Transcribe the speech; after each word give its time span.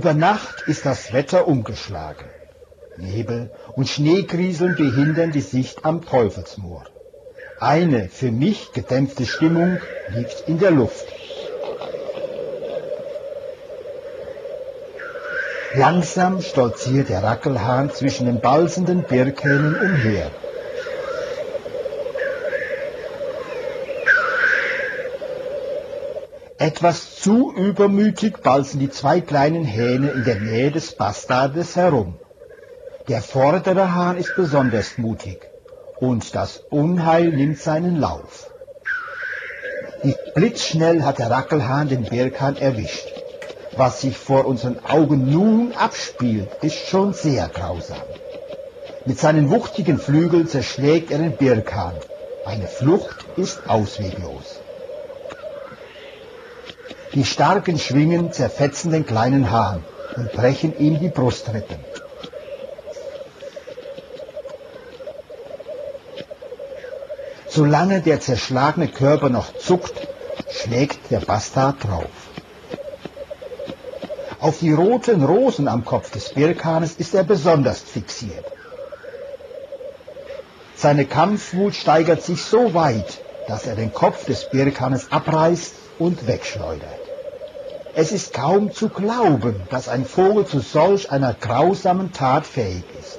Über 0.00 0.14
Nacht 0.14 0.62
ist 0.66 0.86
das 0.86 1.12
Wetter 1.12 1.46
umgeschlagen. 1.46 2.24
Nebel 2.96 3.50
und 3.76 3.86
Schneegrieseln 3.86 4.74
behindern 4.74 5.30
die 5.30 5.42
Sicht 5.42 5.84
am 5.84 6.00
Teufelsmoor. 6.06 6.84
Eine 7.58 8.08
für 8.08 8.32
mich 8.32 8.72
gedämpfte 8.72 9.26
Stimmung 9.26 9.78
liegt 10.08 10.48
in 10.48 10.58
der 10.58 10.70
Luft. 10.70 11.04
Langsam 15.74 16.40
stolziert 16.40 17.10
der 17.10 17.22
Rackelhahn 17.22 17.90
zwischen 17.90 18.24
den 18.24 18.40
balsenden 18.40 19.02
Birkhähnen 19.02 19.74
umher. 19.74 20.30
Etwas 26.60 27.16
zu 27.16 27.54
übermütig 27.54 28.42
balzen 28.42 28.80
die 28.80 28.90
zwei 28.90 29.22
kleinen 29.22 29.64
Hähne 29.64 30.10
in 30.10 30.24
der 30.24 30.40
Nähe 30.40 30.70
des 30.70 30.92
Bastardes 30.92 31.74
herum. 31.74 32.18
Der 33.08 33.22
vordere 33.22 33.94
Hahn 33.94 34.18
ist 34.18 34.36
besonders 34.36 34.98
mutig 34.98 35.48
und 36.00 36.34
das 36.34 36.58
Unheil 36.68 37.30
nimmt 37.30 37.58
seinen 37.60 37.96
Lauf. 37.96 38.50
Blitzschnell 40.34 41.02
hat 41.02 41.18
der 41.18 41.30
Rackelhahn 41.30 41.88
den 41.88 42.04
Birkhahn 42.04 42.58
erwischt. 42.58 43.08
Was 43.78 44.02
sich 44.02 44.18
vor 44.18 44.44
unseren 44.44 44.84
Augen 44.84 45.30
nun 45.30 45.72
abspielt, 45.72 46.50
ist 46.60 46.76
schon 46.76 47.14
sehr 47.14 47.48
grausam. 47.48 48.04
Mit 49.06 49.18
seinen 49.18 49.48
wuchtigen 49.48 49.98
Flügeln 49.98 50.46
zerschlägt 50.46 51.10
er 51.10 51.20
den 51.20 51.38
Birkhahn. 51.38 51.94
Eine 52.44 52.66
Flucht 52.66 53.24
ist 53.38 53.66
ausweglos. 53.66 54.59
Die 57.14 57.24
starken 57.24 57.78
Schwingen 57.78 58.32
zerfetzen 58.32 58.92
den 58.92 59.04
kleinen 59.04 59.50
Hahn 59.50 59.82
und 60.16 60.32
brechen 60.32 60.78
ihm 60.78 61.00
die 61.00 61.08
Brustrippen. 61.08 61.78
Solange 67.48 68.00
der 68.00 68.20
zerschlagene 68.20 68.86
Körper 68.86 69.28
noch 69.28 69.56
zuckt, 69.56 70.06
schlägt 70.48 71.10
der 71.10 71.18
Bastard 71.18 71.82
drauf. 71.82 72.10
Auf 74.38 74.60
die 74.60 74.72
roten 74.72 75.24
Rosen 75.24 75.66
am 75.66 75.84
Kopf 75.84 76.12
des 76.12 76.28
Birkhahnes 76.30 76.94
ist 76.96 77.14
er 77.14 77.24
besonders 77.24 77.80
fixiert. 77.80 78.44
Seine 80.76 81.06
Kampfwut 81.06 81.74
steigert 81.74 82.22
sich 82.22 82.44
so 82.44 82.72
weit, 82.72 83.18
dass 83.48 83.66
er 83.66 83.74
den 83.74 83.92
Kopf 83.92 84.24
des 84.26 84.44
Birkhahnes 84.44 85.10
abreißt 85.10 85.79
und 86.00 86.26
wegschleudert. 86.26 87.04
Es 87.94 88.10
ist 88.10 88.32
kaum 88.32 88.72
zu 88.72 88.88
glauben, 88.88 89.66
dass 89.68 89.88
ein 89.88 90.04
Vogel 90.04 90.46
zu 90.46 90.60
solch 90.60 91.10
einer 91.10 91.34
grausamen 91.34 92.12
Tat 92.12 92.46
fähig 92.46 92.84
ist. 92.98 93.18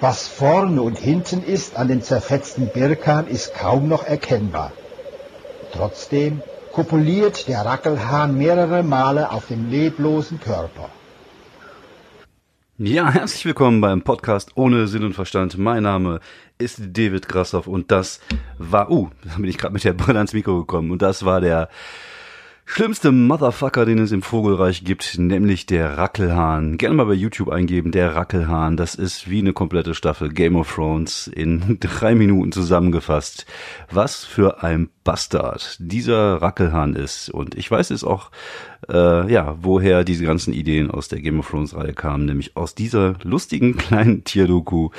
Was 0.00 0.28
vorne 0.28 0.82
und 0.82 0.98
hinten 0.98 1.42
ist 1.42 1.76
an 1.76 1.88
den 1.88 2.02
zerfetzten 2.02 2.68
Birkan, 2.68 3.26
ist 3.26 3.54
kaum 3.54 3.88
noch 3.88 4.04
erkennbar. 4.04 4.72
Trotzdem 5.72 6.42
kopuliert 6.72 7.48
der 7.48 7.64
Rackelhahn 7.64 8.36
mehrere 8.36 8.82
Male 8.82 9.30
auf 9.30 9.46
dem 9.46 9.70
leblosen 9.70 10.40
Körper. 10.40 10.90
Ja, 12.76 13.08
herzlich 13.08 13.44
willkommen 13.44 13.80
beim 13.80 14.02
Podcast 14.02 14.50
ohne 14.56 14.88
Sinn 14.88 15.04
und 15.04 15.12
Verstand. 15.12 15.56
Mein 15.56 15.84
Name 15.84 16.18
ist 16.58 16.80
David 16.80 17.28
Grassoff 17.28 17.68
und 17.68 17.92
das 17.92 18.18
war, 18.58 18.90
uh, 18.90 19.10
da 19.22 19.36
bin 19.36 19.44
ich 19.44 19.58
gerade 19.58 19.72
mit 19.72 19.84
der 19.84 19.92
Brille 19.92 20.18
ans 20.18 20.32
Mikro 20.32 20.58
gekommen 20.58 20.90
und 20.90 21.00
das 21.00 21.24
war 21.24 21.40
der 21.40 21.68
schlimmste 22.64 23.12
Motherfucker, 23.12 23.84
den 23.84 23.98
es 23.98 24.12
im 24.12 24.22
Vogelreich 24.22 24.84
gibt, 24.84 25.18
nämlich 25.18 25.66
der 25.66 25.98
Rackelhahn. 25.98 26.78
Gerne 26.78 26.96
mal 26.96 27.06
bei 27.06 27.14
YouTube 27.14 27.50
eingeben, 27.50 27.92
der 27.92 28.14
Rackelhahn. 28.14 28.76
Das 28.76 28.94
ist 28.94 29.28
wie 29.28 29.40
eine 29.40 29.52
komplette 29.52 29.94
Staffel 29.94 30.30
Game 30.30 30.56
of 30.56 30.74
Thrones 30.74 31.26
in 31.26 31.78
drei 31.80 32.14
Minuten 32.14 32.52
zusammengefasst. 32.52 33.46
Was 33.90 34.24
für 34.24 34.62
ein 34.62 34.88
Bastard 35.04 35.76
dieser 35.78 36.40
Rackelhahn 36.40 36.94
ist. 36.94 37.28
Und 37.28 37.54
ich 37.54 37.70
weiß 37.70 37.90
es 37.90 38.02
auch, 38.04 38.30
äh, 38.88 39.30
ja, 39.30 39.56
woher 39.60 40.02
diese 40.02 40.24
ganzen 40.24 40.54
Ideen 40.54 40.90
aus 40.90 41.08
der 41.08 41.20
Game 41.20 41.38
of 41.38 41.50
Thrones 41.50 41.76
Reihe 41.76 41.92
kamen, 41.92 42.24
nämlich 42.24 42.56
aus 42.56 42.74
dieser 42.74 43.14
lustigen 43.22 43.76
kleinen 43.78 44.24
Tierdoku. 44.24 44.90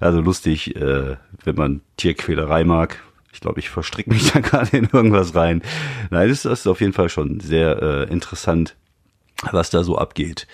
Also 0.00 0.20
lustig, 0.20 0.76
äh, 0.76 1.16
wenn 1.44 1.56
man 1.56 1.80
Tierquälerei 1.96 2.64
mag, 2.64 3.02
ich 3.32 3.40
glaube, 3.40 3.60
ich 3.60 3.70
verstricke 3.70 4.10
mich 4.10 4.32
da 4.32 4.40
gerade 4.40 4.76
in 4.76 4.88
irgendwas 4.92 5.34
rein. 5.34 5.62
Nein, 6.10 6.28
das 6.28 6.44
ist 6.44 6.66
auf 6.66 6.80
jeden 6.80 6.92
Fall 6.92 7.08
schon 7.08 7.40
sehr 7.40 7.82
äh, 7.82 8.12
interessant, 8.12 8.76
was 9.52 9.70
da 9.70 9.84
so 9.84 9.96
abgeht. 9.96 10.46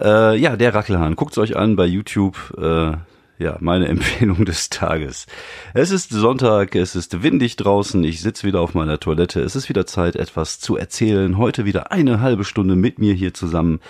Äh, 0.00 0.36
ja, 0.36 0.56
der 0.56 0.74
Rackelhahn. 0.74 1.16
Guckt's 1.16 1.38
euch 1.38 1.56
an 1.56 1.76
bei 1.76 1.86
YouTube. 1.86 2.36
Äh, 2.56 2.96
ja, 3.40 3.56
meine 3.60 3.88
Empfehlung 3.88 4.44
des 4.44 4.68
Tages. 4.68 5.26
Es 5.72 5.90
ist 5.90 6.10
Sonntag, 6.10 6.76
es 6.76 6.94
ist 6.94 7.22
windig 7.22 7.56
draußen, 7.56 8.04
ich 8.04 8.20
sitze 8.20 8.46
wieder 8.46 8.60
auf 8.60 8.74
meiner 8.74 9.00
Toilette. 9.00 9.40
Es 9.40 9.56
ist 9.56 9.68
wieder 9.68 9.86
Zeit, 9.86 10.14
etwas 10.14 10.60
zu 10.60 10.76
erzählen. 10.76 11.38
Heute 11.38 11.64
wieder 11.64 11.90
eine 11.90 12.20
halbe 12.20 12.44
Stunde 12.44 12.76
mit 12.76 12.98
mir 12.98 13.14
hier 13.14 13.32
zusammen 13.32 13.80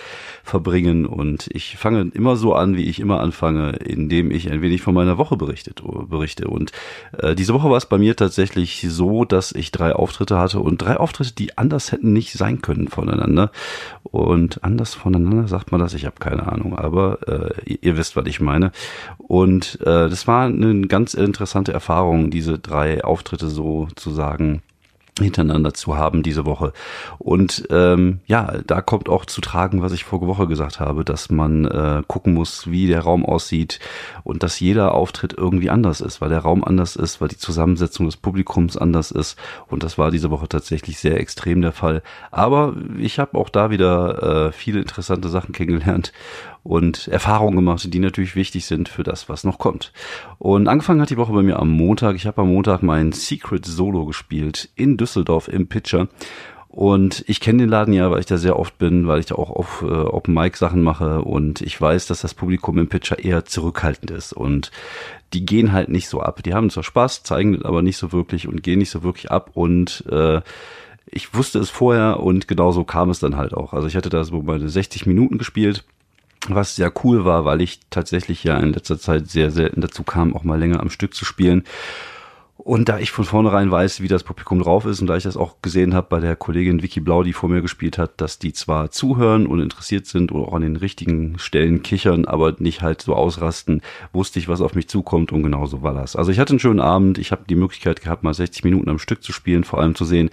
verbringen 0.44 1.04
und 1.04 1.48
ich 1.52 1.76
fange 1.76 2.10
immer 2.14 2.36
so 2.36 2.54
an, 2.54 2.76
wie 2.76 2.84
ich 2.84 3.00
immer 3.00 3.20
anfange, 3.20 3.72
indem 3.72 4.30
ich 4.30 4.50
ein 4.50 4.62
wenig 4.62 4.82
von 4.82 4.94
meiner 4.94 5.18
Woche 5.18 5.36
berichtet, 5.36 5.82
berichte. 6.08 6.46
Und 6.46 6.70
äh, 7.18 7.34
diese 7.34 7.52
Woche 7.52 7.68
war 7.68 7.76
es 7.76 7.86
bei 7.86 7.98
mir 7.98 8.14
tatsächlich 8.14 8.86
so, 8.88 9.24
dass 9.24 9.52
ich 9.52 9.72
drei 9.72 9.94
Auftritte 9.94 10.38
hatte 10.38 10.60
und 10.60 10.80
drei 10.80 10.96
Auftritte, 10.96 11.34
die 11.34 11.58
anders 11.58 11.90
hätten 11.90 12.12
nicht 12.12 12.32
sein 12.34 12.62
können 12.62 12.86
voneinander. 12.86 13.50
Und 14.04 14.62
anders 14.62 14.94
voneinander 14.94 15.48
sagt 15.48 15.72
man 15.72 15.80
das, 15.80 15.94
ich 15.94 16.06
habe 16.06 16.16
keine 16.20 16.50
Ahnung, 16.50 16.78
aber 16.78 17.18
äh, 17.26 17.70
ihr, 17.72 17.78
ihr 17.82 17.96
wisst, 17.96 18.14
was 18.14 18.26
ich 18.26 18.40
meine. 18.40 18.70
Und 19.18 19.39
und 19.40 19.80
äh, 19.80 20.10
das 20.10 20.26
war 20.26 20.44
eine 20.44 20.86
ganz 20.86 21.14
interessante 21.14 21.72
Erfahrung, 21.72 22.30
diese 22.30 22.58
drei 22.58 23.02
Auftritte 23.02 23.48
sozusagen 23.48 24.60
hintereinander 25.18 25.72
zu 25.72 25.96
haben 25.96 26.22
diese 26.22 26.44
Woche. 26.44 26.74
Und 27.18 27.66
ähm, 27.70 28.20
ja, 28.26 28.58
da 28.66 28.82
kommt 28.82 29.08
auch 29.08 29.24
zu 29.24 29.40
tragen, 29.40 29.80
was 29.80 29.92
ich 29.92 30.04
vorige 30.04 30.26
Woche 30.26 30.46
gesagt 30.46 30.78
habe, 30.78 31.04
dass 31.04 31.30
man 31.30 31.64
äh, 31.64 32.02
gucken 32.06 32.34
muss, 32.34 32.70
wie 32.70 32.86
der 32.86 33.00
Raum 33.00 33.24
aussieht 33.24 33.80
und 34.24 34.42
dass 34.42 34.60
jeder 34.60 34.94
Auftritt 34.94 35.32
irgendwie 35.36 35.70
anders 35.70 36.02
ist, 36.02 36.20
weil 36.20 36.28
der 36.28 36.40
Raum 36.40 36.62
anders 36.62 36.96
ist, 36.96 37.22
weil 37.22 37.28
die 37.28 37.38
Zusammensetzung 37.38 38.06
des 38.06 38.18
Publikums 38.18 38.76
anders 38.76 39.10
ist. 39.10 39.38
Und 39.68 39.82
das 39.82 39.96
war 39.96 40.10
diese 40.10 40.30
Woche 40.30 40.48
tatsächlich 40.48 40.98
sehr 40.98 41.18
extrem 41.18 41.62
der 41.62 41.72
Fall. 41.72 42.02
Aber 42.30 42.74
ich 42.98 43.18
habe 43.18 43.38
auch 43.38 43.48
da 43.48 43.70
wieder 43.70 44.48
äh, 44.48 44.52
viele 44.52 44.80
interessante 44.80 45.30
Sachen 45.30 45.52
kennengelernt 45.52 46.12
und 46.62 47.08
Erfahrungen 47.08 47.56
gemacht, 47.56 47.92
die 47.92 47.98
natürlich 47.98 48.36
wichtig 48.36 48.66
sind 48.66 48.88
für 48.88 49.02
das, 49.02 49.28
was 49.28 49.44
noch 49.44 49.58
kommt. 49.58 49.92
Und 50.38 50.68
angefangen 50.68 51.00
hat 51.00 51.10
die 51.10 51.16
Woche 51.16 51.32
bei 51.32 51.42
mir 51.42 51.58
am 51.58 51.70
Montag. 51.70 52.16
Ich 52.16 52.26
habe 52.26 52.42
am 52.42 52.52
Montag 52.52 52.82
mein 52.82 53.12
Secret 53.12 53.64
Solo 53.64 54.04
gespielt 54.04 54.68
in 54.74 54.96
Düsseldorf 54.96 55.48
im 55.48 55.68
Pitcher. 55.68 56.08
Und 56.68 57.24
ich 57.26 57.40
kenne 57.40 57.64
den 57.64 57.68
Laden 57.68 57.92
ja, 57.92 58.12
weil 58.12 58.20
ich 58.20 58.26
da 58.26 58.38
sehr 58.38 58.56
oft 58.56 58.78
bin, 58.78 59.08
weil 59.08 59.18
ich 59.18 59.26
da 59.26 59.34
auch 59.34 59.50
auf 59.50 59.82
äh, 59.82 59.86
Open 59.86 60.32
Mic 60.34 60.56
Sachen 60.56 60.82
mache 60.82 61.22
und 61.22 61.62
ich 61.62 61.80
weiß, 61.80 62.06
dass 62.06 62.20
das 62.20 62.32
Publikum 62.32 62.78
im 62.78 62.88
Pitcher 62.88 63.18
eher 63.18 63.44
zurückhaltend 63.44 64.12
ist 64.12 64.32
und 64.32 64.70
die 65.32 65.44
gehen 65.44 65.72
halt 65.72 65.88
nicht 65.88 66.08
so 66.08 66.20
ab. 66.20 66.44
Die 66.44 66.54
haben 66.54 66.70
zwar 66.70 66.84
Spaß, 66.84 67.24
zeigen 67.24 67.64
aber 67.64 67.82
nicht 67.82 67.96
so 67.96 68.12
wirklich 68.12 68.46
und 68.46 68.62
gehen 68.62 68.78
nicht 68.78 68.90
so 68.90 69.02
wirklich 69.02 69.32
ab 69.32 69.50
und 69.54 70.04
äh, 70.08 70.42
ich 71.06 71.34
wusste 71.34 71.58
es 71.58 71.70
vorher 71.70 72.20
und 72.20 72.46
genauso 72.46 72.84
kam 72.84 73.10
es 73.10 73.18
dann 73.18 73.36
halt 73.36 73.52
auch. 73.52 73.72
Also 73.72 73.88
ich 73.88 73.96
hatte 73.96 74.08
da 74.08 74.22
so 74.22 74.40
meine 74.40 74.68
60 74.68 75.06
Minuten 75.06 75.38
gespielt 75.38 75.84
was 76.48 76.76
sehr 76.76 76.92
cool 77.04 77.24
war, 77.24 77.44
weil 77.44 77.60
ich 77.60 77.80
tatsächlich 77.90 78.44
ja 78.44 78.58
in 78.58 78.72
letzter 78.72 78.98
Zeit 78.98 79.28
sehr 79.28 79.50
selten 79.50 79.80
dazu 79.80 80.02
kam, 80.02 80.34
auch 80.34 80.44
mal 80.44 80.58
länger 80.58 80.80
am 80.80 80.90
Stück 80.90 81.14
zu 81.14 81.24
spielen. 81.24 81.64
Und 82.62 82.90
da 82.90 82.98
ich 82.98 83.10
von 83.10 83.24
vornherein 83.24 83.70
weiß, 83.70 84.02
wie 84.02 84.08
das 84.08 84.22
Publikum 84.22 84.60
drauf 84.60 84.84
ist 84.84 85.00
und 85.00 85.06
da 85.06 85.16
ich 85.16 85.22
das 85.22 85.38
auch 85.38 85.62
gesehen 85.62 85.94
habe 85.94 86.08
bei 86.10 86.20
der 86.20 86.36
Kollegin 86.36 86.82
Vicky 86.82 87.00
Blau, 87.00 87.22
die 87.22 87.32
vor 87.32 87.48
mir 87.48 87.62
gespielt 87.62 87.96
hat, 87.96 88.20
dass 88.20 88.38
die 88.38 88.52
zwar 88.52 88.90
zuhören 88.90 89.46
und 89.46 89.60
interessiert 89.60 90.06
sind 90.06 90.30
und 90.30 90.44
auch 90.44 90.52
an 90.52 90.60
den 90.60 90.76
richtigen 90.76 91.38
Stellen 91.38 91.82
kichern, 91.82 92.26
aber 92.26 92.54
nicht 92.58 92.82
halt 92.82 93.00
so 93.00 93.14
ausrasten, 93.14 93.80
wusste 94.12 94.38
ich, 94.38 94.48
was 94.48 94.60
auf 94.60 94.74
mich 94.74 94.88
zukommt 94.88 95.32
und 95.32 95.42
genau 95.42 95.64
so 95.64 95.80
war 95.80 95.94
das. 95.94 96.16
Also 96.16 96.32
ich 96.32 96.38
hatte 96.38 96.50
einen 96.50 96.58
schönen 96.58 96.80
Abend, 96.80 97.16
ich 97.16 97.32
habe 97.32 97.44
die 97.48 97.54
Möglichkeit 97.54 98.02
gehabt, 98.02 98.24
mal 98.24 98.34
60 98.34 98.62
Minuten 98.64 98.90
am 98.90 98.98
Stück 98.98 99.22
zu 99.22 99.32
spielen, 99.32 99.64
vor 99.64 99.80
allem 99.80 99.94
zu 99.94 100.04
sehen, 100.04 100.28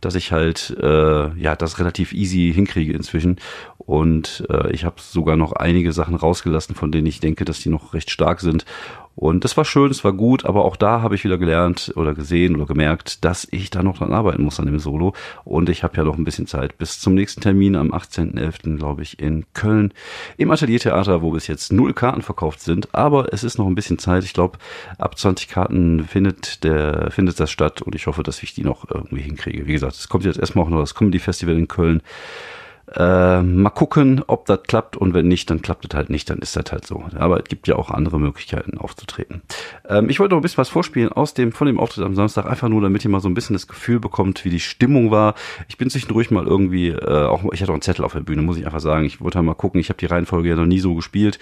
dass 0.00 0.14
ich 0.14 0.30
halt 0.30 0.76
äh, 0.80 1.36
ja 1.36 1.56
das 1.56 1.80
relativ 1.80 2.12
easy 2.12 2.52
hinkriege 2.54 2.92
inzwischen 2.92 3.38
Und 3.86 4.44
äh, 4.48 4.70
ich 4.72 4.84
habe 4.84 4.96
sogar 4.98 5.36
noch 5.36 5.52
einige 5.52 5.92
Sachen 5.92 6.14
rausgelassen, 6.14 6.74
von 6.74 6.92
denen 6.92 7.06
ich 7.06 7.20
denke, 7.20 7.44
dass 7.44 7.60
die 7.60 7.68
noch 7.68 7.94
recht 7.94 8.10
stark 8.10 8.40
sind. 8.40 8.64
Und 9.14 9.44
das 9.44 9.56
war 9.56 9.64
schön, 9.64 9.90
es 9.90 10.04
war 10.04 10.12
gut, 10.12 10.46
aber 10.46 10.64
auch 10.64 10.74
da 10.74 11.02
habe 11.02 11.14
ich 11.14 11.24
wieder 11.24 11.36
gelernt 11.36 11.92
oder 11.96 12.14
gesehen 12.14 12.56
oder 12.56 12.64
gemerkt, 12.64 13.24
dass 13.24 13.46
ich 13.50 13.68
da 13.68 13.82
noch 13.82 13.98
dran 13.98 14.12
arbeiten 14.12 14.42
muss 14.42 14.58
an 14.58 14.66
dem 14.66 14.78
Solo. 14.78 15.12
Und 15.44 15.68
ich 15.68 15.82
habe 15.84 15.96
ja 15.98 16.04
noch 16.04 16.16
ein 16.16 16.24
bisschen 16.24 16.46
Zeit 16.46 16.78
bis 16.78 16.98
zum 16.98 17.14
nächsten 17.14 17.42
Termin 17.42 17.76
am 17.76 17.92
18.11., 17.92 18.78
glaube 18.78 19.02
ich, 19.02 19.20
in 19.20 19.44
Köln 19.52 19.92
im 20.38 20.50
Ateliertheater, 20.50 21.20
wo 21.20 21.30
bis 21.30 21.46
jetzt 21.46 21.72
null 21.72 21.92
Karten 21.92 22.22
verkauft 22.22 22.60
sind. 22.60 22.94
Aber 22.94 23.32
es 23.32 23.44
ist 23.44 23.58
noch 23.58 23.66
ein 23.66 23.74
bisschen 23.74 23.98
Zeit. 23.98 24.24
Ich 24.24 24.32
glaube, 24.32 24.58
ab 24.96 25.18
20 25.18 25.48
Karten 25.48 26.04
findet 26.04 26.64
der 26.64 27.10
findet 27.10 27.38
das 27.38 27.50
statt 27.50 27.82
und 27.82 27.94
ich 27.94 28.06
hoffe, 28.06 28.22
dass 28.22 28.42
ich 28.42 28.54
die 28.54 28.64
noch 28.64 28.88
irgendwie 28.88 29.22
hinkriege. 29.22 29.66
Wie 29.66 29.72
gesagt, 29.72 29.94
es 29.94 30.08
kommt 30.08 30.24
jetzt 30.24 30.38
erstmal 30.38 30.64
auch 30.64 30.70
noch 30.70 30.80
das 30.80 30.94
Comedy 30.94 31.18
Festival 31.18 31.56
in 31.56 31.68
Köln. 31.68 32.02
Äh, 32.94 33.42
mal 33.42 33.70
gucken, 33.70 34.22
ob 34.26 34.46
das 34.46 34.62
klappt 34.64 34.96
und 34.96 35.14
wenn 35.14 35.28
nicht, 35.28 35.48
dann 35.50 35.62
klappt 35.62 35.86
es 35.86 35.96
halt 35.96 36.10
nicht, 36.10 36.28
dann 36.28 36.38
ist 36.38 36.56
das 36.56 36.70
halt 36.70 36.86
so. 36.86 37.04
Aber 37.16 37.38
es 37.38 37.44
gibt 37.44 37.66
ja 37.66 37.76
auch 37.76 37.90
andere 37.90 38.20
Möglichkeiten 38.20 38.76
aufzutreten. 38.76 39.42
Ähm, 39.88 40.10
ich 40.10 40.20
wollte 40.20 40.34
noch 40.34 40.40
ein 40.40 40.42
bisschen 40.42 40.58
was 40.58 40.68
vorspielen 40.68 41.10
aus 41.10 41.32
dem, 41.32 41.52
von 41.52 41.66
dem 41.66 41.80
Auftritt 41.80 42.04
am 42.04 42.14
Samstag, 42.14 42.46
einfach 42.46 42.68
nur, 42.68 42.82
damit 42.82 43.04
ihr 43.04 43.10
mal 43.10 43.20
so 43.20 43.28
ein 43.28 43.34
bisschen 43.34 43.54
das 43.54 43.66
Gefühl 43.66 43.98
bekommt, 43.98 44.44
wie 44.44 44.50
die 44.50 44.60
Stimmung 44.60 45.10
war. 45.10 45.34
Ich 45.68 45.78
bin 45.78 45.88
zwischendurch 45.88 46.30
mal 46.30 46.46
irgendwie, 46.46 46.88
äh, 46.88 47.24
auch, 47.24 47.44
ich 47.52 47.62
hatte 47.62 47.72
auch 47.72 47.76
einen 47.76 47.82
Zettel 47.82 48.04
auf 48.04 48.12
der 48.12 48.20
Bühne, 48.20 48.42
muss 48.42 48.58
ich 48.58 48.66
einfach 48.66 48.80
sagen. 48.80 49.06
Ich 49.06 49.20
wollte 49.20 49.38
halt 49.38 49.46
mal 49.46 49.54
gucken, 49.54 49.80
ich 49.80 49.88
habe 49.88 49.98
die 49.98 50.06
Reihenfolge 50.06 50.50
ja 50.50 50.56
noch 50.56 50.66
nie 50.66 50.80
so 50.80 50.94
gespielt 50.94 51.38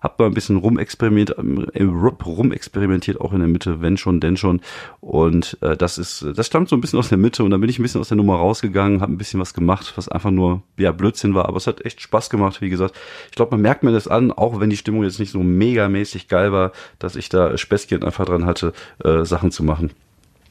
hab 0.00 0.18
mal 0.18 0.26
ein 0.26 0.34
bisschen 0.34 0.56
rumexperimentiert, 0.56 1.38
äh, 1.38 1.82
rumexperimentiert, 1.82 3.20
auch 3.20 3.32
in 3.32 3.40
der 3.40 3.48
Mitte, 3.48 3.80
wenn 3.80 3.96
schon, 3.96 4.20
denn 4.20 4.36
schon. 4.36 4.60
Und 5.00 5.58
äh, 5.60 5.76
das 5.76 5.98
ist, 5.98 6.24
das 6.34 6.46
stammt 6.46 6.68
so 6.68 6.76
ein 6.76 6.80
bisschen 6.80 6.98
aus 6.98 7.08
der 7.08 7.18
Mitte 7.18 7.44
und 7.44 7.50
dann 7.50 7.60
bin 7.60 7.70
ich 7.70 7.78
ein 7.78 7.82
bisschen 7.82 8.00
aus 8.00 8.08
der 8.08 8.16
Nummer 8.16 8.36
rausgegangen, 8.36 9.00
habe 9.00 9.12
ein 9.12 9.18
bisschen 9.18 9.40
was 9.40 9.54
gemacht, 9.54 9.92
was 9.96 10.08
einfach 10.08 10.30
nur 10.30 10.62
ja 10.76 10.92
Blödsinn 10.92 11.34
war, 11.34 11.46
aber 11.46 11.56
es 11.56 11.66
hat 11.66 11.84
echt 11.84 12.00
Spaß 12.00 12.30
gemacht, 12.30 12.60
wie 12.60 12.70
gesagt. 12.70 12.96
Ich 13.30 13.36
glaube, 13.36 13.52
man 13.52 13.62
merkt 13.62 13.82
mir 13.82 13.92
das 13.92 14.08
an, 14.08 14.32
auch 14.32 14.60
wenn 14.60 14.70
die 14.70 14.76
Stimmung 14.76 15.04
jetzt 15.04 15.20
nicht 15.20 15.32
so 15.32 15.40
megamäßig 15.40 16.28
geil 16.28 16.52
war, 16.52 16.72
dass 16.98 17.16
ich 17.16 17.28
da 17.28 17.56
Späßchen 17.56 18.02
einfach 18.02 18.24
dran 18.24 18.46
hatte, 18.46 18.72
äh, 19.04 19.24
Sachen 19.24 19.50
zu 19.50 19.62
machen. 19.62 19.90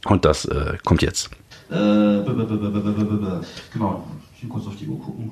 Und 0.06 0.25
das 0.25 0.45
äh, 0.45 0.78
kommt 0.84 1.02
jetzt. 1.02 1.30
Genau, 3.74 4.07
ich 4.36 4.44
will 4.44 4.50
kurz 4.50 4.68
auf 4.68 4.75
die 4.75 4.88
Uhr 4.88 5.00
gucken. 5.00 5.31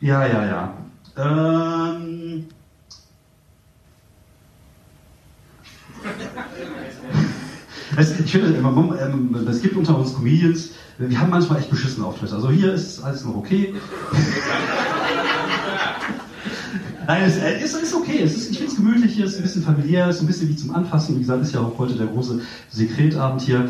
Ja, 0.00 0.26
ja, 0.26 0.44
ja. 0.46 0.74
Ähm, 1.16 2.46
Es, 7.96 8.18
ich 8.18 8.32
finde, 8.32 8.48
ähm, 8.56 9.46
es 9.48 9.62
gibt 9.62 9.76
unter 9.76 9.96
uns 9.98 10.14
Comedians, 10.14 10.70
wir 10.98 11.20
haben 11.20 11.30
manchmal 11.30 11.58
echt 11.58 11.70
beschissene 11.70 12.06
Auftritte. 12.06 12.34
Also 12.34 12.50
hier 12.50 12.72
ist 12.72 13.02
alles 13.02 13.24
noch 13.24 13.36
okay. 13.36 13.74
Nein, 17.06 17.22
es 17.24 17.36
äh, 17.36 17.62
ist, 17.62 17.74
ist 17.76 17.94
okay. 17.94 18.20
Es 18.22 18.36
ist, 18.36 18.50
ich 18.50 18.58
finde 18.58 18.72
es 18.72 18.76
gemütlich 18.78 19.12
hier, 19.14 19.26
es 19.26 19.32
ist 19.32 19.38
ein 19.38 19.42
bisschen 19.42 19.62
familiär, 19.62 20.08
es 20.08 20.16
ist 20.16 20.22
ein 20.22 20.26
bisschen 20.26 20.48
wie 20.48 20.56
zum 20.56 20.74
Anfassen. 20.74 21.16
Wie 21.16 21.20
gesagt, 21.20 21.42
ist 21.42 21.52
ja 21.52 21.60
auch 21.60 21.78
heute 21.78 21.94
der 21.94 22.06
große 22.06 22.40
Sekretabend 22.70 23.42
hier. 23.42 23.68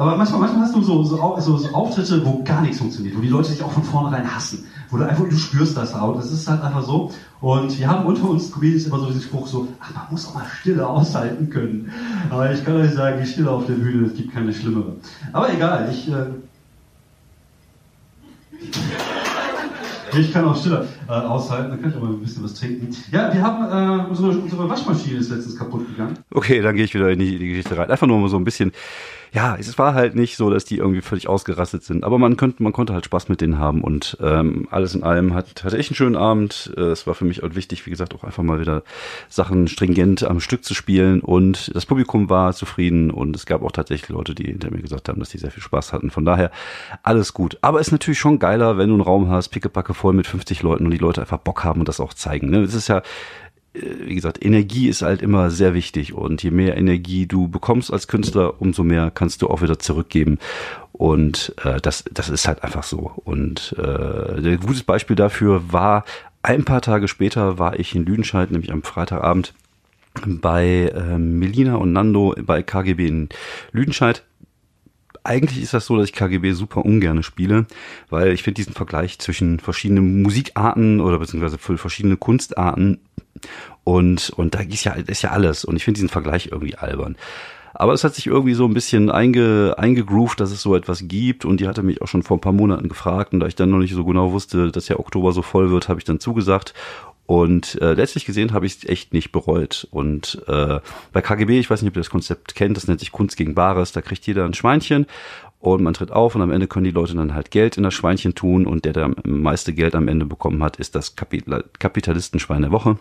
Aber 0.00 0.16
manchmal, 0.16 0.40
manchmal 0.40 0.62
hast 0.62 0.74
du 0.74 0.80
so, 0.80 1.02
so, 1.04 1.36
so, 1.40 1.56
so 1.58 1.74
Auftritte, 1.74 2.24
wo 2.24 2.42
gar 2.42 2.62
nichts 2.62 2.78
funktioniert, 2.78 3.14
wo 3.14 3.20
die 3.20 3.28
Leute 3.28 3.50
sich 3.50 3.62
auch 3.62 3.70
von 3.70 3.82
vornherein 3.82 4.34
hassen, 4.34 4.64
wo 4.88 4.96
du 4.96 5.06
einfach, 5.06 5.28
du 5.28 5.36
spürst 5.36 5.76
das 5.76 5.94
auch. 5.94 6.16
Das 6.16 6.32
ist 6.32 6.48
halt 6.48 6.62
einfach 6.62 6.82
so. 6.82 7.12
Und 7.42 7.78
wir 7.78 7.86
haben 7.86 8.06
unter 8.06 8.30
uns 8.30 8.50
Comedians 8.50 8.86
immer 8.86 8.98
so 8.98 9.08
diesen 9.08 9.20
Spruch 9.20 9.46
so, 9.46 9.68
ach, 9.78 9.94
man 9.94 10.04
muss 10.10 10.26
auch 10.26 10.36
mal 10.36 10.46
Stille 10.58 10.88
aushalten 10.88 11.50
können. 11.50 11.92
Aber 12.30 12.50
ich 12.50 12.64
kann 12.64 12.76
euch 12.76 12.92
sagen, 12.92 13.20
die 13.22 13.26
Stille 13.26 13.50
auf 13.50 13.66
der 13.66 13.74
Bühne, 13.74 14.06
es 14.06 14.14
gibt 14.14 14.32
keine 14.32 14.54
schlimmere. 14.54 14.96
Aber 15.34 15.52
egal, 15.52 15.90
ich, 15.92 16.08
äh, 16.08 16.28
ich 20.18 20.32
kann 20.32 20.46
auch 20.46 20.56
Stille 20.56 20.88
äh, 21.08 21.12
aushalten, 21.12 21.72
dann 21.72 21.82
kann 21.82 21.90
ich 21.90 21.96
auch 21.98 22.02
mal 22.02 22.12
ein 22.12 22.20
bisschen 22.20 22.42
was 22.42 22.54
trinken. 22.54 22.88
Ja, 23.12 23.30
wir 23.30 23.42
haben, 23.42 23.64
äh, 24.00 24.06
unsere, 24.08 24.30
unsere 24.30 24.66
Waschmaschine 24.66 25.18
ist 25.18 25.28
letztens 25.28 25.56
kaputt 25.56 25.86
gegangen. 25.88 26.14
Okay, 26.30 26.62
dann 26.62 26.74
gehe 26.74 26.86
ich 26.86 26.94
wieder 26.94 27.10
in 27.10 27.18
die, 27.18 27.34
in 27.34 27.40
die 27.40 27.48
Geschichte 27.48 27.76
rein. 27.76 27.90
Einfach 27.90 28.06
nur 28.06 28.18
mal 28.18 28.30
so 28.30 28.38
ein 28.38 28.44
bisschen 28.44 28.72
ja, 29.32 29.56
es 29.56 29.78
war 29.78 29.94
halt 29.94 30.16
nicht 30.16 30.36
so, 30.36 30.50
dass 30.50 30.64
die 30.64 30.78
irgendwie 30.78 31.02
völlig 31.02 31.28
ausgerastet 31.28 31.84
sind. 31.84 32.04
Aber 32.04 32.18
man 32.18 32.36
könnte, 32.36 32.62
man 32.62 32.72
konnte 32.72 32.92
halt 32.92 33.04
Spaß 33.04 33.28
mit 33.28 33.40
denen 33.40 33.58
haben 33.58 33.82
und 33.82 34.16
ähm, 34.20 34.66
alles 34.70 34.94
in 34.94 35.04
allem 35.04 35.34
hat, 35.34 35.62
hatte 35.62 35.76
ich 35.76 35.88
einen 35.88 35.96
schönen 35.96 36.16
Abend. 36.16 36.72
Äh, 36.76 36.80
es 36.82 37.06
war 37.06 37.14
für 37.14 37.24
mich 37.24 37.42
auch 37.44 37.54
wichtig, 37.54 37.86
wie 37.86 37.90
gesagt, 37.90 38.14
auch 38.14 38.24
einfach 38.24 38.42
mal 38.42 38.60
wieder 38.60 38.82
Sachen 39.28 39.68
stringent 39.68 40.24
am 40.24 40.40
Stück 40.40 40.64
zu 40.64 40.74
spielen 40.74 41.20
und 41.20 41.70
das 41.74 41.86
Publikum 41.86 42.28
war 42.28 42.52
zufrieden 42.54 43.10
und 43.10 43.36
es 43.36 43.46
gab 43.46 43.62
auch 43.62 43.72
tatsächlich 43.72 44.08
Leute, 44.08 44.34
die 44.34 44.46
hinter 44.46 44.70
mir 44.70 44.82
gesagt 44.82 45.08
haben, 45.08 45.20
dass 45.20 45.30
die 45.30 45.38
sehr 45.38 45.52
viel 45.52 45.62
Spaß 45.62 45.92
hatten. 45.92 46.10
Von 46.10 46.24
daher 46.24 46.50
alles 47.02 47.32
gut. 47.32 47.56
Aber 47.60 47.80
es 47.80 47.88
ist 47.88 47.92
natürlich 47.92 48.18
schon 48.18 48.40
geiler, 48.40 48.78
wenn 48.78 48.88
du 48.88 48.94
einen 48.94 49.02
Raum 49.02 49.28
hast, 49.28 49.48
pickepacke 49.50 49.94
voll 49.94 50.12
mit 50.12 50.26
50 50.26 50.62
Leuten 50.62 50.86
und 50.86 50.90
die 50.90 50.98
Leute 50.98 51.20
einfach 51.20 51.38
Bock 51.38 51.62
haben 51.62 51.80
und 51.80 51.88
das 51.88 52.00
auch 52.00 52.14
zeigen. 52.14 52.50
Ne? 52.50 52.62
Es 52.62 52.74
ist 52.74 52.88
ja 52.88 53.02
wie 53.72 54.14
gesagt, 54.14 54.44
Energie 54.44 54.88
ist 54.88 55.02
halt 55.02 55.22
immer 55.22 55.50
sehr 55.50 55.74
wichtig 55.74 56.12
und 56.12 56.42
je 56.42 56.50
mehr 56.50 56.76
Energie 56.76 57.26
du 57.26 57.48
bekommst 57.48 57.92
als 57.92 58.08
Künstler, 58.08 58.60
umso 58.60 58.82
mehr 58.82 59.10
kannst 59.10 59.42
du 59.42 59.48
auch 59.48 59.62
wieder 59.62 59.78
zurückgeben 59.78 60.38
und 60.92 61.54
äh, 61.64 61.80
das, 61.80 62.04
das 62.12 62.28
ist 62.28 62.48
halt 62.48 62.64
einfach 62.64 62.82
so. 62.82 63.12
Und 63.24 63.74
äh, 63.78 64.38
ein 64.38 64.60
gutes 64.60 64.82
Beispiel 64.82 65.16
dafür 65.16 65.72
war, 65.72 66.04
ein 66.42 66.64
paar 66.64 66.80
Tage 66.80 67.06
später 67.06 67.58
war 67.58 67.78
ich 67.78 67.94
in 67.94 68.04
Lüdenscheid, 68.04 68.50
nämlich 68.50 68.72
am 68.72 68.82
Freitagabend 68.82 69.54
bei 70.26 70.90
äh, 70.94 71.18
Melina 71.18 71.76
und 71.76 71.92
Nando 71.92 72.34
bei 72.42 72.62
KGB 72.62 73.06
in 73.06 73.28
Lüdenscheid 73.72 74.24
eigentlich 75.24 75.62
ist 75.62 75.74
das 75.74 75.86
so, 75.86 75.96
dass 75.96 76.08
ich 76.08 76.14
KGB 76.14 76.52
super 76.52 76.84
ungern 76.84 77.22
spiele, 77.22 77.66
weil 78.08 78.32
ich 78.32 78.42
finde 78.42 78.56
diesen 78.56 78.74
Vergleich 78.74 79.18
zwischen 79.18 79.60
verschiedenen 79.60 80.22
Musikarten 80.22 81.00
oder 81.00 81.18
beziehungsweise 81.18 81.58
verschiedene 81.58 82.16
Kunstarten 82.16 82.98
und, 83.84 84.30
und 84.30 84.54
da 84.54 84.60
ist 84.60 84.84
ja, 84.84 84.92
ist 84.92 85.22
ja 85.22 85.30
alles. 85.30 85.64
Und 85.64 85.76
ich 85.76 85.84
finde 85.84 85.98
diesen 85.98 86.08
Vergleich 86.08 86.48
irgendwie 86.50 86.76
albern. 86.76 87.16
Aber 87.72 87.92
es 87.92 88.04
hat 88.04 88.14
sich 88.14 88.26
irgendwie 88.26 88.54
so 88.54 88.66
ein 88.66 88.74
bisschen 88.74 89.10
einge, 89.10 89.74
eingegroovt, 89.78 90.40
dass 90.40 90.50
es 90.50 90.60
so 90.60 90.74
etwas 90.74 91.08
gibt. 91.08 91.44
Und 91.44 91.60
die 91.60 91.68
hatte 91.68 91.82
mich 91.82 92.02
auch 92.02 92.08
schon 92.08 92.22
vor 92.22 92.36
ein 92.36 92.40
paar 92.40 92.52
Monaten 92.52 92.88
gefragt. 92.88 93.32
Und 93.32 93.40
da 93.40 93.46
ich 93.46 93.54
dann 93.54 93.70
noch 93.70 93.78
nicht 93.78 93.94
so 93.94 94.04
genau 94.04 94.32
wusste, 94.32 94.70
dass 94.70 94.88
ja 94.88 94.98
Oktober 94.98 95.32
so 95.32 95.42
voll 95.42 95.70
wird, 95.70 95.88
habe 95.88 95.98
ich 95.98 96.04
dann 96.04 96.20
zugesagt. 96.20 96.74
Und 97.30 97.80
äh, 97.80 97.92
letztlich 97.92 98.24
gesehen 98.24 98.52
habe 98.52 98.66
ich 98.66 98.78
es 98.78 98.88
echt 98.88 99.12
nicht 99.12 99.30
bereut. 99.30 99.86
Und 99.92 100.42
äh, 100.48 100.80
bei 101.12 101.22
KGB, 101.22 101.60
ich 101.60 101.70
weiß 101.70 101.80
nicht, 101.80 101.90
ob 101.90 101.96
ihr 101.96 102.00
das 102.00 102.10
Konzept 102.10 102.56
kennt, 102.56 102.76
das 102.76 102.88
nennt 102.88 102.98
sich 102.98 103.12
Kunst 103.12 103.36
gegen 103.36 103.54
Bares, 103.54 103.92
da 103.92 104.02
kriegt 104.02 104.26
jeder 104.26 104.44
ein 104.44 104.52
Schweinchen 104.52 105.06
und 105.60 105.80
man 105.80 105.94
tritt 105.94 106.10
auf 106.10 106.34
und 106.34 106.42
am 106.42 106.50
Ende 106.50 106.66
können 106.66 106.86
die 106.86 106.90
Leute 106.90 107.14
dann 107.14 107.32
halt 107.32 107.52
Geld 107.52 107.76
in 107.76 107.84
das 107.84 107.94
Schweinchen 107.94 108.34
tun 108.34 108.66
und 108.66 108.84
der, 108.84 108.94
der 108.94 109.04
am 109.04 109.14
meiste 109.22 109.72
Geld 109.72 109.94
am 109.94 110.08
Ende 110.08 110.26
bekommen 110.26 110.60
hat, 110.64 110.78
ist 110.78 110.96
das 110.96 111.14
Kapitalistenschwein 111.14 112.62
der 112.62 112.72
Woche. 112.72 112.98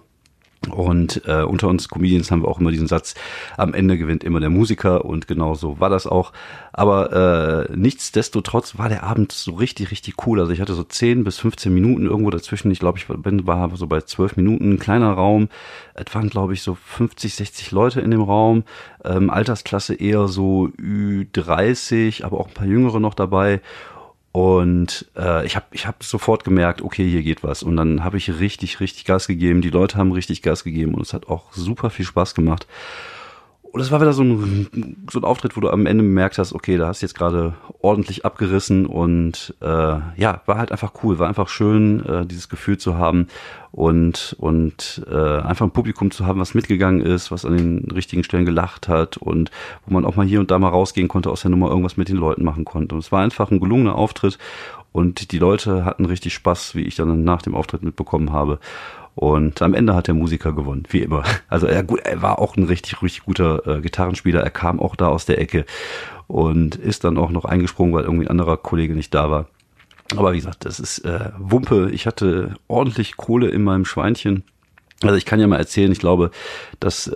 Und 0.67 1.21
äh, 1.25 1.44
unter 1.44 1.69
uns 1.69 1.88
Comedians 1.88 2.31
haben 2.31 2.44
wir 2.44 2.50
auch 2.50 2.59
immer 2.59 2.71
diesen 2.71 2.88
Satz, 2.88 3.15
am 3.56 3.73
Ende 3.73 3.97
gewinnt 3.97 4.25
immer 4.25 4.41
der 4.41 4.50
Musiker 4.50 5.06
und 5.06 5.25
genau 5.25 5.56
so 5.56 5.79
war 5.79 5.89
das 5.89 6.06
auch. 6.06 6.33
Aber 6.73 7.67
äh, 7.69 7.75
nichtsdestotrotz 7.77 8.77
war 8.77 8.89
der 8.89 9.03
Abend 9.03 9.31
so 9.31 9.53
richtig, 9.53 9.91
richtig 9.91 10.27
cool. 10.27 10.39
Also 10.39 10.51
ich 10.51 10.59
hatte 10.59 10.73
so 10.73 10.83
10 10.83 11.23
bis 11.23 11.39
15 11.39 11.73
Minuten 11.73 12.06
irgendwo 12.06 12.30
dazwischen. 12.30 12.71
Ich 12.71 12.80
glaube, 12.80 12.97
ich 12.97 13.07
bin, 13.07 13.47
war 13.47 13.75
so 13.78 13.87
bei 13.87 14.01
12 14.01 14.35
Minuten, 14.35 14.73
ein 14.73 14.80
kleiner 14.80 15.13
Raum. 15.13 15.47
Es 15.94 16.13
waren, 16.13 16.30
glaube 16.30 16.54
ich, 16.54 16.61
so 16.61 16.75
50, 16.75 17.35
60 17.35 17.71
Leute 17.71 18.01
in 18.01 18.11
dem 18.11 18.21
Raum. 18.21 18.63
Ähm, 19.06 19.30
Altersklasse 19.30 19.95
eher 19.95 20.28
so 20.28 20.69
Ü30, 20.78 22.25
aber 22.25 22.37
auch 22.37 22.47
ein 22.49 22.54
paar 22.54 22.68
Jüngere 22.68 22.99
noch 22.99 23.13
dabei. 23.13 23.61
Und 24.31 25.07
äh, 25.18 25.45
ich 25.45 25.56
habe 25.56 25.66
ich 25.71 25.88
hab 25.88 26.04
sofort 26.04 26.44
gemerkt, 26.44 26.81
okay, 26.81 27.09
hier 27.09 27.24
geht 27.24 27.44
was. 27.44 27.64
Und 27.64 27.76
dann 27.78 28.04
habe 28.04 28.18
ich 28.18 28.40
richtig, 28.40 28.80
richtig 28.80 29.06
Gas 29.06 29.28
gegeben. 29.28 29.62
Die 29.62 29.71
Leute 29.71 29.98
haben 29.98 30.12
richtig 30.12 30.42
Gas 30.44 30.64
gegeben 30.64 30.94
und 30.94 31.02
es 31.02 31.14
hat 31.14 31.28
auch 31.28 31.52
super 31.52 31.90
viel 31.90 32.06
Spaß 32.06 32.36
gemacht. 32.36 32.68
Und 33.71 33.81
es 33.81 33.92
war 33.92 34.02
wieder 34.02 34.14
so 34.14 34.23
ein, 34.23 34.97
so 35.11 35.19
ein 35.19 35.23
Auftritt, 35.23 35.56
wo 35.56 35.61
du 35.61 35.69
am 35.69 35.85
Ende 35.85 36.04
bemerkt 36.04 36.40
hast, 36.40 36.54
okay, 36.54 36.78
da 36.78 36.88
hast 36.88 37.02
du 37.02 37.06
jetzt 37.06 37.14
gerade 37.14 37.54
ordentlich 37.81 38.26
abgerissen 38.26 38.88
und 38.88 39.54
äh, 39.61 39.66
ja, 39.66 40.42
war 40.47 40.57
halt 40.57 40.71
einfach 40.71 40.94
cool, 41.04 41.19
war 41.19 41.28
einfach 41.28 41.49
schön, 41.49 42.04
äh, 42.06 42.26
dieses 42.26 42.49
Gefühl 42.49 42.80
zu 42.80 42.97
haben 42.97 43.28
und 43.71 44.35
und 44.40 45.06
äh, 45.09 45.42
einfach 45.42 45.66
ein 45.68 45.71
Publikum 45.71 46.09
zu 46.09 46.26
haben, 46.26 46.40
was 46.40 46.56
mitgegangen 46.56 47.02
ist, 47.02 47.31
was 47.31 47.45
an 47.45 47.56
den 47.56 47.92
richtigen 47.92 48.23
Stellen 48.23 48.45
gelacht 48.45 48.88
hat 48.88 49.18
und 49.18 49.52
wo 49.85 49.94
man 49.94 50.04
auch 50.04 50.16
mal 50.16 50.26
hier 50.26 50.40
und 50.40 50.49
da 50.49 50.57
mal 50.57 50.69
rausgehen 50.69 51.07
konnte 51.07 51.30
aus 51.30 51.42
der 51.42 51.52
Nummer, 51.52 51.69
irgendwas 51.69 51.97
mit 51.97 52.09
den 52.09 52.18
Leuten 52.18 52.44
machen 52.44 52.66
konnte. 52.66 52.95
Und 52.95 53.02
es 53.02 53.11
war 53.11 53.21
einfach 53.21 53.52
ein 53.52 53.59
gelungener 53.59 53.95
Auftritt 53.95 54.40
und 54.92 55.31
die 55.31 55.38
Leute 55.38 55.85
hatten 55.85 56.06
richtig 56.06 56.33
Spaß, 56.33 56.73
wie 56.73 56.81
ich 56.81 56.95
dann 56.95 57.23
nach 57.23 57.44
dem 57.44 57.54
Auftritt 57.54 57.83
mitbekommen 57.83 58.33
habe. 58.33 58.59
Und 59.19 59.61
am 59.61 59.73
Ende 59.73 59.95
hat 59.95 60.07
der 60.07 60.14
Musiker 60.14 60.54
gewonnen, 60.54 60.83
wie 60.92 61.02
immer. 61.02 61.23
Also 61.49 61.68
er, 61.68 61.83
er 62.06 62.21
war 62.21 62.40
auch 62.40 62.56
ein 62.56 62.64
richtig, 62.64 63.02
richtig 63.02 63.26
guter 63.26 63.68
äh, 63.68 63.81
Gitarrenspieler. 63.81 64.42
Er 64.42 64.49
kam 64.49 64.80
auch 64.80 64.95
da 64.95 65.09
aus 65.09 65.26
der 65.26 65.42
Ecke 65.42 65.66
und 66.28 66.76
ist 66.76 67.04
dann 67.04 67.18
auch 67.18 67.30
noch 67.30 67.44
eingesprungen, 67.44 67.94
weil 67.94 68.06
irgendwie 68.06 68.28
ein 68.28 68.30
anderer 68.30 68.56
Kollege 68.56 68.94
nicht 68.94 69.14
da 69.14 69.30
war. 69.30 69.47
Aber 70.16 70.31
wie 70.31 70.38
gesagt, 70.38 70.64
das 70.64 70.80
ist 70.80 70.99
äh, 70.99 71.31
Wumpe. 71.38 71.90
Ich 71.92 72.07
hatte 72.07 72.54
ordentlich 72.69 73.18
Kohle 73.18 73.49
in 73.49 73.61
meinem 73.61 73.83
Schweinchen 73.83 74.44
Also 75.01 75.15
ich 75.15 75.25
kann 75.25 75.39
ja 75.39 75.47
mal 75.47 75.57
erzählen, 75.57 75.91
ich 75.91 75.99
glaube, 75.99 76.29
das 76.81 77.07
äh, 77.07 77.15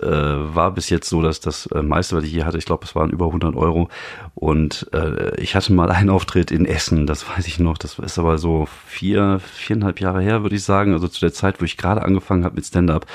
war 0.54 0.72
bis 0.72 0.88
jetzt 0.88 1.08
so, 1.08 1.20
dass 1.20 1.40
das 1.40 1.66
äh, 1.66 1.82
meiste, 1.82 2.16
was 2.16 2.24
ich 2.24 2.30
hier 2.30 2.46
hatte, 2.46 2.56
ich 2.56 2.64
glaube, 2.64 2.84
es 2.86 2.94
waren 2.94 3.10
über 3.10 3.26
100 3.26 3.54
Euro. 3.56 3.90
Und 4.34 4.88
äh, 4.94 5.38
ich 5.38 5.54
hatte 5.54 5.72
mal 5.72 5.90
einen 5.90 6.08
Auftritt 6.08 6.50
in 6.50 6.64
Essen, 6.64 7.06
das 7.06 7.28
weiß 7.28 7.46
ich 7.46 7.58
noch. 7.58 7.76
Das 7.76 7.98
ist 7.98 8.18
aber 8.18 8.38
so 8.38 8.66
vier, 8.86 9.38
viereinhalb 9.40 10.00
Jahre 10.00 10.22
her, 10.22 10.42
würde 10.42 10.56
ich 10.56 10.64
sagen. 10.64 10.94
Also 10.94 11.08
zu 11.08 11.20
der 11.20 11.34
Zeit, 11.34 11.60
wo 11.60 11.64
ich 11.66 11.76
gerade 11.76 12.02
angefangen 12.02 12.44
habe 12.44 12.54
mit 12.54 12.64
Stand-up. 12.64 13.06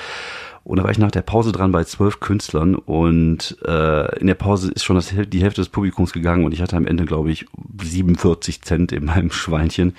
Und 0.63 0.77
da 0.77 0.83
war 0.83 0.91
ich 0.91 0.99
nach 0.99 1.09
der 1.09 1.23
Pause 1.23 1.51
dran 1.51 1.71
bei 1.71 1.83
zwölf 1.83 2.19
Künstlern 2.19 2.75
und 2.75 3.57
äh, 3.65 4.19
in 4.19 4.27
der 4.27 4.35
Pause 4.35 4.71
ist 4.71 4.83
schon 4.83 4.97
das, 4.97 5.11
die 5.15 5.41
Hälfte 5.41 5.61
des 5.61 5.69
Publikums 5.69 6.13
gegangen 6.13 6.45
und 6.45 6.51
ich 6.51 6.61
hatte 6.61 6.75
am 6.75 6.85
Ende, 6.85 7.05
glaube 7.05 7.31
ich, 7.31 7.47
47 7.81 8.61
Cent 8.61 8.91
in 8.91 9.05
meinem 9.05 9.31
Schweinchen. 9.31 9.95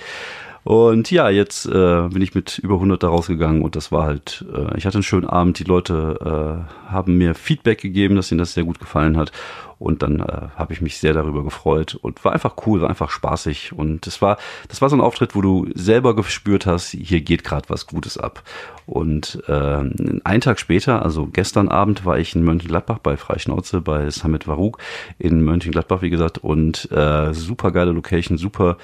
Und 0.62 1.11
ja, 1.11 1.31
jetzt 1.31 1.67
äh, 1.67 2.09
bin 2.09 2.21
ich 2.21 2.35
mit 2.35 2.59
über 2.59 2.75
100 2.75 3.02
da 3.02 3.09
rausgegangen 3.09 3.62
und 3.62 3.76
das 3.76 3.90
war 3.93 4.05
halt, 4.05 4.45
äh, 4.55 4.76
ich 4.76 4.85
hatte 4.85 4.97
einen 4.97 5.02
schönen 5.02 5.26
Abend. 5.26 5.59
Die 5.59 5.64
Leute 5.64 6.67
äh, 6.87 6.90
haben 6.93 7.17
mir 7.17 7.35
Feedback 7.35 7.81
gegeben, 7.81 8.17
dass 8.17 8.31
ihnen 8.31 8.38
das 8.38 8.52
sehr 8.52 8.64
gut 8.64 8.79
gefallen 8.79 9.17
hat. 9.17 9.33
Und 9.80 10.02
dann 10.02 10.20
äh, 10.20 10.49
habe 10.56 10.75
ich 10.75 10.82
mich 10.82 10.99
sehr 10.99 11.14
darüber 11.14 11.42
gefreut 11.42 11.94
und 11.94 12.22
war 12.22 12.32
einfach 12.32 12.54
cool, 12.66 12.82
war 12.82 12.90
einfach 12.90 13.08
spaßig. 13.08 13.72
Und 13.72 14.06
das 14.06 14.20
war, 14.20 14.37
das 14.68 14.82
war 14.82 14.90
so 14.90 14.96
ein 14.96 15.00
Auftritt, 15.00 15.34
wo 15.34 15.40
du 15.40 15.68
selber 15.75 16.14
gespürt 16.14 16.66
hast, 16.66 16.90
hier 16.90 17.22
geht 17.22 17.44
gerade 17.44 17.70
was 17.70 17.87
Gutes 17.87 18.18
ab. 18.18 18.42
Und 18.84 19.42
äh, 19.49 19.52
einen 19.52 20.40
Tag 20.42 20.60
später, 20.60 21.02
also 21.02 21.26
gestern 21.32 21.68
Abend, 21.68 22.04
war 22.04 22.18
ich 22.18 22.37
in 22.37 22.44
Mönchengladbach 22.44 22.99
bei 22.99 23.16
Freischnauze, 23.16 23.80
bei 23.80 24.10
Summit 24.10 24.46
Varuk 24.46 24.76
in 25.18 25.42
Mönchengladbach, 25.44 26.02
wie 26.02 26.10
gesagt. 26.10 26.37
Und 26.37 26.92
äh, 26.92 27.32
super 27.32 27.72
geile 27.72 27.92
Location, 27.92 28.37
super 28.37 28.76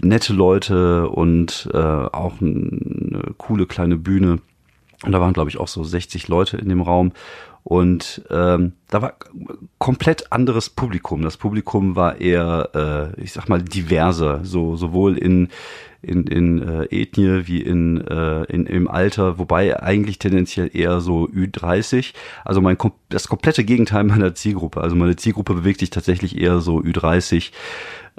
nette 0.00 0.32
Leute 0.32 1.10
und 1.10 1.68
äh, 1.74 1.76
auch 1.76 2.40
eine 2.40 3.34
coole 3.36 3.66
kleine 3.66 3.98
Bühne. 3.98 4.38
Und 5.04 5.12
da 5.12 5.20
waren, 5.20 5.32
glaube 5.32 5.50
ich, 5.50 5.58
auch 5.58 5.68
so 5.68 5.84
60 5.84 6.26
Leute 6.28 6.56
in 6.56 6.68
dem 6.68 6.80
Raum. 6.80 7.12
Und 7.68 8.22
ähm, 8.30 8.72
da 8.88 9.02
war 9.02 9.16
komplett 9.76 10.32
anderes 10.32 10.70
Publikum. 10.70 11.20
Das 11.20 11.36
Publikum 11.36 11.96
war 11.96 12.18
eher, 12.18 13.14
äh, 13.14 13.20
ich 13.20 13.34
sag 13.34 13.50
mal, 13.50 13.60
diverser, 13.60 14.42
so 14.42 14.74
sowohl 14.76 15.18
in 15.18 15.50
in, 16.00 16.26
in 16.28 16.62
äh, 16.66 16.84
Ethnie 16.84 17.46
wie 17.46 17.60
in, 17.60 18.00
äh, 18.06 18.44
in 18.44 18.64
im 18.64 18.88
Alter, 18.88 19.38
wobei 19.38 19.82
eigentlich 19.82 20.18
tendenziell 20.18 20.70
eher 20.72 21.02
so 21.02 21.26
Ü30. 21.28 22.14
Also 22.42 22.62
mein 22.62 22.78
das 23.10 23.28
komplette 23.28 23.64
Gegenteil 23.64 24.04
meiner 24.04 24.34
Zielgruppe. 24.34 24.80
Also 24.80 24.96
meine 24.96 25.16
Zielgruppe 25.16 25.52
bewegt 25.52 25.80
sich 25.80 25.90
tatsächlich 25.90 26.40
eher 26.40 26.60
so 26.60 26.78
Ü30 26.78 27.50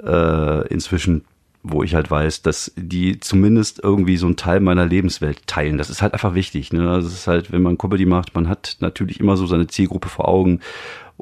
äh, 0.04 0.68
inzwischen 0.68 1.24
wo 1.62 1.82
ich 1.82 1.94
halt 1.94 2.10
weiß, 2.10 2.42
dass 2.42 2.72
die 2.76 3.20
zumindest 3.20 3.80
irgendwie 3.82 4.16
so 4.16 4.26
einen 4.26 4.36
Teil 4.36 4.60
meiner 4.60 4.86
Lebenswelt 4.86 5.46
teilen. 5.46 5.76
Das 5.76 5.90
ist 5.90 6.00
halt 6.00 6.14
einfach 6.14 6.34
wichtig. 6.34 6.72
Ne? 6.72 6.84
Das 6.84 7.04
ist 7.04 7.26
halt, 7.26 7.52
wenn 7.52 7.62
man 7.62 7.76
Comedy 7.76 8.06
macht, 8.06 8.34
man 8.34 8.48
hat 8.48 8.76
natürlich 8.80 9.20
immer 9.20 9.36
so 9.36 9.46
seine 9.46 9.66
Zielgruppe 9.66 10.08
vor 10.08 10.28
Augen 10.28 10.60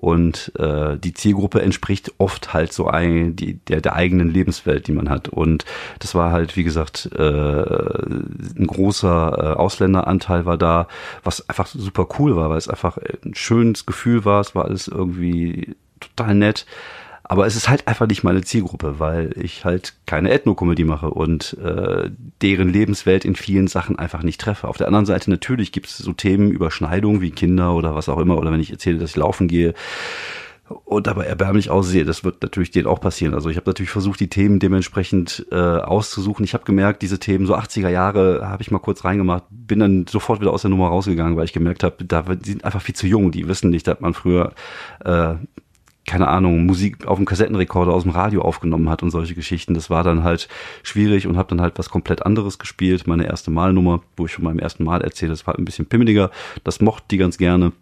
und 0.00 0.52
äh, 0.57 0.97
die 0.97 1.12
Zielgruppe 1.12 1.61
entspricht 1.61 2.12
oft 2.18 2.52
halt 2.54 2.73
so 2.73 2.87
ein, 2.87 3.35
die, 3.35 3.54
der, 3.54 3.80
der 3.80 3.97
eigenen 3.97 4.30
Lebenswelt, 4.30 4.87
die 4.87 4.92
man 4.92 5.11
hat. 5.11 5.28
Und 5.28 5.64
das 5.99 6.14
war 6.14 6.30
halt, 6.30 6.57
wie 6.57 6.62
gesagt, 6.62 7.11
äh, 7.16 7.21
ein 7.21 8.66
großer 8.68 9.38
äh, 9.38 9.57
Ausländeranteil 9.57 10.47
war 10.47 10.57
da, 10.57 10.87
was 11.25 11.49
einfach 11.49 11.66
super 11.66 12.07
cool 12.21 12.37
war, 12.37 12.49
weil 12.49 12.59
es 12.59 12.68
einfach 12.68 12.97
ein 13.25 13.35
schönes 13.35 13.87
Gefühl 13.87 14.25
war. 14.25 14.40
Es 14.40 14.54
war 14.54 14.66
alles 14.66 14.87
irgendwie 14.87 15.75
total 15.99 16.37
nett. 16.37 16.64
Aber 17.30 17.47
es 17.47 17.56
ist 17.56 17.68
halt 17.68 17.87
einfach 17.87 18.06
nicht 18.06 18.25
meine 18.25 18.40
Zielgruppe, 18.40 18.99
weil 18.99 19.35
ich 19.37 19.66
halt 19.66 19.94
keine 20.06 20.30
Ethnokomödie 20.30 20.85
mache 20.85 21.11
und 21.11 21.58
äh, 21.62 22.11
deren 22.40 22.73
Lebenswelt 22.73 23.26
in 23.26 23.37
vielen 23.37 23.66
Sachen 23.66 23.99
einfach 23.99 24.23
nicht 24.23 24.40
treffe. 24.40 24.66
Auf 24.66 24.78
der 24.78 24.87
anderen 24.87 25.04
Seite 25.04 25.28
natürlich 25.30 25.70
gibt 25.70 25.88
es 25.88 25.99
so 25.99 26.14
Themen, 26.14 26.50
Überschneidungen 26.50 27.20
wie 27.20 27.30
Kinder 27.30 27.75
oder 27.75 27.94
was 27.94 28.08
auch 28.08 28.18
immer, 28.18 28.38
oder 28.38 28.50
wenn 28.50 28.61
ich 28.61 28.70
erzähle, 28.70 28.99
dass 28.99 29.11
ich 29.11 29.16
laufen 29.16 29.47
gehe 29.47 29.75
und 30.85 31.06
dabei 31.06 31.25
erbärmlich 31.25 31.70
aussehe. 31.70 32.06
Das 32.06 32.25
wird 32.25 32.42
natürlich 32.42 32.70
denen 32.70 32.87
auch 32.87 33.00
passieren. 33.00 33.35
Also 33.35 33.50
ich 33.50 33.56
habe 33.56 33.68
natürlich 33.68 33.90
versucht, 33.90 34.20
die 34.20 34.28
Themen 34.28 34.58
dementsprechend 34.58 35.47
äh, 35.50 35.54
auszusuchen. 35.54 36.44
Ich 36.44 36.54
habe 36.54 36.64
gemerkt, 36.64 37.02
diese 37.02 37.18
Themen, 37.18 37.47
so 37.47 37.54
80er 37.54 37.90
Jahre, 37.90 38.49
habe 38.49 38.62
ich 38.62 38.70
mal 38.70 38.78
kurz 38.78 39.04
reingemacht, 39.04 39.44
bin 39.50 39.80
dann 39.80 40.06
sofort 40.06 40.40
wieder 40.40 40.52
aus 40.52 40.62
der 40.62 40.70
Nummer 40.70 40.88
rausgegangen, 40.88 41.37
weil 41.37 41.44
ich 41.44 41.52
gemerkt 41.52 41.85
habe, 41.85 42.04
da 42.04 42.25
sind 42.42 42.64
einfach 42.64 42.82
viel 42.82 42.94
zu 42.94 43.06
jung. 43.06 43.32
Die 43.32 43.49
wissen 43.49 43.70
nicht, 43.70 43.87
dass 43.87 44.00
man 44.00 44.14
früher 44.14 44.52
äh, 45.04 45.35
keine 46.08 46.28
Ahnung, 46.28 46.64
Musik 46.64 47.06
auf 47.06 47.18
dem 47.18 47.26
Kassettenrekorder 47.26 47.92
aus 47.92 48.04
dem 48.04 48.12
Radio 48.12 48.40
aufgenommen 48.40 48.88
hat 48.88 49.02
und 49.02 49.10
solche 49.10 49.34
Geschichten. 49.34 49.74
Das 49.74 49.90
war 49.90 50.02
dann 50.02 50.24
halt 50.24 50.48
schwierig 50.82 51.26
und 51.26 51.36
habe 51.36 51.50
dann 51.50 51.60
halt 51.60 51.78
was 51.78 51.90
komplett 51.90 52.24
anderes 52.24 52.58
gespielt. 52.58 53.06
Meine 53.06 53.26
erste 53.26 53.50
Malnummer, 53.50 54.00
wo 54.16 54.24
ich 54.24 54.32
von 54.32 54.44
meinem 54.44 54.58
ersten 54.58 54.84
Mal 54.84 55.02
erzähle, 55.02 55.30
das 55.30 55.46
war 55.46 55.56
ein 55.56 55.66
bisschen 55.66 55.86
pimmeliger. 55.86 56.30
Das 56.64 56.80
mochten 56.80 57.08
die 57.10 57.18
ganz 57.18 57.36
gerne. 57.36 57.72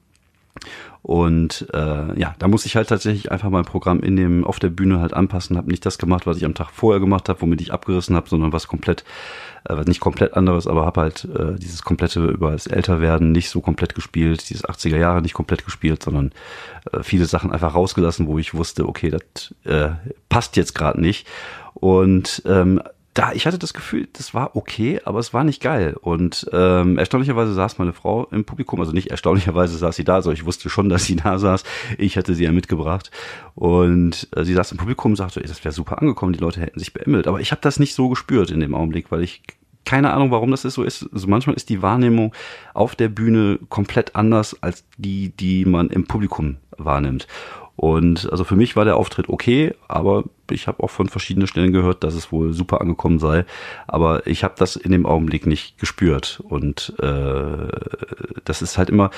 Und 1.03 1.69
äh, 1.73 2.19
ja, 2.19 2.35
da 2.41 2.49
muss 2.49 2.67
ich 2.67 2.75
halt 2.75 2.89
tatsächlich 2.89 3.31
einfach 3.31 3.49
mein 3.49 3.65
Programm 3.65 4.01
in 4.01 4.17
dem 4.17 4.45
auf 4.45 4.59
der 4.59 4.71
Bühne 4.71 5.01
halt 5.01 5.15
anpassen. 5.15 5.57
Habe 5.57 5.71
nicht 5.71 5.87
das 5.87 5.99
gemacht, 5.99 6.27
was 6.27 6.37
ich 6.37 6.45
am 6.45 6.55
Tag 6.55 6.71
vorher 6.73 6.99
gemacht 6.99 7.29
habe, 7.29 7.41
womit 7.43 7.61
ich 7.61 7.73
abgerissen 7.73 8.17
habe, 8.17 8.29
sondern 8.29 8.53
was 8.53 8.67
komplett, 8.67 9.05
äh, 9.69 9.77
was 9.77 9.87
nicht 9.87 10.01
komplett 10.01 10.35
anderes, 10.35 10.67
aber 10.67 10.85
habe 10.85 11.03
halt 11.03 11.25
äh, 11.25 11.55
dieses 11.59 11.83
komplette 11.83 12.27
über 12.27 12.51
das 12.51 12.67
Älterwerden 12.67 13.31
nicht 13.31 13.51
so 13.51 13.61
komplett 13.61 13.95
gespielt, 13.95 14.51
dieses 14.51 14.65
80er 14.65 14.99
Jahre 14.99 15.23
nicht 15.23 15.35
komplett 15.35 15.65
gespielt, 15.65 16.03
sondern 16.03 16.33
äh, 16.93 17.05
viele 17.05 17.27
Sachen 17.27 17.53
einfach 17.53 17.77
rausgelassen, 17.77 18.27
wo 18.27 18.39
ich 18.39 18.55
wusste, 18.55 18.89
okay, 18.89 19.11
das 19.11 19.55
äh, 19.65 19.91
passt 20.29 20.57
jetzt 20.57 20.75
gerade 20.75 21.01
nicht. 21.01 21.27
Und 21.75 22.43
ähm, 22.47 22.81
da, 23.17 23.33
ich 23.33 23.47
hatte 23.47 23.59
das 23.59 23.73
Gefühl, 23.73 24.09
das 24.13 24.35
war 24.35 24.57
okay, 24.57 25.01
aber 25.05 25.19
es 25.19 25.33
war 25.33 25.43
nicht 25.43 25.63
geil. 25.63 25.97
Und 25.99 26.47
ähm, 26.53 26.99
erstaunlicherweise 26.99 27.55
saß 27.55 27.79
meine 27.79 27.95
Frau 27.95 28.27
im 28.27 28.45
Publikum, 28.45 28.79
also 28.79 28.93
nicht 28.93 29.11
erstaunlicherweise 29.11 29.79
saß 29.79 29.97
sie 29.97 30.05
da, 30.05 30.17
also 30.17 30.33
ich 30.33 30.45
wusste 30.45 30.69
schon, 30.69 30.89
dass 30.91 31.07
sie 31.07 31.17
da 31.17 31.39
saß. 31.39 31.65
Ich 31.97 32.19
hatte 32.19 32.35
sie 32.35 32.45
ja 32.45 32.53
mitgebracht. 32.53 33.11
Und 33.55 34.29
äh, 34.37 34.45
sie 34.45 34.53
saß 34.53 34.73
im 34.73 34.79
Publikum 34.79 35.13
und 35.13 35.17
sagte, 35.17 35.41
das 35.41 35.65
wäre 35.65 35.73
super 35.73 36.01
angekommen, 36.03 36.35
die 36.35 36.41
Leute 36.41 36.61
hätten 36.61 36.79
sich 36.79 36.93
beämmelt. 36.93 37.27
Aber 37.27 37.41
ich 37.41 37.53
habe 37.53 37.63
das 37.63 37.81
nicht 37.81 37.95
so 37.95 38.11
gespürt 38.11 38.51
in 38.51 38.61
dem 38.61 38.75
Augenblick, 38.75 39.11
weil 39.11 39.23
ich 39.23 39.43
keine 39.87 40.13
Ahnung, 40.13 40.31
warum 40.31 40.51
das 40.51 40.63
so 40.63 40.83
ist. 40.83 41.09
Also 41.13 41.29
manchmal 41.29 41.57
ist 41.57 41.71
die 41.71 41.81
Wahrnehmung 41.81 42.35
auf 42.75 42.95
der 42.95 43.09
Bühne 43.09 43.59
komplett 43.71 44.15
anders 44.15 44.63
als 44.63 44.85
die, 44.99 45.31
die 45.31 45.65
man 45.65 45.89
im 45.89 46.07
Publikum 46.07 46.57
wahrnimmt. 46.77 47.27
Und 47.77 48.31
also 48.31 48.45
für 48.45 48.57
mich 48.57 48.75
war 48.75 48.85
der 48.85 48.97
Auftritt 48.97 49.29
okay, 49.29 49.75
aber 49.87 50.25
ich 50.51 50.67
habe 50.67 50.83
auch 50.83 50.91
von 50.91 51.09
verschiedenen 51.09 51.47
Stellen 51.47 51.73
gehört, 51.73 52.05
dass 52.05 52.15
es 52.15 52.33
wohl 52.33 52.53
super 52.53 52.81
angekommen 52.81 53.19
sei. 53.19 53.45
Aber 53.87 54.27
ich 54.27 54.45
habe 54.45 54.55
das 54.59 54.77
in 54.77 54.93
dem 54.93 55.07
Augenblick 55.07 55.47
nicht 55.47 55.79
gespürt. 55.79 56.43
Und 56.43 56.95
äh, 57.01 57.69
das 58.45 58.63
ist 58.63 58.79
halt 58.79 58.89
immer 58.89 59.11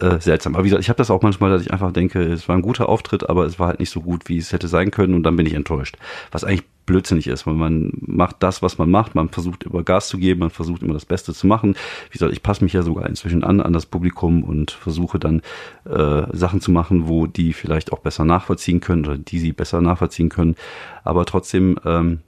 äh, 0.00 0.18
seltsam. 0.18 0.54
Aber 0.54 0.64
wie 0.64 0.68
gesagt, 0.68 0.82
ich 0.82 0.88
habe 0.88 0.96
das 0.96 1.10
auch 1.10 1.22
manchmal, 1.22 1.50
dass 1.50 1.62
ich 1.62 1.72
einfach 1.72 1.92
denke, 1.92 2.20
es 2.20 2.48
war 2.48 2.56
ein 2.56 2.62
guter 2.62 2.88
Auftritt, 2.88 3.30
aber 3.30 3.46
es 3.46 3.60
war 3.60 3.68
halt 3.68 3.80
nicht 3.80 3.90
so 3.90 4.00
gut, 4.00 4.28
wie 4.28 4.38
es 4.38 4.52
hätte 4.52 4.66
sein 4.68 4.90
können. 4.90 5.14
Und 5.14 5.22
dann 5.22 5.36
bin 5.36 5.46
ich 5.46 5.54
enttäuscht. 5.54 5.96
Was 6.32 6.42
eigentlich 6.42 6.64
blödsinnig 6.86 7.26
ist, 7.26 7.46
weil 7.46 7.54
man 7.54 7.92
macht 8.00 8.36
das, 8.40 8.62
was 8.62 8.78
man 8.78 8.90
macht, 8.90 9.14
man 9.14 9.28
versucht 9.28 9.64
immer 9.64 9.82
Gas 9.82 10.08
zu 10.08 10.18
geben, 10.18 10.40
man 10.40 10.50
versucht 10.50 10.82
immer 10.82 10.94
das 10.94 11.06
Beste 11.06 11.32
zu 11.32 11.46
machen. 11.46 11.76
Wie 12.10 12.12
gesagt, 12.12 12.32
ich 12.32 12.42
passe 12.42 12.64
mich 12.64 12.72
ja 12.72 12.82
sogar 12.82 13.08
inzwischen 13.08 13.44
an, 13.44 13.60
an 13.60 13.72
das 13.72 13.86
Publikum 13.86 14.44
und 14.44 14.70
versuche 14.70 15.18
dann 15.18 15.42
äh, 15.84 16.24
Sachen 16.32 16.60
zu 16.60 16.70
machen, 16.70 17.08
wo 17.08 17.26
die 17.26 17.52
vielleicht 17.52 17.92
auch 17.92 18.00
besser 18.00 18.24
nachvollziehen 18.24 18.80
können 18.80 19.04
oder 19.06 19.18
die 19.18 19.38
sie 19.38 19.52
besser 19.52 19.80
nachvollziehen 19.80 20.28
können. 20.28 20.56
Aber 21.04 21.24
trotzdem 21.24 21.78
ähm, 21.84 22.20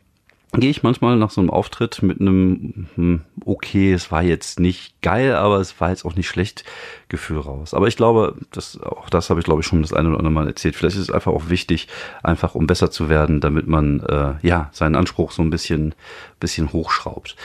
gehe 0.61 0.71
ich 0.71 0.83
manchmal 0.83 1.17
nach 1.17 1.31
so 1.31 1.41
einem 1.41 1.51
Auftritt 1.51 2.03
mit 2.03 2.21
einem, 2.21 2.87
hm, 2.95 3.21
okay, 3.45 3.93
es 3.93 4.11
war 4.11 4.23
jetzt 4.23 4.61
nicht 4.61 5.01
geil, 5.03 5.35
aber 5.35 5.59
es 5.59 5.81
war 5.81 5.91
jetzt 5.91 6.05
auch 6.05 6.15
nicht 6.15 6.29
schlecht 6.29 6.65
Gefühl 7.09 7.39
raus. 7.39 7.75
Aber 7.75 7.89
ich 7.89 7.97
glaube, 7.97 8.37
das, 8.51 8.81
auch 8.81 9.09
das 9.09 9.31
habe 9.31 9.41
ich 9.41 9.45
glaube 9.45 9.61
ich 9.61 9.67
schon 9.67 9.83
das 9.83 9.93
eine 9.93 10.09
oder 10.09 10.19
andere 10.19 10.33
Mal 10.33 10.47
erzählt. 10.47 10.77
Vielleicht 10.77 10.97
ist 10.97 11.03
es 11.03 11.11
einfach 11.11 11.33
auch 11.33 11.49
wichtig, 11.49 11.89
einfach 12.23 12.55
um 12.55 12.67
besser 12.67 12.91
zu 12.91 13.09
werden, 13.09 13.41
damit 13.41 13.67
man, 13.67 14.01
äh, 14.01 14.35
ja, 14.43 14.71
seinen 14.73 14.97
Anspruch 14.97 15.33
so 15.33 15.43
ein 15.43 15.51
bisschen, 15.51 15.95
bisschen 16.41 16.73
hochschraubt. 16.73 17.37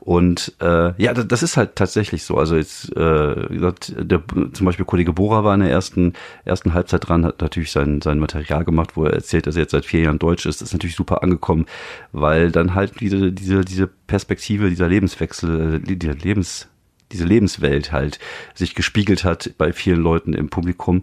Und 0.00 0.54
äh, 0.60 0.92
ja, 1.00 1.12
das 1.12 1.42
ist 1.42 1.56
halt 1.56 1.76
tatsächlich 1.76 2.24
so. 2.24 2.36
Also 2.38 2.56
jetzt, 2.56 2.90
äh, 2.96 3.46
gesagt, 3.48 3.94
der, 3.98 4.22
zum 4.52 4.66
Beispiel 4.66 4.86
Kollege 4.86 5.12
Bora 5.12 5.44
war 5.44 5.54
in 5.54 5.60
der 5.60 5.70
ersten, 5.70 6.14
ersten 6.44 6.72
Halbzeit 6.72 7.06
dran, 7.08 7.26
hat 7.26 7.40
natürlich 7.40 7.70
sein, 7.70 8.00
sein 8.00 8.18
Material 8.18 8.64
gemacht, 8.64 8.96
wo 8.96 9.04
er 9.04 9.12
erzählt, 9.12 9.46
dass 9.46 9.56
er 9.56 9.62
jetzt 9.62 9.72
seit 9.72 9.84
vier 9.84 10.00
Jahren 10.00 10.18
Deutsch 10.18 10.46
ist. 10.46 10.60
Das 10.60 10.68
ist 10.68 10.72
natürlich 10.72 10.96
super 10.96 11.22
angekommen, 11.22 11.66
weil 12.12 12.50
dann 12.50 12.74
halt 12.74 13.00
diese, 13.00 13.30
diese, 13.30 13.60
diese 13.60 13.86
Perspektive, 13.86 14.70
dieser 14.70 14.88
Lebenswechsel, 14.88 15.82
äh, 15.86 15.96
dieser 15.96 16.14
Lebens 16.14 16.68
diese 17.12 17.24
Lebenswelt 17.24 17.92
halt 17.92 18.18
sich 18.54 18.74
gespiegelt 18.74 19.24
hat 19.24 19.52
bei 19.58 19.72
vielen 19.72 20.00
Leuten 20.00 20.32
im 20.32 20.48
Publikum. 20.48 21.02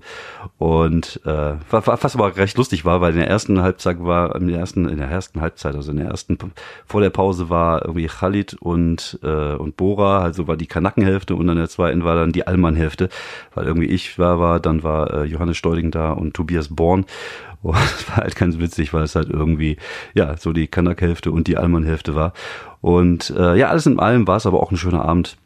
Und 0.58 1.22
äh, 1.26 1.54
was 1.70 2.16
aber 2.16 2.36
recht 2.38 2.58
lustig 2.58 2.86
war, 2.86 3.02
weil 3.02 3.14
in 3.14 3.20
der 3.20 3.30
ersten 3.30 3.62
Halbzeit 3.62 3.98
war 4.00 4.36
in 4.36 4.48
der 4.48 4.60
ersten 4.60 4.88
in 4.88 4.98
der 4.98 5.10
ersten 5.10 5.42
Halbzeit 5.42 5.76
also 5.76 5.92
in 5.92 5.98
der 5.98 6.08
ersten 6.08 6.38
vor 6.86 7.02
der 7.02 7.10
Pause 7.10 7.50
war 7.50 7.86
irgendwie 7.86 8.08
Khalid 8.08 8.56
und 8.56 9.20
äh, 9.24 9.54
und 9.54 9.78
Bora 9.78 10.22
also 10.22 10.48
war 10.48 10.58
die 10.58 10.68
Kanackenhälfte 10.68 11.36
und 11.36 11.48
in 11.50 11.58
der 11.58 11.70
zweiten 11.70 12.04
war 12.04 12.16
dann 12.16 12.32
die 12.32 12.48
Allmann-Hälfte, 12.48 13.10
weil 13.54 13.66
irgendwie 13.66 13.88
ich 13.88 14.18
war 14.18 14.40
war 14.40 14.60
dann 14.60 14.84
war 14.84 15.14
äh, 15.14 15.24
Johannes 15.26 15.58
Steuding 15.58 15.92
da 15.92 16.12
und 16.12 16.34
Tobias 16.34 16.70
Born. 16.70 17.06
Und 17.64 17.76
das 17.76 18.08
war 18.08 18.18
halt 18.18 18.36
ganz 18.36 18.60
witzig, 18.60 18.94
weil 18.94 19.04
es 19.04 19.16
halt 19.16 19.32
irgendwie 19.32 19.78
ja 20.14 20.38
so 20.38 20.54
die 20.54 20.68
Kanak-Hälfte 20.68 21.32
und 21.32 21.48
die 21.48 21.58
Allmann-Hälfte 21.58 22.16
war. 22.16 22.34
Und 22.82 23.32
äh, 23.32 23.58
ja 23.58 23.70
alles 23.70 23.88
in 23.88 24.00
allem 24.00 24.28
war 24.28 24.38
es 24.38 24.46
aber 24.46 24.62
auch 24.62 24.72
ein 24.72 24.78
schöner 24.78 25.04
Abend 25.04 25.38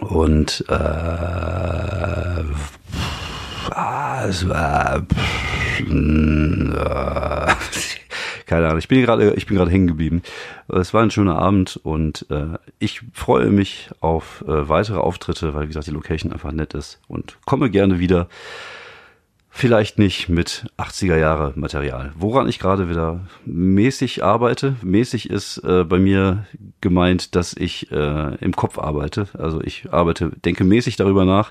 Und 0.00 0.64
äh, 0.68 0.72
ah, 3.74 4.24
es 4.26 4.48
war 4.48 5.06
äh, 5.78 5.82
keine 8.46 8.66
Ahnung, 8.66 8.78
ich 8.78 8.88
bin 8.88 9.02
gerade, 9.02 9.34
ich 9.34 9.46
bin 9.46 9.56
gerade 9.56 9.70
hängen 9.70 9.86
geblieben. 9.86 10.22
Es 10.68 10.94
war 10.94 11.02
ein 11.02 11.10
schöner 11.10 11.38
Abend 11.38 11.78
und 11.82 12.26
äh, 12.30 12.58
ich 12.78 13.02
freue 13.12 13.50
mich 13.50 13.90
auf 14.00 14.42
äh, 14.46 14.68
weitere 14.68 14.98
Auftritte, 14.98 15.54
weil 15.54 15.64
wie 15.64 15.68
gesagt 15.68 15.86
die 15.86 15.92
Location 15.92 16.32
einfach 16.32 16.52
nett 16.52 16.74
ist 16.74 17.00
und 17.08 17.38
komme 17.44 17.70
gerne 17.70 17.98
wieder. 17.98 18.28
Vielleicht 19.58 19.98
nicht 19.98 20.28
mit 20.28 20.66
80er 20.76 21.16
Jahre 21.16 21.52
Material. 21.56 22.12
Woran 22.16 22.48
ich 22.48 22.60
gerade 22.60 22.88
wieder 22.88 23.26
mäßig 23.44 24.22
arbeite. 24.22 24.76
Mäßig 24.82 25.30
ist 25.30 25.58
äh, 25.64 25.82
bei 25.82 25.98
mir 25.98 26.46
gemeint, 26.80 27.34
dass 27.34 27.54
ich 27.54 27.90
äh, 27.90 28.36
im 28.36 28.54
Kopf 28.54 28.78
arbeite. 28.78 29.26
Also 29.36 29.60
ich 29.60 29.92
arbeite, 29.92 30.30
denke 30.44 30.62
mäßig 30.62 30.94
darüber 30.94 31.24
nach, 31.24 31.50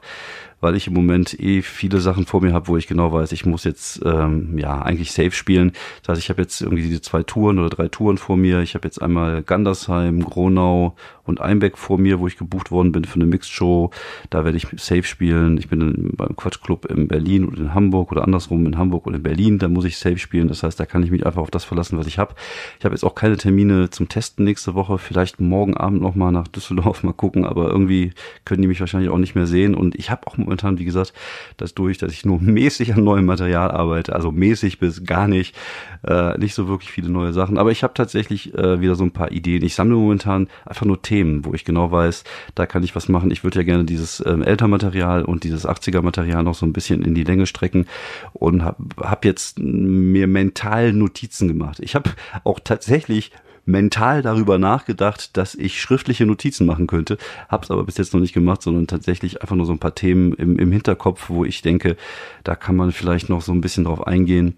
weil 0.60 0.76
ich 0.76 0.88
im 0.88 0.94
Moment 0.94 1.40
eh 1.40 1.62
viele 1.62 2.00
Sachen 2.00 2.26
vor 2.26 2.42
mir 2.42 2.54
habe, 2.54 2.68
wo 2.68 2.78
ich 2.78 2.88
genau 2.88 3.12
weiß, 3.12 3.32
ich 3.32 3.46
muss 3.46 3.64
jetzt 3.64 4.02
ähm, 4.04 4.58
ja 4.58 4.82
eigentlich 4.82 5.12
safe 5.12 5.32
spielen. 5.32 5.74
Das 6.02 6.10
heißt, 6.10 6.22
ich 6.22 6.30
habe 6.30 6.42
jetzt 6.42 6.62
irgendwie 6.62 6.84
diese 6.84 7.02
zwei 7.02 7.24
Touren 7.24 7.60
oder 7.60 7.70
drei 7.70 7.88
Touren 7.88 8.18
vor 8.18 8.38
mir. 8.38 8.62
Ich 8.62 8.76
habe 8.76 8.88
jetzt 8.88 9.02
einmal 9.02 9.44
Gandersheim, 9.44 10.24
Gronau 10.24 10.96
und 11.28 11.42
Einbeck 11.42 11.78
vor 11.78 11.98
mir, 11.98 12.20
wo 12.20 12.28
ich 12.28 12.38
gebucht 12.38 12.72
worden 12.72 12.92
bin 12.92 13.06
für 13.06 13.16
eine 13.16 13.26
Mixed 13.26 13.52
Show. 13.52 13.92
Da 14.30 14.46
werde 14.46 14.58
ich 14.58 14.68
safe 14.78 15.04
spielen. 15.04 15.58
Ich 15.58 15.70
bin 15.70 16.12
beim 16.16 16.36
Quatschclub 16.36 16.86
in 16.86 17.08
Berlin 17.08 17.46
und 17.46 17.60
in 17.60 17.74
Hamburg 17.74 18.12
oder 18.12 18.24
andersrum 18.24 18.66
in 18.66 18.78
Hamburg 18.78 19.06
und 19.06 19.14
in 19.14 19.24
Berlin. 19.24 19.60
Da 19.60 19.68
muss 19.68 19.86
ich 19.86 19.98
safe 19.98 20.18
spielen. 20.18 20.48
Das 20.48 20.64
heißt, 20.64 20.80
da 20.80 20.86
kann 20.86 21.04
ich 21.04 21.12
mich 21.12 21.26
einfach 21.26 21.42
auf 21.42 21.52
das 21.52 21.66
verlassen, 21.66 21.98
was 21.98 22.08
ich 22.08 22.18
habe. 22.18 22.34
Ich 22.80 22.86
habe 22.86 22.96
jetzt 22.96 23.04
auch 23.04 23.16
keine 23.16 23.38
Termine 23.38 23.90
zum 23.90 24.10
Testen 24.10 24.46
nächste 24.46 24.74
Woche. 24.74 24.98
Vielleicht 24.98 25.40
morgen 25.40 25.76
Abend 25.76 26.02
noch 26.02 26.16
mal 26.16 26.32
nach 26.32 26.48
Düsseldorf 26.48 27.04
mal 27.04 27.14
gucken. 27.14 27.46
Aber 27.46 27.70
irgendwie 27.70 28.14
können 28.46 28.62
die 28.62 28.68
mich 28.68 28.80
wahrscheinlich 28.80 29.10
auch 29.10 29.18
nicht 29.18 29.36
mehr 29.36 29.48
sehen. 29.48 29.76
Und 29.76 29.96
ich 29.96 30.10
habe 30.10 30.26
auch 30.28 30.38
momentan, 30.48 30.80
wie 30.80 30.86
gesagt, 30.86 31.14
das 31.58 31.74
durch, 31.74 31.98
dass 31.98 32.12
ich 32.12 32.26
nur 32.26 32.40
mäßig 32.42 32.94
an 32.94 33.04
neuem 33.04 33.26
Material 33.26 33.72
arbeite. 33.72 34.16
Also 34.16 34.32
mäßig 34.32 34.80
bis 34.80 35.06
gar 35.06 35.28
nicht. 35.28 35.56
Äh, 36.04 36.38
nicht 36.38 36.56
so 36.56 36.68
wirklich 36.68 36.92
viele 36.92 37.10
neue 37.10 37.34
Sachen. 37.34 37.58
Aber 37.58 37.72
ich 37.72 37.84
habe 37.84 37.94
tatsächlich 37.94 38.54
äh, 38.56 38.82
wieder 38.82 38.96
so 38.96 39.04
ein 39.04 39.12
paar 39.12 39.32
Ideen. 39.32 39.64
Ich 39.64 39.76
sammle 39.76 39.96
momentan 39.96 40.48
einfach 40.66 40.86
nur 40.86 41.02
Themen 41.02 41.38
wo 41.44 41.54
ich 41.54 41.66
genau 41.66 41.92
weiß, 41.92 42.24
da 42.56 42.66
kann 42.66 42.84
ich 42.84 42.96
was 42.96 43.10
machen. 43.10 43.32
Ich 43.32 43.44
würde 43.44 43.60
ja 43.60 43.64
gerne 43.64 43.86
dieses 43.86 44.24
ähm, 44.26 44.42
Elternmaterial 44.42 45.24
und 45.24 45.44
dieses 45.44 45.68
80er-Material 45.68 46.44
noch 46.44 46.56
so 46.56 46.66
ein 46.66 46.74
bisschen 46.74 47.04
in 47.04 47.16
die 47.16 47.24
Länge 47.24 47.46
strecken 47.46 47.88
und 48.34 48.64
habe 48.64 48.84
hab 48.98 49.26
jetzt 49.26 49.60
mir 49.60 50.28
mental 50.28 50.94
Notizen 50.94 51.48
gemacht. 51.48 51.80
Ich 51.80 51.96
habe 51.96 52.12
auch 52.44 52.60
tatsächlich 52.60 53.32
mental 53.68 54.22
darüber 54.22 54.58
nachgedacht, 54.58 55.36
dass 55.38 55.54
ich 55.54 55.82
schriftliche 55.82 56.26
Notizen 56.26 56.66
machen 56.66 56.88
könnte, 56.88 57.18
habe 57.50 57.64
es 57.64 57.72
aber 57.72 57.84
bis 57.84 57.98
jetzt 57.98 58.14
noch 58.14 58.22
nicht 58.22 58.34
gemacht, 58.34 58.62
sondern 58.62 58.88
tatsächlich 58.88 59.42
einfach 59.42 59.56
nur 59.56 59.66
so 59.66 59.74
ein 59.74 59.80
paar 59.80 59.96
Themen 59.96 60.34
im, 60.34 60.58
im 60.58 60.72
Hinterkopf, 60.72 61.30
wo 61.30 61.46
ich 61.46 61.62
denke, 61.62 61.98
da 62.44 62.56
kann 62.56 62.76
man 62.76 62.92
vielleicht 62.92 63.30
noch 63.30 63.42
so 63.42 63.52
ein 63.52 63.62
bisschen 63.62 63.84
drauf 63.84 64.08
eingehen. 64.08 64.56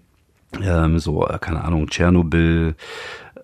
Ähm, 0.62 0.98
so, 0.98 1.26
äh, 1.26 1.38
keine 1.38 1.62
Ahnung, 1.62 1.88
Tschernobyl, 1.88 2.74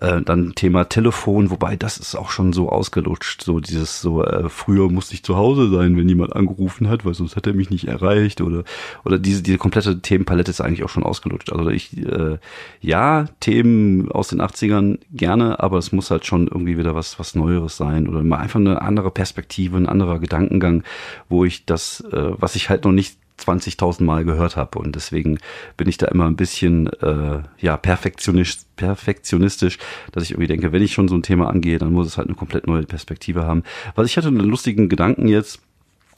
äh, 0.00 0.20
dann 0.22 0.54
Thema 0.54 0.84
Telefon, 0.84 1.50
wobei 1.50 1.76
das 1.76 1.98
ist 1.98 2.14
auch 2.14 2.30
schon 2.30 2.52
so 2.52 2.68
ausgelutscht. 2.68 3.42
So 3.42 3.60
dieses 3.60 4.00
so, 4.00 4.24
äh, 4.24 4.48
früher 4.48 4.90
musste 4.90 5.14
ich 5.14 5.22
zu 5.22 5.36
Hause 5.36 5.70
sein, 5.70 5.96
wenn 5.96 6.08
jemand 6.08 6.34
angerufen 6.34 6.88
hat, 6.88 7.04
weil 7.04 7.14
sonst 7.14 7.36
hat 7.36 7.46
er 7.46 7.54
mich 7.54 7.70
nicht 7.70 7.88
erreicht 7.88 8.40
oder 8.40 8.64
oder 9.04 9.18
diese, 9.18 9.42
diese 9.42 9.58
komplette 9.58 10.00
Themenpalette 10.00 10.50
ist 10.50 10.60
eigentlich 10.60 10.84
auch 10.84 10.88
schon 10.88 11.04
ausgelutscht. 11.04 11.52
Also 11.52 11.70
ich, 11.70 11.96
äh, 11.96 12.38
ja, 12.80 13.26
Themen 13.40 14.10
aus 14.10 14.28
den 14.28 14.40
80ern 14.40 14.98
gerne, 15.12 15.60
aber 15.60 15.78
es 15.78 15.92
muss 15.92 16.10
halt 16.10 16.26
schon 16.26 16.46
irgendwie 16.48 16.78
wieder 16.78 16.94
was, 16.94 17.18
was 17.18 17.34
Neueres 17.34 17.76
sein 17.76 18.08
oder 18.08 18.22
mal 18.22 18.38
einfach 18.38 18.60
eine 18.60 18.82
andere 18.82 19.10
Perspektive, 19.10 19.76
ein 19.76 19.86
anderer 19.86 20.18
Gedankengang, 20.18 20.82
wo 21.28 21.44
ich 21.44 21.66
das, 21.66 22.00
äh, 22.12 22.30
was 22.38 22.56
ich 22.56 22.70
halt 22.70 22.84
noch 22.84 22.92
nicht 22.92 23.18
20.000 23.38 24.02
Mal 24.02 24.24
gehört 24.24 24.56
habe 24.56 24.78
und 24.78 24.96
deswegen 24.96 25.38
bin 25.76 25.88
ich 25.88 25.98
da 25.98 26.06
immer 26.06 26.26
ein 26.26 26.36
bisschen 26.36 26.86
äh, 27.00 27.42
ja 27.58 27.76
perfektionistisch, 27.76 28.66
perfektionistisch, 28.76 29.78
dass 30.12 30.24
ich 30.24 30.32
irgendwie 30.32 30.48
denke, 30.48 30.72
wenn 30.72 30.82
ich 30.82 30.92
schon 30.92 31.08
so 31.08 31.14
ein 31.14 31.22
Thema 31.22 31.48
angehe, 31.48 31.78
dann 31.78 31.92
muss 31.92 32.06
es 32.06 32.18
halt 32.18 32.28
eine 32.28 32.36
komplett 32.36 32.66
neue 32.66 32.84
Perspektive 32.84 33.44
haben. 33.44 33.62
Was 33.94 34.06
ich 34.06 34.16
hatte 34.16 34.28
einen 34.28 34.40
lustigen 34.40 34.88
Gedanken 34.88 35.28
jetzt, 35.28 35.60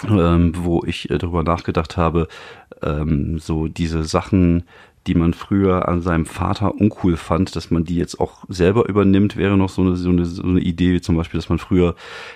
ähm, 0.09 0.53
wo 0.57 0.85
ich 0.85 1.11
äh, 1.11 1.19
darüber 1.19 1.43
nachgedacht 1.43 1.97
habe, 1.97 2.29
ähm, 2.83 3.39
so 3.39 3.67
diese 3.67 4.05
Sachen, 4.05 4.65
die 5.07 5.15
man 5.15 5.33
früher 5.33 5.89
an 5.89 6.01
seinem 6.03 6.27
Vater 6.27 6.75
uncool 6.75 7.17
fand, 7.17 7.57
dass 7.57 7.71
man 7.71 7.85
die 7.85 7.97
jetzt 7.97 8.21
auch 8.21 8.45
selber 8.49 8.89
übernimmt, 8.89 9.37
wäre 9.37 9.57
noch 9.57 9.71
so 9.71 9.83
eine, 9.83 9.97
so 9.97 10.11
eine, 10.11 10.27
so 10.27 10.43
eine 10.43 10.61
Idee, 10.61 10.93
wie 10.93 11.01
zum 11.01 11.17
Beispiel, 11.17 11.39
dass 11.39 11.49
man 11.49 11.59
früher, 11.59 11.95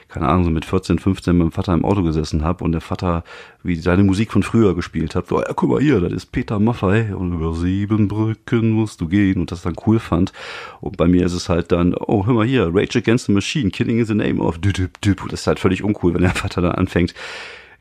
keine 0.09 0.29
Ahnung, 0.29 0.45
so 0.45 0.51
mit 0.51 0.65
14, 0.65 0.99
15 0.99 1.37
mit 1.37 1.45
dem 1.45 1.53
Vater 1.53 1.75
im 1.75 1.85
Auto 1.85 2.03
gesessen 2.03 2.45
hat 2.45 2.63
und 2.63 2.73
der 2.73 2.81
Vater 2.81 3.25
wie 3.63 3.77
seine 3.77 4.05
Musik 4.05 4.33
von 4.33 4.43
früher 4.43 4.75
gespielt 4.75 5.15
hat. 5.15 5.29
So, 5.29 5.41
ja, 5.41 5.53
guck 5.55 5.71
mal 5.71 5.81
hier, 5.81 6.01
das 6.01 6.13
ist 6.13 6.33
Peter 6.33 6.59
Maffei 6.59 7.15
und 7.15 7.33
über 7.33 7.55
sieben 7.55 8.09
Brücken 8.09 8.71
musst 8.71 9.01
du 9.01 9.09
gehen 9.09 9.41
und 9.41 9.51
das 9.51 9.63
dann 9.63 9.75
cool 9.87 9.99
fand. 9.99 10.33
Und 10.81 10.97
bei 10.97 11.07
mir 11.07 11.27
ist 11.27 11.35
es 11.35 11.49
halt 11.49 11.73
dann, 11.73 11.95
oh, 11.95 12.27
hör 12.27 12.35
mal 12.35 12.47
hier, 12.47 12.71
Rage 12.73 12.99
Against 12.99 13.27
the 13.27 13.33
Machine, 13.33 13.71
Killing 13.71 13.99
in 13.99 14.07
the 14.07 14.15
Name 14.15 14.41
of, 14.41 14.59
düdüp, 14.59 15.01
düdüp. 15.01 15.29
das 15.29 15.41
ist 15.41 15.47
halt 15.47 15.61
völlig 15.61 15.83
uncool, 15.85 16.15
wenn 16.15 16.23
der 16.23 16.31
Vater 16.35 16.63
dann 16.63 16.73
anfängt, 16.73 17.15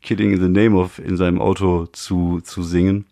Killing 0.02 0.32
in 0.32 0.42
the 0.42 0.50
Name 0.50 0.76
of 0.76 1.00
in 1.00 1.16
seinem 1.16 1.40
Auto 1.40 1.86
zu, 1.88 2.42
zu 2.44 2.64
singen. 2.64 3.06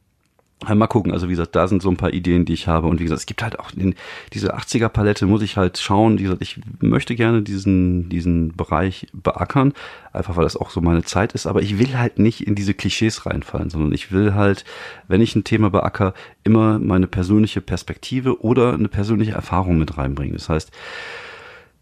Mal 0.67 0.87
gucken, 0.87 1.13
also 1.13 1.27
wie 1.27 1.31
gesagt, 1.31 1.55
da 1.55 1.69
sind 1.69 1.81
so 1.81 1.89
ein 1.89 1.95
paar 1.95 2.11
Ideen, 2.11 2.43
die 2.43 2.51
ich 2.53 2.67
habe. 2.67 2.87
Und 2.87 2.99
wie 2.99 3.03
gesagt, 3.03 3.21
es 3.21 3.25
gibt 3.25 3.41
halt 3.41 3.59
auch 3.59 3.71
in 3.71 3.95
diese 4.33 4.55
80er-Palette, 4.57 5.25
muss 5.25 5.41
ich 5.41 5.55
halt 5.55 5.77
schauen. 5.77 6.19
Wie 6.19 6.23
gesagt, 6.23 6.41
ich 6.41 6.59
möchte 6.81 7.15
gerne 7.15 7.41
diesen, 7.41 8.09
diesen 8.09 8.55
Bereich 8.57 9.07
beackern, 9.13 9.73
einfach 10.11 10.35
weil 10.35 10.43
das 10.43 10.57
auch 10.57 10.69
so 10.69 10.81
meine 10.81 11.03
Zeit 11.03 11.31
ist. 11.31 11.47
Aber 11.47 11.61
ich 11.61 11.79
will 11.79 11.97
halt 11.97 12.19
nicht 12.19 12.45
in 12.45 12.55
diese 12.55 12.73
Klischees 12.73 13.25
reinfallen, 13.25 13.69
sondern 13.69 13.93
ich 13.93 14.11
will 14.11 14.33
halt, 14.33 14.65
wenn 15.07 15.21
ich 15.21 15.33
ein 15.33 15.45
Thema 15.45 15.69
beacker, 15.69 16.13
immer 16.43 16.77
meine 16.77 17.07
persönliche 17.07 17.61
Perspektive 17.61 18.43
oder 18.43 18.73
eine 18.73 18.89
persönliche 18.89 19.31
Erfahrung 19.31 19.77
mit 19.77 19.97
reinbringen. 19.97 20.33
Das 20.33 20.49
heißt, 20.49 20.71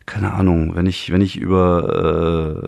keine 0.07 0.33
Ahnung, 0.33 0.73
wenn 0.73 0.85
ich, 0.85 1.11
wenn 1.11 1.19
ich 1.19 1.35
über 1.35 2.63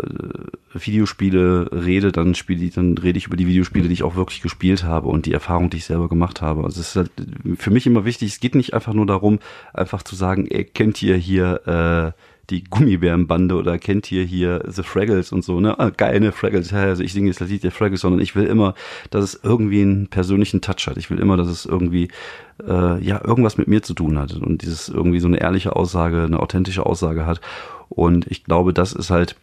äh, 0.74 0.78
Videospiele 0.78 1.70
rede, 1.72 2.12
dann 2.12 2.36
spiele 2.36 2.66
ich, 2.66 2.74
dann 2.74 2.98
rede 2.98 3.18
ich 3.18 3.28
über 3.28 3.38
die 3.38 3.48
Videospiele, 3.48 3.88
die 3.88 3.94
ich 3.94 4.04
auch 4.04 4.18
wirklich 4.18 4.42
gespielt 4.42 4.84
habe 4.84 5.08
und 5.08 5.26
die 5.26 5.34
Erfahrung, 5.34 5.70
die 5.70 5.78
ich 5.78 5.86
selber 5.86 6.10
gemacht 6.10 6.42
habe. 6.42 6.66
Also 6.66 6.82
es 6.82 6.90
ist 6.90 6.96
halt 6.98 7.12
für 7.58 7.72
mich 7.72 7.88
immer 7.88 8.04
wichtig, 8.04 8.34
es 8.34 8.40
geht 8.42 8.56
nicht 8.56 8.74
einfach 8.74 8.94
nur 8.94 9.06
darum, 9.06 9.40
einfach 9.74 10.04
zu 10.04 10.18
sagen, 10.18 10.48
ey, 10.48 10.66
kennt 10.66 11.02
ihr 11.02 11.16
hier 11.16 11.66
äh, 11.66 12.22
die 12.50 12.64
Gummibärenbande 12.64 13.56
oder 13.56 13.78
kennt 13.78 14.12
ihr 14.12 14.24
hier 14.24 14.64
The 14.68 14.84
Fraggles 14.84 15.32
und 15.32 15.44
so, 15.44 15.60
ne? 15.60 15.80
Ah, 15.80 15.90
geil, 15.90 16.20
ne, 16.20 16.32
Fraggles, 16.32 16.74
also 16.74 17.04
ich 17.04 17.14
singe 17.14 17.28
jetzt 17.28 17.42
das 17.42 17.50
Lied 17.50 17.64
der 17.64 17.72
Fraggles, 17.72 18.02
sondern 18.02 18.22
ich 18.22 18.36
will 18.36 18.46
immer, 18.46 18.76
dass 19.10 19.24
es 19.24 19.40
irgendwie 19.44 19.82
einen 19.82 20.08
persönlichen 20.08 20.62
Touch 20.62 20.88
hat. 20.88 20.98
Ich 20.98 21.10
will 21.10 21.20
immer, 21.20 21.38
dass 21.38 21.48
es 21.48 21.66
irgendwie, 21.66 22.10
äh, 22.66 23.04
ja, 23.04 23.22
irgendwas 23.24 23.58
mit 23.58 23.68
mir 23.68 23.82
zu 23.82 23.94
tun 23.94 24.18
hat 24.18 24.34
und 24.34 24.62
dieses 24.62 24.90
irgendwie 24.90 25.20
so 25.20 25.28
eine 25.28 25.40
ehrliche 25.40 25.76
Aussage, 25.76 26.24
eine 26.24 26.40
authentische 26.40 26.86
Aussage 26.86 27.26
hat. 27.26 27.42
Und 27.90 28.28
ich 28.28 28.44
glaube, 28.44 28.74
das 28.74 28.94
ist 28.94 29.10
halt 29.10 29.36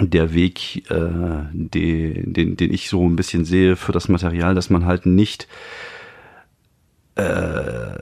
der 0.00 0.34
Weg, 0.34 0.90
äh, 0.90 1.44
den, 1.52 2.32
den, 2.32 2.56
den 2.56 2.72
ich 2.72 2.88
so 2.88 3.06
ein 3.06 3.16
bisschen 3.16 3.44
sehe 3.44 3.76
für 3.76 3.92
das 3.92 4.08
Material, 4.08 4.54
dass 4.54 4.70
man 4.70 4.84
halt 4.84 5.06
nicht 5.06 5.46
äh, 7.14 7.96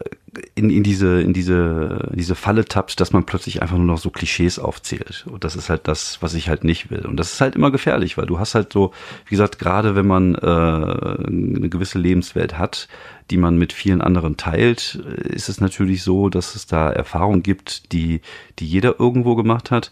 in, 0.54 0.70
in 0.70 0.82
diese 0.82 1.20
in 1.20 1.32
diese 1.32 2.10
diese 2.14 2.34
Falle 2.34 2.64
tappt, 2.64 3.00
dass 3.00 3.12
man 3.12 3.24
plötzlich 3.24 3.60
einfach 3.60 3.76
nur 3.76 3.86
noch 3.86 3.98
so 3.98 4.10
Klischees 4.10 4.58
aufzählt. 4.58 5.26
Und 5.30 5.44
das 5.44 5.56
ist 5.56 5.68
halt 5.68 5.88
das, 5.88 6.22
was 6.22 6.34
ich 6.34 6.48
halt 6.48 6.64
nicht 6.64 6.90
will. 6.90 7.04
Und 7.06 7.16
das 7.16 7.34
ist 7.34 7.40
halt 7.40 7.54
immer 7.54 7.70
gefährlich, 7.70 8.16
weil 8.16 8.26
du 8.26 8.38
hast 8.38 8.54
halt 8.54 8.72
so, 8.72 8.92
wie 9.26 9.30
gesagt, 9.30 9.58
gerade 9.58 9.94
wenn 9.94 10.06
man 10.06 10.34
äh, 10.34 10.38
eine 10.46 11.68
gewisse 11.68 11.98
Lebenswelt 11.98 12.58
hat, 12.58 12.88
die 13.30 13.36
man 13.36 13.58
mit 13.58 13.72
vielen 13.72 14.00
anderen 14.00 14.36
teilt, 14.36 14.94
ist 14.94 15.48
es 15.48 15.60
natürlich 15.60 16.02
so, 16.02 16.28
dass 16.28 16.54
es 16.54 16.66
da 16.66 16.90
Erfahrungen 16.90 17.42
gibt, 17.42 17.92
die 17.92 18.20
die 18.58 18.66
jeder 18.66 18.98
irgendwo 18.98 19.34
gemacht 19.36 19.70
hat 19.70 19.90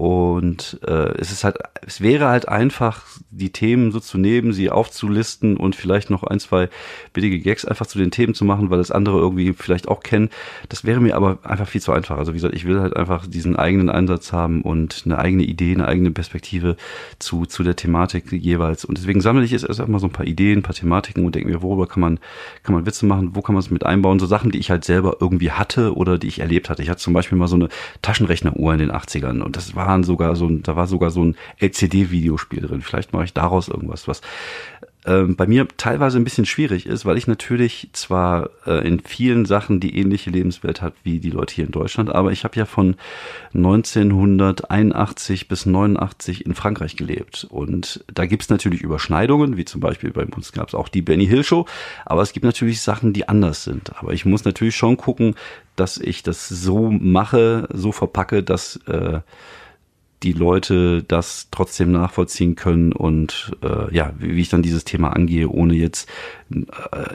und 0.00 0.80
äh, 0.86 1.12
es 1.18 1.30
ist 1.30 1.44
halt, 1.44 1.58
es 1.86 2.00
wäre 2.00 2.28
halt 2.28 2.48
einfach, 2.48 3.04
die 3.30 3.50
Themen 3.50 3.92
so 3.92 4.00
zu 4.00 4.16
nehmen, 4.16 4.54
sie 4.54 4.70
aufzulisten 4.70 5.58
und 5.58 5.76
vielleicht 5.76 6.08
noch 6.08 6.24
ein, 6.24 6.40
zwei 6.40 6.70
billige 7.12 7.38
Gags 7.38 7.66
einfach 7.66 7.84
zu 7.84 7.98
den 7.98 8.10
Themen 8.10 8.32
zu 8.32 8.46
machen, 8.46 8.70
weil 8.70 8.78
das 8.78 8.90
andere 8.90 9.18
irgendwie 9.18 9.52
vielleicht 9.52 9.88
auch 9.88 10.02
kennen. 10.02 10.30
Das 10.70 10.86
wäre 10.86 11.02
mir 11.02 11.16
aber 11.16 11.40
einfach 11.42 11.68
viel 11.68 11.82
zu 11.82 11.92
einfach. 11.92 12.16
Also 12.16 12.32
wie 12.32 12.38
gesagt, 12.38 12.54
ich 12.54 12.64
will 12.64 12.80
halt 12.80 12.96
einfach 12.96 13.26
diesen 13.26 13.56
eigenen 13.56 13.90
Einsatz 13.90 14.32
haben 14.32 14.62
und 14.62 15.02
eine 15.04 15.18
eigene 15.18 15.42
Idee, 15.42 15.74
eine 15.74 15.86
eigene 15.86 16.12
Perspektive 16.12 16.76
zu, 17.18 17.44
zu 17.44 17.62
der 17.62 17.76
Thematik 17.76 18.32
jeweils. 18.32 18.86
Und 18.86 18.96
deswegen 18.96 19.20
sammle 19.20 19.44
ich 19.44 19.50
jetzt 19.50 19.68
erst 19.68 19.82
einmal 19.82 20.00
so 20.00 20.06
ein 20.06 20.12
paar 20.12 20.26
Ideen, 20.26 20.60
ein 20.60 20.62
paar 20.62 20.74
Thematiken 20.74 21.26
und 21.26 21.34
denke 21.34 21.50
mir, 21.50 21.60
worüber 21.60 21.86
kann 21.86 22.00
man, 22.00 22.18
kann 22.62 22.74
man 22.74 22.86
Witze 22.86 23.04
machen, 23.04 23.32
wo 23.34 23.42
kann 23.42 23.54
man 23.54 23.60
es 23.60 23.70
mit 23.70 23.84
einbauen? 23.84 24.18
So 24.18 24.24
Sachen, 24.24 24.50
die 24.50 24.60
ich 24.60 24.70
halt 24.70 24.86
selber 24.86 25.18
irgendwie 25.20 25.50
hatte 25.50 25.94
oder 25.94 26.16
die 26.16 26.28
ich 26.28 26.38
erlebt 26.38 26.70
hatte. 26.70 26.82
Ich 26.82 26.88
hatte 26.88 27.02
zum 27.02 27.12
Beispiel 27.12 27.36
mal 27.36 27.48
so 27.48 27.56
eine 27.56 27.68
Taschenrechneruhr 28.00 28.72
in 28.72 28.78
den 28.78 28.92
80ern 28.92 29.42
und 29.42 29.56
das 29.56 29.76
waren 29.90 30.04
sogar 30.04 30.36
so 30.36 30.46
ein, 30.46 30.62
da 30.62 30.76
war 30.76 30.86
sogar 30.86 31.10
so 31.10 31.24
ein 31.24 31.34
LCD-Videospiel 31.58 32.60
drin. 32.60 32.80
Vielleicht 32.80 33.12
mache 33.12 33.24
ich 33.24 33.34
daraus 33.34 33.66
irgendwas, 33.66 34.06
was 34.06 34.20
äh, 35.04 35.22
bei 35.22 35.48
mir 35.48 35.66
teilweise 35.76 36.16
ein 36.18 36.22
bisschen 36.24 36.46
schwierig 36.46 36.86
ist, 36.86 37.04
weil 37.04 37.18
ich 37.18 37.26
natürlich 37.26 37.88
zwar 37.92 38.50
äh, 38.66 38.86
in 38.86 39.00
vielen 39.00 39.46
Sachen 39.46 39.80
die 39.80 39.98
ähnliche 39.98 40.30
Lebenswelt 40.30 40.80
hat 40.80 40.94
wie 41.02 41.18
die 41.18 41.30
Leute 41.30 41.56
hier 41.56 41.64
in 41.64 41.72
Deutschland, 41.72 42.08
aber 42.14 42.30
ich 42.30 42.44
habe 42.44 42.54
ja 42.56 42.66
von 42.66 42.94
1981 43.54 45.48
bis 45.48 45.66
89 45.66 46.46
in 46.46 46.54
Frankreich 46.54 46.94
gelebt 46.94 47.48
und 47.50 48.04
da 48.12 48.26
gibt's 48.26 48.48
natürlich 48.48 48.82
Überschneidungen, 48.82 49.56
wie 49.56 49.64
zum 49.64 49.80
Beispiel 49.80 50.12
bei 50.12 50.24
uns 50.24 50.52
gab's 50.52 50.74
auch 50.74 50.88
die 50.88 51.02
Benny 51.02 51.26
Hill 51.26 51.42
Show, 51.42 51.66
aber 52.06 52.22
es 52.22 52.32
gibt 52.32 52.44
natürlich 52.44 52.80
Sachen, 52.80 53.12
die 53.12 53.28
anders 53.28 53.64
sind. 53.64 53.98
Aber 53.98 54.12
ich 54.12 54.24
muss 54.24 54.44
natürlich 54.44 54.76
schon 54.76 54.96
gucken, 54.96 55.34
dass 55.74 55.96
ich 55.96 56.22
das 56.22 56.48
so 56.48 56.90
mache, 56.90 57.66
so 57.72 57.90
verpacke, 57.90 58.42
dass 58.42 58.76
äh, 58.86 59.20
die 60.22 60.32
Leute 60.32 61.02
das 61.02 61.48
trotzdem 61.50 61.92
nachvollziehen 61.92 62.54
können 62.54 62.92
und 62.92 63.52
äh, 63.62 63.94
ja, 63.94 64.12
wie, 64.18 64.36
wie 64.36 64.40
ich 64.40 64.48
dann 64.50 64.62
dieses 64.62 64.84
Thema 64.84 65.10
angehe, 65.10 65.48
ohne 65.48 65.74
jetzt 65.74 66.08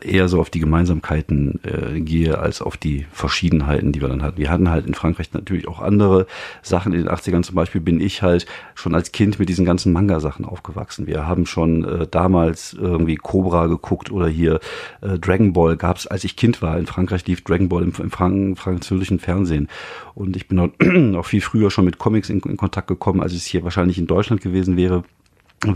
eher 0.01 0.29
so 0.29 0.39
auf 0.39 0.49
die 0.49 0.59
Gemeinsamkeiten 0.59 1.59
äh, 1.63 1.99
gehe 1.99 2.37
als 2.37 2.61
auf 2.61 2.77
die 2.77 3.05
Verschiedenheiten, 3.11 3.91
die 3.91 4.01
wir 4.01 4.07
dann 4.07 4.21
hatten. 4.21 4.37
Wir 4.37 4.49
hatten 4.49 4.69
halt 4.69 4.85
in 4.85 4.93
Frankreich 4.93 5.33
natürlich 5.33 5.67
auch 5.67 5.81
andere 5.81 6.25
Sachen. 6.61 6.93
In 6.93 7.03
den 7.03 7.09
80ern 7.09 7.43
zum 7.43 7.55
Beispiel 7.55 7.81
bin 7.81 7.99
ich 7.99 8.21
halt 8.21 8.45
schon 8.75 8.95
als 8.95 9.11
Kind 9.11 9.37
mit 9.37 9.49
diesen 9.49 9.65
ganzen 9.65 9.91
Manga-Sachen 9.91 10.45
aufgewachsen. 10.45 11.05
Wir 11.05 11.27
haben 11.27 11.45
schon 11.45 11.83
äh, 11.83 12.07
damals 12.09 12.73
irgendwie 12.73 13.17
Cobra 13.17 13.67
geguckt 13.67 14.09
oder 14.11 14.27
hier 14.27 14.59
äh, 15.01 15.19
Dragon 15.19 15.51
Ball 15.53 15.75
gab's, 15.75 16.07
als 16.07 16.23
ich 16.23 16.37
Kind 16.37 16.61
war. 16.61 16.77
In 16.77 16.85
Frankreich 16.85 17.27
lief 17.27 17.43
Dragon 17.43 17.67
Ball 17.67 17.83
im, 17.83 17.93
im 17.97 18.11
Frank 18.11 18.57
französischen 18.57 19.19
Fernsehen. 19.19 19.67
Und 20.13 20.37
ich 20.37 20.47
bin 20.47 20.59
auch, 20.59 20.69
auch 21.17 21.25
viel 21.25 21.41
früher 21.41 21.71
schon 21.71 21.85
mit 21.85 21.97
Comics 21.97 22.29
in, 22.29 22.39
in 22.39 22.57
Kontakt 22.57 22.87
gekommen, 22.87 23.21
als 23.21 23.33
es 23.33 23.45
hier 23.45 23.63
wahrscheinlich 23.63 23.97
in 23.97 24.07
Deutschland 24.07 24.41
gewesen 24.41 24.77
wäre 24.77 25.03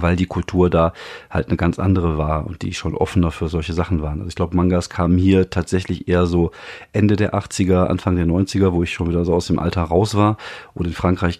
weil 0.01 0.15
die 0.15 0.25
Kultur 0.25 0.69
da 0.69 0.93
halt 1.29 1.47
eine 1.47 1.57
ganz 1.57 1.79
andere 1.79 2.17
war 2.17 2.45
und 2.47 2.61
die 2.61 2.73
schon 2.73 2.95
offener 2.95 3.31
für 3.31 3.47
solche 3.47 3.73
Sachen 3.73 4.01
waren. 4.01 4.19
Also 4.19 4.29
ich 4.29 4.35
glaube, 4.35 4.55
Mangas 4.55 4.89
kamen 4.89 5.17
hier 5.17 5.49
tatsächlich 5.49 6.07
eher 6.07 6.25
so 6.25 6.51
Ende 6.93 7.15
der 7.15 7.33
80er, 7.33 7.85
Anfang 7.85 8.15
der 8.15 8.25
90er, 8.25 8.73
wo 8.73 8.83
ich 8.83 8.93
schon 8.93 9.09
wieder 9.09 9.25
so 9.25 9.33
aus 9.33 9.47
dem 9.47 9.59
Alter 9.59 9.83
raus 9.83 10.15
war. 10.15 10.37
Und 10.73 10.87
in 10.87 10.93
Frankreich 10.93 11.39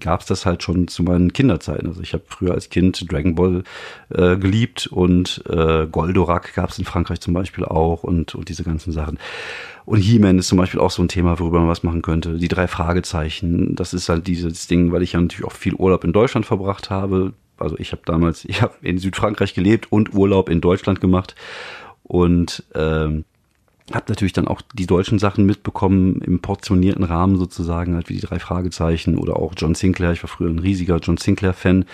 gab 0.00 0.20
es 0.20 0.26
das 0.26 0.46
halt 0.46 0.62
schon 0.62 0.88
zu 0.88 1.02
meinen 1.02 1.32
Kinderzeiten. 1.32 1.86
Also 1.86 2.00
ich 2.00 2.12
habe 2.12 2.24
früher 2.26 2.54
als 2.54 2.70
Kind 2.70 3.10
Dragon 3.10 3.34
Ball 3.34 3.62
äh, 4.10 4.36
geliebt 4.36 4.86
und 4.86 5.42
äh, 5.48 5.86
Goldorak 5.86 6.54
gab 6.54 6.70
es 6.70 6.78
in 6.78 6.84
Frankreich 6.84 7.20
zum 7.20 7.34
Beispiel 7.34 7.64
auch 7.64 8.02
und, 8.02 8.34
und 8.34 8.48
diese 8.48 8.64
ganzen 8.64 8.92
Sachen. 8.92 9.18
Und 9.84 10.00
He-Man 10.00 10.38
ist 10.38 10.48
zum 10.48 10.58
Beispiel 10.58 10.80
auch 10.80 10.90
so 10.90 11.02
ein 11.02 11.08
Thema, 11.08 11.38
worüber 11.38 11.60
man 11.60 11.68
was 11.68 11.82
machen 11.82 12.02
könnte. 12.02 12.38
Die 12.38 12.48
drei 12.48 12.68
Fragezeichen, 12.68 13.74
das 13.74 13.94
ist 13.94 14.08
halt 14.08 14.26
dieses 14.26 14.66
Ding, 14.66 14.92
weil 14.92 15.02
ich 15.02 15.12
ja 15.12 15.20
natürlich 15.20 15.46
auch 15.46 15.52
viel 15.52 15.74
Urlaub 15.74 16.04
in 16.04 16.12
Deutschland 16.12 16.46
verbracht 16.46 16.90
habe 16.90 17.32
also 17.60 17.76
ich 17.78 17.92
habe 17.92 18.02
damals, 18.04 18.44
ich 18.48 18.62
habe 18.62 18.74
in 18.82 18.98
Südfrankreich 18.98 19.54
gelebt 19.54 19.90
und 19.90 20.14
Urlaub 20.14 20.48
in 20.48 20.60
Deutschland 20.60 21.00
gemacht. 21.00 21.34
Und 22.02 22.64
ähm, 22.74 23.24
habe 23.92 24.06
natürlich 24.08 24.32
dann 24.32 24.48
auch 24.48 24.62
die 24.74 24.86
deutschen 24.86 25.18
Sachen 25.18 25.46
mitbekommen 25.46 26.20
im 26.20 26.40
portionierten 26.40 27.04
Rahmen 27.04 27.36
sozusagen, 27.36 27.94
halt 27.94 28.08
wie 28.08 28.14
die 28.14 28.20
drei 28.20 28.38
Fragezeichen 28.38 29.18
oder 29.18 29.36
auch 29.36 29.54
John 29.56 29.74
Sinclair. 29.74 30.12
Ich 30.12 30.22
war 30.22 30.28
früher 30.28 30.50
ein 30.50 30.58
riesiger 30.58 30.98
John 30.98 31.16
Sinclair-Fan. 31.16 31.84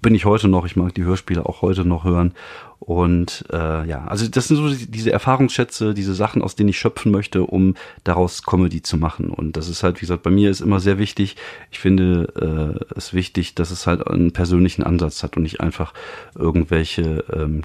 Bin 0.00 0.14
ich 0.14 0.24
heute 0.24 0.48
noch, 0.48 0.64
ich 0.64 0.76
mag 0.76 0.94
die 0.94 1.04
Hörspiele 1.04 1.44
auch 1.44 1.62
heute 1.62 1.84
noch 1.84 2.04
hören. 2.04 2.32
Und 2.78 3.44
äh, 3.52 3.86
ja, 3.86 4.06
also 4.06 4.26
das 4.26 4.48
sind 4.48 4.56
so 4.56 4.86
diese 4.86 5.12
Erfahrungsschätze, 5.12 5.92
diese 5.92 6.14
Sachen, 6.14 6.40
aus 6.40 6.56
denen 6.56 6.70
ich 6.70 6.78
schöpfen 6.78 7.12
möchte, 7.12 7.42
um 7.42 7.74
daraus 8.04 8.42
Comedy 8.42 8.80
zu 8.82 8.96
machen. 8.96 9.30
Und 9.30 9.56
das 9.56 9.68
ist 9.68 9.82
halt, 9.82 9.96
wie 9.96 10.06
gesagt, 10.06 10.22
bei 10.22 10.30
mir 10.30 10.50
ist 10.50 10.60
immer 10.60 10.80
sehr 10.80 10.98
wichtig. 10.98 11.36
Ich 11.70 11.78
finde 11.78 12.80
äh, 12.90 12.94
es 12.96 13.12
wichtig, 13.12 13.54
dass 13.54 13.70
es 13.70 13.86
halt 13.86 14.06
einen 14.06 14.32
persönlichen 14.32 14.82
Ansatz 14.82 15.22
hat 15.22 15.36
und 15.36 15.42
nicht 15.42 15.60
einfach 15.60 15.92
irgendwelche 16.34 17.24
ähm, 17.32 17.62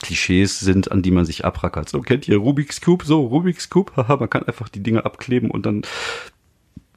Klischees 0.00 0.60
sind, 0.60 0.92
an 0.92 1.02
die 1.02 1.10
man 1.10 1.24
sich 1.24 1.44
abrackert. 1.44 1.88
So, 1.88 2.00
kennt 2.00 2.28
ihr 2.28 2.38
Rubik's 2.38 2.80
Cube? 2.80 3.04
So, 3.04 3.26
Rubik's 3.26 3.70
Cube, 3.70 3.92
haha, 3.96 4.16
man 4.16 4.30
kann 4.30 4.44
einfach 4.44 4.68
die 4.68 4.82
Dinge 4.82 5.04
abkleben 5.04 5.50
und 5.50 5.66
dann 5.66 5.82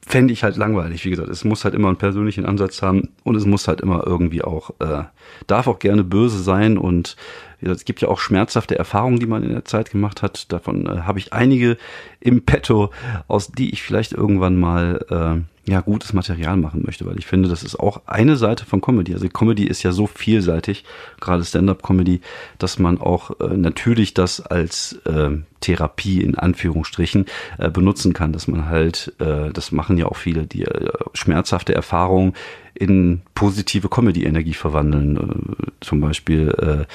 fände 0.06 0.34
ich 0.34 0.44
halt 0.44 0.58
langweilig. 0.58 1.06
Wie 1.06 1.10
gesagt, 1.10 1.30
es 1.30 1.44
muss 1.44 1.64
halt 1.64 1.74
immer 1.74 1.88
einen 1.88 1.98
persönlichen 1.98 2.46
Ansatz 2.46 2.82
haben 2.82 3.10
und 3.24 3.36
es 3.36 3.46
muss 3.46 3.68
halt 3.68 3.82
immer 3.82 4.06
irgendwie 4.06 4.44
auch, 4.44 4.72
äh, 4.80 5.04
darf 5.48 5.68
auch 5.68 5.80
gerne 5.80 6.04
böse 6.04 6.40
sein 6.40 6.78
und 6.78 7.16
es 7.62 7.86
gibt 7.86 8.02
ja 8.02 8.08
auch 8.08 8.20
schmerzhafte 8.20 8.78
Erfahrungen, 8.78 9.20
die 9.20 9.28
man 9.28 9.44
in 9.44 9.52
der 9.52 9.66
Zeit 9.66 9.92
gemacht 9.92 10.22
hat. 10.22 10.52
Davon 10.52 10.88
äh, 10.88 11.02
habe 11.02 11.20
ich 11.20 11.34
einige 11.34 11.78
im 12.20 12.44
Petto, 12.44 12.90
aus 13.28 13.52
die 13.52 13.72
ich 13.72 13.84
vielleicht 13.84 14.14
irgendwann 14.14 14.60
mal 14.60 15.06
äh, 15.10 15.51
ja 15.68 15.82
gutes 15.82 16.14
Material 16.14 16.58
machen 16.58 16.82
möchte, 16.86 17.06
weil 17.06 17.20
ich 17.20 17.28
finde, 17.28 17.48
das 17.48 17.62
ist 17.64 17.80
auch 17.80 18.02
eine 18.08 18.36
Seite 18.36 18.66
von 18.66 18.82
Comedy. 18.82 19.14
Also 19.14 19.30
Comedy 19.30 19.66
ist 19.66 19.84
ja 19.84 19.92
so 19.92 20.08
vielseitig, 20.08 20.84
gerade 21.20 21.44
Stand-up-Comedy, 21.44 22.22
dass 22.58 22.80
man 22.80 23.00
auch 23.00 23.40
äh, 23.40 23.56
natürlich 23.56 24.14
das 24.14 24.42
als 24.42 24.94
äh, 25.06 25.30
Therapie 25.60 26.22
in 26.22 26.36
Anführungsstrichen 26.36 27.26
äh, 27.60 27.70
benutzen 27.70 28.14
kann, 28.14 28.34
dass 28.34 28.48
man 28.48 28.70
halt, 28.70 29.14
äh, 29.20 29.52
das 29.52 29.72
machen 29.72 29.98
ja 29.98 30.08
auch 30.08 30.18
viele, 30.18 30.48
die 30.48 30.64
äh, 30.64 30.92
schmerzhafte 31.14 31.76
Erfahrungen 31.76 32.34
in 32.74 33.22
positive 33.36 33.88
Comedy-Energie 33.88 34.54
verwandeln. 34.54 35.18
Äh, 35.18 35.72
zum 35.82 36.02
Beispiel 36.02 36.88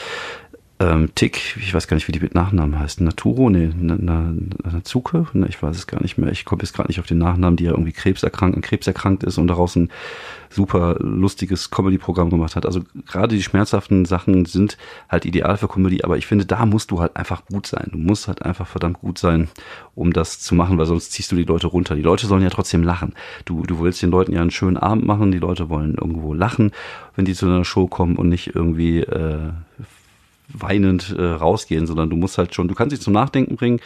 ähm, 0.79 1.09
Tick, 1.15 1.57
ich 1.57 1.73
weiß 1.73 1.89
gar 1.89 1.95
nicht, 1.95 2.07
wie 2.07 2.13
die 2.13 2.21
mit 2.21 2.35
Nachnamen 2.35 2.79
heißt. 2.79 3.01
Naturo? 3.01 3.49
Nee, 3.49 3.71
na, 3.75 3.97
na, 3.99 4.35
Nazuke? 4.71 5.27
Ne, 5.33 5.47
ich 5.49 5.63
weiß 5.63 5.75
es 5.75 5.87
gar 5.87 6.03
nicht 6.03 6.19
mehr. 6.19 6.31
Ich 6.31 6.45
komme 6.45 6.61
jetzt 6.63 6.75
gerade 6.75 6.89
nicht 6.89 7.01
auf 7.01 7.07
den 7.07 7.17
Nachnamen, 7.17 7.57
die 7.57 7.65
ja 7.65 7.71
irgendwie 7.71 7.93
krebserkrankt, 7.93 8.61
Krebs 8.63 8.87
erkrankt 8.87 9.25
ist 9.25 9.39
und 9.39 9.47
daraus 9.47 9.75
ein 9.77 9.91
super 10.51 10.97
lustiges 11.01 11.71
Comedy-Programm 11.71 12.29
gemacht 12.29 12.57
hat. 12.57 12.67
Also 12.67 12.83
gerade 13.07 13.35
die 13.35 13.43
schmerzhaften 13.43 14.05
Sachen 14.05 14.45
sind 14.45 14.77
halt 15.09 15.25
ideal 15.25 15.57
für 15.57 15.67
Comedy, 15.67 16.03
aber 16.03 16.19
ich 16.19 16.27
finde, 16.27 16.45
da 16.45 16.67
musst 16.67 16.91
du 16.91 17.01
halt 17.01 17.17
einfach 17.17 17.47
gut 17.47 17.67
sein. 17.67 17.89
Du 17.93 17.99
musst 17.99 18.29
halt 18.29 18.43
einfach 18.43 18.67
verdammt 18.67 19.01
gut 19.01 19.19
sein, 19.19 19.49
um 19.95 20.13
das 20.13 20.41
zu 20.41 20.55
machen, 20.55 20.77
weil 20.77 20.87
sonst 20.87 21.13
ziehst 21.13 21.33
du 21.33 21.37
die 21.37 21.45
Leute 21.45 21.69
runter. 21.69 21.95
Die 21.95 22.03
Leute 22.03 22.27
sollen 22.27 22.43
ja 22.43 22.51
trotzdem 22.51 22.83
lachen. 22.83 23.15
Du, 23.47 23.63
du 23.63 23.81
willst 23.81 24.03
den 24.03 24.11
Leuten 24.11 24.33
ja 24.33 24.43
einen 24.43 24.51
schönen 24.51 24.77
Abend 24.77 25.07
machen, 25.07 25.33
die 25.33 25.39
Leute 25.39 25.71
wollen 25.71 25.95
irgendwo 25.95 26.35
lachen, 26.35 26.73
wenn 27.15 27.25
die 27.25 27.35
zu 27.35 27.47
einer 27.47 27.65
Show 27.65 27.87
kommen 27.87 28.17
und 28.17 28.29
nicht 28.29 28.55
irgendwie 28.55 29.01
äh, 29.01 29.53
weinend 30.49 31.15
äh, 31.17 31.23
rausgehen, 31.23 31.87
sondern 31.87 32.11
du 32.11 32.17
musst 32.17 32.39
halt 32.39 32.55
schon, 32.55 32.69
du 32.69 32.75
kannst 32.75 32.97
sie 32.97 33.03
zum 33.03 33.13
Nachdenken 33.13 33.57
bringen. 33.57 33.81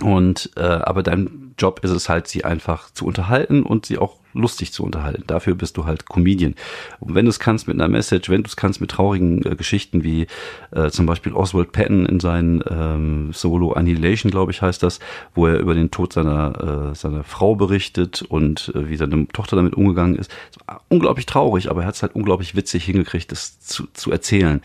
Und 0.00 0.50
äh, 0.56 0.62
aber 0.62 1.02
dein 1.02 1.54
Job 1.58 1.80
ist 1.82 1.90
es 1.90 2.08
halt, 2.08 2.28
sie 2.28 2.44
einfach 2.44 2.90
zu 2.92 3.04
unterhalten 3.04 3.62
und 3.64 3.86
sie 3.86 3.98
auch 3.98 4.16
lustig 4.38 4.72
zu 4.72 4.84
unterhalten. 4.84 5.24
Dafür 5.26 5.54
bist 5.54 5.76
du 5.76 5.84
halt 5.84 6.06
Comedian. 6.06 6.54
Und 7.00 7.14
wenn 7.14 7.24
du 7.24 7.30
es 7.30 7.38
kannst 7.38 7.68
mit 7.68 7.76
einer 7.76 7.88
Message, 7.88 8.30
wenn 8.30 8.42
du 8.42 8.48
es 8.48 8.56
kannst 8.56 8.80
mit 8.80 8.90
traurigen 8.90 9.44
äh, 9.44 9.56
Geschichten 9.56 10.04
wie 10.04 10.26
äh, 10.70 10.90
zum 10.90 11.06
Beispiel 11.06 11.32
Oswald 11.32 11.72
Patton 11.72 12.06
in 12.06 12.20
seinem 12.20 12.62
ähm, 12.70 13.32
Solo 13.32 13.72
Annihilation, 13.72 14.30
glaube 14.30 14.52
ich, 14.52 14.62
heißt 14.62 14.82
das, 14.82 15.00
wo 15.34 15.46
er 15.46 15.58
über 15.58 15.74
den 15.74 15.90
Tod 15.90 16.12
seiner 16.12 16.92
äh, 16.92 16.94
seiner 16.94 17.24
Frau 17.24 17.54
berichtet 17.54 18.22
und 18.22 18.72
äh, 18.74 18.88
wie 18.88 18.96
seine 18.96 19.26
Tochter 19.28 19.56
damit 19.56 19.74
umgegangen 19.74 20.16
ist. 20.16 20.30
Unglaublich 20.88 21.26
traurig, 21.26 21.70
aber 21.70 21.82
er 21.82 21.88
hat 21.88 21.96
es 21.96 22.02
halt 22.02 22.14
unglaublich 22.14 22.54
witzig 22.54 22.84
hingekriegt, 22.84 23.30
das 23.32 23.60
zu, 23.60 23.86
zu 23.92 24.10
erzählen. 24.10 24.62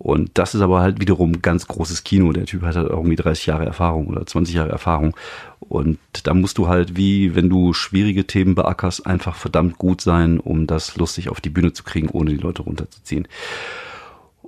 Und 0.00 0.30
das 0.38 0.54
ist 0.54 0.62
aber 0.62 0.80
halt 0.80 0.98
wiederum 0.98 1.42
ganz 1.42 1.66
großes 1.66 2.04
Kino. 2.04 2.32
Der 2.32 2.46
Typ 2.46 2.62
hat 2.62 2.74
halt 2.74 2.88
irgendwie 2.88 3.16
30 3.16 3.44
Jahre 3.44 3.66
Erfahrung 3.66 4.06
oder 4.06 4.24
20 4.24 4.54
Jahre 4.54 4.70
Erfahrung. 4.70 5.14
Und 5.60 5.98
da 6.22 6.32
musst 6.32 6.56
du 6.56 6.68
halt, 6.68 6.96
wie 6.96 7.34
wenn 7.34 7.50
du 7.50 7.74
schwierige 7.74 8.26
Themen 8.26 8.54
beackerst, 8.54 9.06
einfach 9.10 9.36
verdammt 9.36 9.78
gut 9.78 10.00
sein, 10.00 10.40
um 10.40 10.66
das 10.66 10.96
lustig 10.96 11.28
auf 11.28 11.40
die 11.40 11.50
Bühne 11.50 11.72
zu 11.72 11.84
kriegen, 11.84 12.08
ohne 12.08 12.30
die 12.30 12.36
Leute 12.36 12.62
runterzuziehen. 12.62 13.28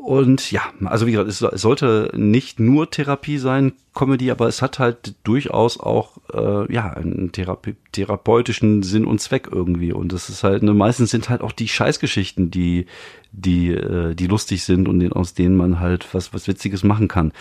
Und 0.02 0.50
ja, 0.50 0.62
also 0.84 1.06
wie 1.06 1.12
gesagt, 1.12 1.28
es, 1.28 1.38
sollte 1.60 2.10
nicht 2.16 2.58
nur 2.58 2.90
Therapie 2.90 3.38
sein, 3.38 3.74
Comedy, 3.94 4.32
aber 4.32 4.48
es 4.48 4.60
hat 4.60 4.80
halt 4.80 5.14
durchaus 5.22 5.78
auch 5.78 6.16
äh, 6.34 6.72
ja 6.72 6.90
einen 6.90 7.30
Therapie, 7.30 7.76
therapeutischen 7.92 8.82
Sinn 8.82 9.04
und 9.04 9.20
Zweck 9.20 9.48
irgendwie. 9.52 9.92
Und 9.92 10.12
das 10.12 10.28
ist 10.28 10.42
halt, 10.42 10.64
ne, 10.64 10.74
meistens 10.74 11.12
sind 11.12 11.28
halt 11.28 11.40
auch 11.40 11.52
die 11.52 11.68
Scheißgeschichten, 11.68 12.50
die 12.50 12.86
die 13.30 13.70
äh, 13.70 14.16
die 14.16 14.26
lustig 14.26 14.64
sind 14.64 14.88
und 14.88 14.98
den, 14.98 15.12
aus 15.12 15.34
denen 15.34 15.56
man 15.56 15.78
halt 15.78 16.12
was 16.12 16.34
was 16.34 16.48
Witziges 16.48 16.82
machen 16.82 17.06
kann. 17.06 17.32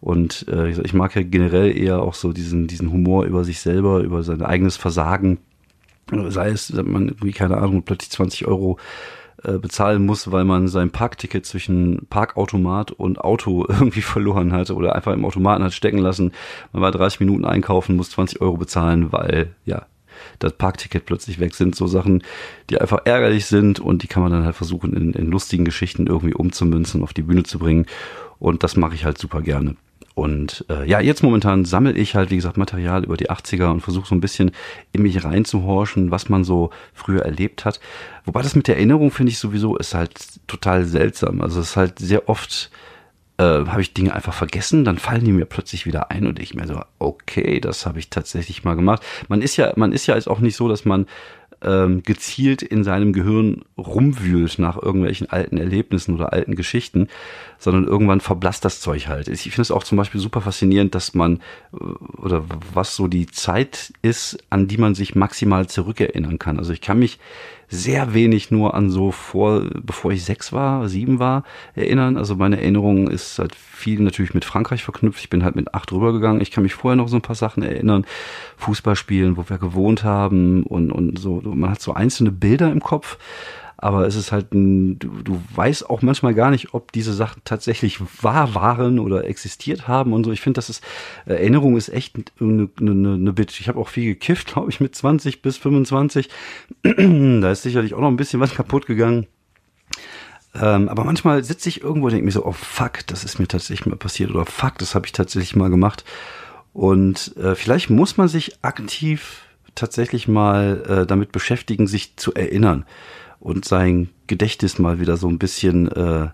Und 0.00 0.46
äh, 0.48 0.68
ich 0.68 0.92
mag 0.92 1.16
ja 1.16 1.22
generell 1.22 1.74
eher 1.74 2.02
auch 2.02 2.14
so 2.14 2.34
diesen 2.34 2.66
diesen 2.66 2.92
Humor 2.92 3.24
über 3.24 3.44
sich 3.44 3.60
selber, 3.60 4.00
über 4.00 4.22
sein 4.24 4.42
eigenes 4.42 4.76
Versagen. 4.76 5.38
Sei 6.30 6.50
es, 6.50 6.72
man 6.72 7.08
irgendwie 7.08 7.32
keine 7.32 7.58
Ahnung, 7.58 7.82
plötzlich 7.82 8.10
20 8.10 8.46
Euro 8.46 8.78
äh, 9.42 9.58
bezahlen 9.58 10.04
muss, 10.04 10.30
weil 10.30 10.44
man 10.44 10.68
sein 10.68 10.90
Parkticket 10.90 11.46
zwischen 11.46 12.06
Parkautomat 12.10 12.92
und 12.92 13.20
Auto 13.20 13.64
irgendwie 13.68 14.02
verloren 14.02 14.52
hatte 14.52 14.74
oder 14.74 14.94
einfach 14.94 15.12
im 15.12 15.24
Automaten 15.24 15.64
hat 15.64 15.72
stecken 15.72 15.98
lassen. 15.98 16.32
Man 16.72 16.82
war 16.82 16.90
30 16.92 17.20
Minuten 17.20 17.44
einkaufen, 17.44 17.96
muss 17.96 18.10
20 18.10 18.40
Euro 18.42 18.58
bezahlen, 18.58 19.12
weil 19.12 19.54
ja 19.64 19.86
das 20.38 20.52
Parkticket 20.52 21.06
plötzlich 21.06 21.40
weg 21.40 21.54
sind. 21.54 21.74
So 21.74 21.86
Sachen, 21.86 22.22
die 22.68 22.80
einfach 22.80 23.00
ärgerlich 23.04 23.46
sind 23.46 23.80
und 23.80 24.02
die 24.02 24.08
kann 24.08 24.22
man 24.22 24.32
dann 24.32 24.44
halt 24.44 24.56
versuchen 24.56 24.92
in, 24.92 25.12
in 25.14 25.30
lustigen 25.30 25.64
Geschichten 25.64 26.06
irgendwie 26.06 26.34
umzumünzen, 26.34 27.02
auf 27.02 27.14
die 27.14 27.22
Bühne 27.22 27.44
zu 27.44 27.58
bringen. 27.58 27.86
Und 28.38 28.62
das 28.62 28.76
mache 28.76 28.94
ich 28.94 29.04
halt 29.04 29.18
super 29.18 29.40
gerne. 29.42 29.76
Und 30.20 30.66
äh, 30.68 30.86
ja, 30.86 31.00
jetzt 31.00 31.22
momentan 31.22 31.64
sammle 31.64 31.94
ich 31.94 32.14
halt, 32.14 32.30
wie 32.30 32.36
gesagt, 32.36 32.58
Material 32.58 33.04
über 33.04 33.16
die 33.16 33.30
80er 33.30 33.70
und 33.70 33.80
versuche 33.80 34.06
so 34.06 34.14
ein 34.14 34.20
bisschen 34.20 34.50
in 34.92 35.00
mich 35.00 35.24
reinzuhorchen, 35.24 36.10
was 36.10 36.28
man 36.28 36.44
so 36.44 36.68
früher 36.92 37.22
erlebt 37.22 37.64
hat. 37.64 37.80
Wobei 38.26 38.42
das 38.42 38.54
mit 38.54 38.68
der 38.68 38.76
Erinnerung, 38.76 39.10
finde 39.12 39.32
ich 39.32 39.38
sowieso, 39.38 39.78
ist 39.78 39.94
halt 39.94 40.12
total 40.46 40.84
seltsam. 40.84 41.40
Also 41.40 41.60
es 41.60 41.70
ist 41.70 41.76
halt 41.76 41.98
sehr 41.98 42.28
oft 42.28 42.70
äh, 43.38 43.64
habe 43.64 43.80
ich 43.80 43.94
Dinge 43.94 44.14
einfach 44.14 44.34
vergessen, 44.34 44.84
dann 44.84 44.98
fallen 44.98 45.24
die 45.24 45.32
mir 45.32 45.46
plötzlich 45.46 45.86
wieder 45.86 46.10
ein 46.10 46.26
und 46.26 46.38
ich 46.38 46.52
mir 46.52 46.66
so, 46.66 46.82
okay, 46.98 47.58
das 47.58 47.86
habe 47.86 47.98
ich 47.98 48.10
tatsächlich 48.10 48.62
mal 48.62 48.76
gemacht. 48.76 49.02
Man 49.28 49.40
ist 49.40 49.56
ja, 49.56 49.72
man 49.76 49.92
ist 49.92 50.06
ja 50.06 50.16
jetzt 50.16 50.28
auch 50.28 50.40
nicht 50.40 50.56
so, 50.56 50.68
dass 50.68 50.84
man 50.84 51.06
ähm, 51.62 52.02
gezielt 52.02 52.62
in 52.62 52.84
seinem 52.84 53.12
Gehirn 53.12 53.62
rumwühlt 53.76 54.58
nach 54.58 54.80
irgendwelchen 54.80 55.28
alten 55.30 55.58
Erlebnissen 55.58 56.14
oder 56.14 56.32
alten 56.32 56.54
Geschichten, 56.54 57.08
sondern 57.58 57.86
irgendwann 57.86 58.20
verblasst 58.20 58.64
das 58.64 58.80
Zeug 58.80 59.08
halt. 59.08 59.28
Ich 59.28 59.42
finde 59.42 59.62
es 59.62 59.70
auch 59.70 59.84
zum 59.84 59.98
Beispiel 59.98 60.20
super 60.20 60.40
faszinierend, 60.40 60.94
dass 60.94 61.14
man 61.14 61.40
äh, 61.72 61.84
oder 62.20 62.44
was 62.72 62.96
so 62.96 63.08
die 63.08 63.26
Zeit 63.26 63.92
ist, 64.02 64.38
an 64.50 64.68
die 64.68 64.78
man 64.78 64.94
sich 64.94 65.14
maximal 65.14 65.66
zurückerinnern 65.68 66.38
kann. 66.38 66.58
Also 66.58 66.72
ich 66.72 66.80
kann 66.80 66.98
mich 66.98 67.18
sehr 67.70 68.14
wenig 68.14 68.50
nur 68.50 68.74
an 68.74 68.90
so 68.90 69.12
vor, 69.12 69.62
bevor 69.82 70.10
ich 70.10 70.24
sechs 70.24 70.52
war, 70.52 70.88
sieben 70.88 71.20
war, 71.20 71.44
erinnern. 71.74 72.16
Also 72.16 72.34
meine 72.34 72.60
Erinnerung 72.60 73.08
ist 73.08 73.38
halt 73.38 73.54
viel 73.54 74.00
natürlich 74.00 74.34
mit 74.34 74.44
Frankreich 74.44 74.82
verknüpft. 74.82 75.20
Ich 75.20 75.30
bin 75.30 75.44
halt 75.44 75.54
mit 75.54 75.72
acht 75.72 75.92
rübergegangen. 75.92 76.42
Ich 76.42 76.50
kann 76.50 76.64
mich 76.64 76.74
vorher 76.74 76.96
noch 76.96 77.08
so 77.08 77.16
ein 77.16 77.22
paar 77.22 77.36
Sachen 77.36 77.62
erinnern. 77.62 78.04
Fußballspielen, 78.56 79.36
wo 79.36 79.48
wir 79.48 79.58
gewohnt 79.58 80.02
haben 80.02 80.64
und, 80.64 80.90
und 80.90 81.18
so. 81.18 81.40
Man 81.44 81.70
hat 81.70 81.80
so 81.80 81.94
einzelne 81.94 82.32
Bilder 82.32 82.72
im 82.72 82.80
Kopf 82.80 83.18
aber 83.82 84.06
es 84.06 84.14
ist 84.14 84.30
halt 84.30 84.52
ein, 84.52 84.98
du, 84.98 85.22
du 85.22 85.40
weißt 85.54 85.88
auch 85.88 86.02
manchmal 86.02 86.34
gar 86.34 86.50
nicht, 86.50 86.74
ob 86.74 86.92
diese 86.92 87.14
Sachen 87.14 87.40
tatsächlich 87.46 87.98
wahr 88.22 88.54
waren 88.54 88.98
oder 88.98 89.24
existiert 89.24 89.88
haben 89.88 90.12
und 90.12 90.24
so. 90.24 90.32
Ich 90.32 90.42
finde, 90.42 90.58
das 90.58 90.68
ist, 90.68 90.84
Erinnerung 91.24 91.78
ist 91.78 91.88
echt 91.88 92.14
eine, 92.40 92.68
eine, 92.78 93.14
eine 93.14 93.32
Bitch. 93.32 93.58
Ich 93.58 93.68
habe 93.68 93.80
auch 93.80 93.88
viel 93.88 94.04
gekifft, 94.04 94.48
glaube 94.52 94.70
ich, 94.70 94.80
mit 94.80 94.94
20 94.94 95.40
bis 95.40 95.56
25. 95.56 96.28
da 96.82 97.50
ist 97.50 97.62
sicherlich 97.62 97.94
auch 97.94 98.00
noch 98.00 98.08
ein 98.08 98.18
bisschen 98.18 98.40
was 98.40 98.54
kaputt 98.54 98.84
gegangen. 98.84 99.26
Ähm, 100.54 100.90
aber 100.90 101.04
manchmal 101.04 101.42
sitze 101.42 101.70
ich 101.70 101.80
irgendwo 101.80 102.08
und 102.08 102.12
denke 102.12 102.26
mir 102.26 102.32
so, 102.32 102.44
oh 102.44 102.52
fuck, 102.52 103.06
das 103.06 103.24
ist 103.24 103.38
mir 103.38 103.48
tatsächlich 103.48 103.86
mal 103.86 103.96
passiert 103.96 104.30
oder 104.30 104.44
fuck, 104.44 104.76
das 104.76 104.94
habe 104.94 105.06
ich 105.06 105.12
tatsächlich 105.12 105.56
mal 105.56 105.70
gemacht. 105.70 106.04
Und 106.74 107.34
äh, 107.38 107.54
vielleicht 107.54 107.88
muss 107.88 108.18
man 108.18 108.28
sich 108.28 108.62
aktiv 108.62 109.44
tatsächlich 109.74 110.28
mal 110.28 110.84
äh, 110.86 111.06
damit 111.06 111.32
beschäftigen, 111.32 111.86
sich 111.86 112.16
zu 112.16 112.34
erinnern 112.34 112.84
und 113.40 113.64
sein 113.64 114.10
Gedächtnis 114.26 114.78
mal 114.78 115.00
wieder 115.00 115.16
so 115.16 115.28
ein 115.28 115.38
bisschen 115.38 115.90
äh, 115.90 116.28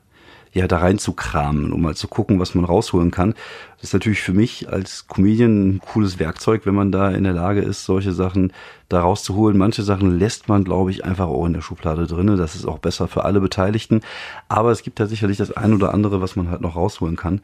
ja 0.53 0.66
da 0.66 0.79
reinzukramen, 0.79 1.73
um 1.73 1.83
mal 1.83 1.95
zu 1.95 2.09
gucken, 2.09 2.40
was 2.40 2.55
man 2.55 2.64
rausholen 2.64 3.11
kann. 3.11 3.35
Das 3.77 3.90
ist 3.90 3.92
natürlich 3.92 4.23
für 4.23 4.33
mich 4.33 4.69
als 4.69 5.07
Comedian 5.07 5.69
ein 5.69 5.81
cooles 5.81 6.19
Werkzeug, 6.19 6.66
wenn 6.66 6.75
man 6.75 6.90
da 6.90 7.11
in 7.11 7.25
der 7.25 7.35
Lage 7.35 7.61
ist, 7.61 7.85
solche 7.85 8.12
Sachen 8.12 8.53
da 8.88 9.01
rauszuholen. 9.01 9.59
Manche 9.59 9.83
Sachen 9.83 10.19
lässt 10.19 10.49
man, 10.49 10.64
glaube 10.64 10.90
ich, 10.90 11.05
einfach 11.05 11.27
auch 11.27 11.47
in 11.47 11.53
der 11.53 11.61
Schublade 11.61 12.07
drinne. 12.07 12.37
Das 12.37 12.55
ist 12.55 12.66
auch 12.66 12.79
besser 12.79 13.07
für 13.07 13.25
alle 13.25 13.40
Beteiligten. 13.40 14.01
Aber 14.49 14.71
es 14.71 14.83
gibt 14.83 14.99
da 14.99 15.07
sicherlich 15.07 15.37
das 15.37 15.53
ein 15.53 15.75
oder 15.75 15.92
andere, 15.92 16.21
was 16.21 16.37
man 16.37 16.51
halt 16.51 16.62
noch 16.62 16.77
rausholen 16.77 17.16
kann. 17.16 17.42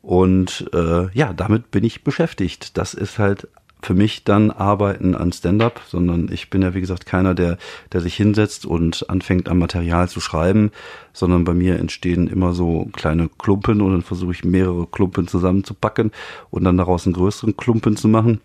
Und 0.00 0.68
äh, 0.74 1.08
ja, 1.12 1.32
damit 1.32 1.70
bin 1.70 1.84
ich 1.84 2.04
beschäftigt. 2.04 2.76
Das 2.76 2.94
ist 2.94 3.18
halt 3.18 3.48
für 3.84 3.94
mich 3.94 4.24
dann 4.24 4.50
arbeiten 4.50 5.14
an 5.14 5.32
Stand-up, 5.32 5.82
sondern 5.86 6.30
ich 6.32 6.50
bin 6.50 6.62
ja 6.62 6.74
wie 6.74 6.80
gesagt 6.80 7.06
keiner, 7.06 7.34
der, 7.34 7.58
der 7.92 8.00
sich 8.00 8.16
hinsetzt 8.16 8.64
und 8.66 9.08
anfängt 9.10 9.48
am 9.48 9.58
Material 9.58 10.08
zu 10.08 10.20
schreiben, 10.20 10.70
sondern 11.12 11.44
bei 11.44 11.54
mir 11.54 11.78
entstehen 11.78 12.26
immer 12.26 12.54
so 12.54 12.86
kleine 12.92 13.28
Klumpen 13.38 13.80
und 13.80 13.92
dann 13.92 14.02
versuche 14.02 14.32
ich 14.32 14.44
mehrere 14.44 14.86
Klumpen 14.86 15.28
zusammenzupacken 15.28 16.12
und 16.50 16.64
dann 16.64 16.78
daraus 16.78 17.06
einen 17.06 17.14
größeren 17.14 17.56
Klumpen 17.56 17.96
zu 17.96 18.08
machen. 18.08 18.40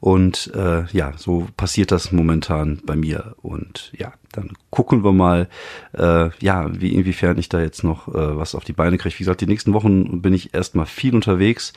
Und 0.00 0.52
äh, 0.54 0.84
ja, 0.92 1.14
so 1.16 1.48
passiert 1.56 1.90
das 1.90 2.12
momentan 2.12 2.80
bei 2.84 2.96
mir. 2.96 3.34
Und 3.40 3.92
ja, 3.96 4.12
dann 4.32 4.52
gucken 4.70 5.04
wir 5.04 5.12
mal, 5.12 5.48
äh, 5.96 6.28
ja, 6.38 6.68
wie 6.78 6.94
inwiefern 6.94 7.38
ich 7.38 7.48
da 7.48 7.60
jetzt 7.60 7.82
noch 7.82 8.08
äh, 8.08 8.36
was 8.36 8.54
auf 8.54 8.64
die 8.64 8.74
Beine 8.74 8.98
kriege. 8.98 9.14
Wie 9.14 9.24
gesagt, 9.24 9.40
die 9.40 9.46
nächsten 9.46 9.72
Wochen 9.72 10.20
bin 10.20 10.34
ich 10.34 10.52
erstmal 10.52 10.86
viel 10.86 11.14
unterwegs 11.14 11.72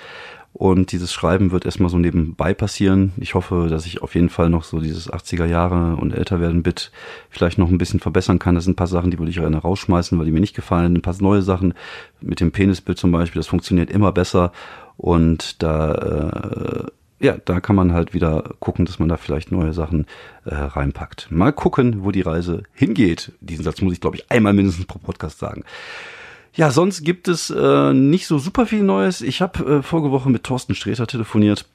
und 0.53 0.91
dieses 0.91 1.13
Schreiben 1.13 1.51
wird 1.51 1.65
erstmal 1.65 1.89
so 1.89 1.97
nebenbei 1.97 2.53
passieren. 2.53 3.13
Ich 3.17 3.35
hoffe, 3.35 3.67
dass 3.69 3.85
ich 3.85 4.01
auf 4.01 4.15
jeden 4.15 4.29
Fall 4.29 4.49
noch 4.49 4.63
so 4.63 4.79
dieses 4.79 5.11
80er 5.11 5.45
Jahre 5.45 5.95
und 5.95 6.11
älter 6.11 6.41
werden 6.41 6.63
Bit 6.63 6.91
vielleicht 7.29 7.57
noch 7.57 7.69
ein 7.69 7.77
bisschen 7.77 7.99
verbessern 7.99 8.39
kann. 8.39 8.55
Das 8.55 8.63
sind 8.63 8.73
ein 8.73 8.75
paar 8.75 8.87
Sachen, 8.87 9.11
die 9.11 9.19
würde 9.19 9.29
ich 9.29 9.37
gerne 9.37 9.57
rausschmeißen, 9.57 10.17
weil 10.17 10.25
die 10.25 10.31
mir 10.31 10.39
nicht 10.39 10.55
gefallen. 10.55 10.95
Ein 10.95 11.01
paar 11.01 11.15
neue 11.19 11.43
Sachen 11.43 11.75
mit 12.19 12.39
dem 12.39 12.51
Penisbild 12.51 12.97
zum 12.97 13.11
Beispiel, 13.11 13.39
das 13.39 13.47
funktioniert 13.47 13.91
immer 13.91 14.11
besser. 14.11 14.51
Und 14.97 15.61
da, 15.61 15.93
äh, 15.93 17.25
ja, 17.25 17.37
da 17.45 17.61
kann 17.61 17.75
man 17.75 17.93
halt 17.93 18.13
wieder 18.13 18.55
gucken, 18.59 18.85
dass 18.85 18.99
man 18.99 19.07
da 19.07 19.17
vielleicht 19.17 19.51
neue 19.51 19.73
Sachen 19.73 20.07
äh, 20.45 20.55
reinpackt. 20.55 21.27
Mal 21.29 21.53
gucken, 21.53 22.03
wo 22.03 22.11
die 22.11 22.21
Reise 22.21 22.63
hingeht. 22.73 23.33
Diesen 23.39 23.63
Satz 23.63 23.81
muss 23.81 23.93
ich, 23.93 24.01
glaube 24.01 24.17
ich, 24.17 24.31
einmal 24.31 24.53
mindestens 24.53 24.87
pro 24.87 24.99
Podcast 24.99 25.37
sagen. 25.37 25.63
Ja, 26.55 26.71
sonst 26.71 27.03
gibt 27.03 27.27
es 27.27 27.49
äh, 27.49 27.93
nicht 27.93 28.27
so 28.27 28.39
super 28.39 28.65
viel 28.65 28.83
Neues. 28.83 29.21
Ich 29.21 29.41
habe 29.41 29.77
äh, 29.77 29.81
vorige 29.83 30.11
Woche 30.11 30.29
mit 30.29 30.43
Thorsten 30.43 30.75
Sträter 30.75 31.07
telefoniert. 31.07 31.65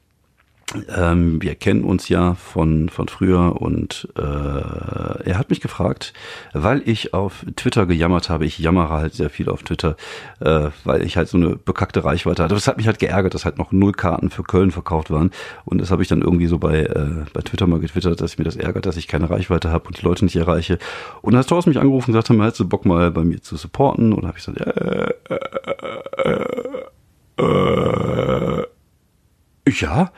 Ähm, 0.93 1.41
wir 1.41 1.53
kennen 1.55 1.83
uns 1.83 2.09
ja 2.09 2.33
von, 2.33 2.89
von 2.89 3.07
früher 3.07 3.61
und 3.61 4.07
äh, 4.17 4.21
er 4.21 5.37
hat 5.37 5.51
mich 5.51 5.61
gefragt, 5.61 6.13
weil 6.53 6.81
ich 6.85 7.13
auf 7.13 7.45
Twitter 7.55 7.85
gejammert 7.85 8.29
habe, 8.29 8.45
ich 8.45 8.57
jammere 8.57 8.89
halt 8.89 9.13
sehr 9.13 9.29
viel 9.29 9.49
auf 9.49 9.61
Twitter, 9.61 9.95
äh, 10.39 10.69
weil 10.83 11.03
ich 11.03 11.17
halt 11.17 11.29
so 11.29 11.37
eine 11.37 11.55
bekackte 11.55 12.03
Reichweite 12.03 12.43
hatte. 12.43 12.55
Das 12.55 12.67
hat 12.67 12.77
mich 12.77 12.87
halt 12.87 12.97
geärgert, 12.97 13.35
dass 13.35 13.45
halt 13.45 13.59
noch 13.59 13.71
null 13.71 13.91
Karten 13.91 14.31
für 14.31 14.41
Köln 14.41 14.71
verkauft 14.71 15.11
waren 15.11 15.29
und 15.65 15.79
das 15.79 15.91
habe 15.91 16.01
ich 16.01 16.07
dann 16.07 16.21
irgendwie 16.21 16.47
so 16.47 16.57
bei, 16.57 16.81
äh, 16.81 17.25
bei 17.31 17.41
Twitter 17.41 17.67
mal 17.67 17.79
getwittert, 17.79 18.19
dass 18.19 18.39
mir 18.39 18.43
das 18.43 18.55
ärgert, 18.55 18.87
dass 18.87 18.97
ich 18.97 19.07
keine 19.07 19.29
Reichweite 19.29 19.69
habe 19.69 19.85
und 19.87 20.01
die 20.01 20.05
Leute 20.05 20.25
nicht 20.25 20.35
erreiche. 20.35 20.79
Und 21.21 21.33
dann 21.33 21.41
hat 21.41 21.47
Thorsten 21.47 21.69
mich 21.69 21.79
angerufen 21.79 22.09
und 22.09 22.13
gesagt, 22.13 22.29
haben, 22.29 22.41
hättest 22.41 22.61
du 22.61 22.67
Bock 22.67 22.85
mal 22.85 23.11
bei 23.11 23.23
mir 23.23 23.41
zu 23.41 23.55
supporten? 23.55 24.13
Und 24.13 24.25
habe 24.25 24.37
ich 24.37 24.45
gesagt, 24.45 24.61
äh, 24.61 25.13
äh, 25.29 25.39
äh, 27.37 27.43
äh, 27.43 28.65
ja. 29.67 30.11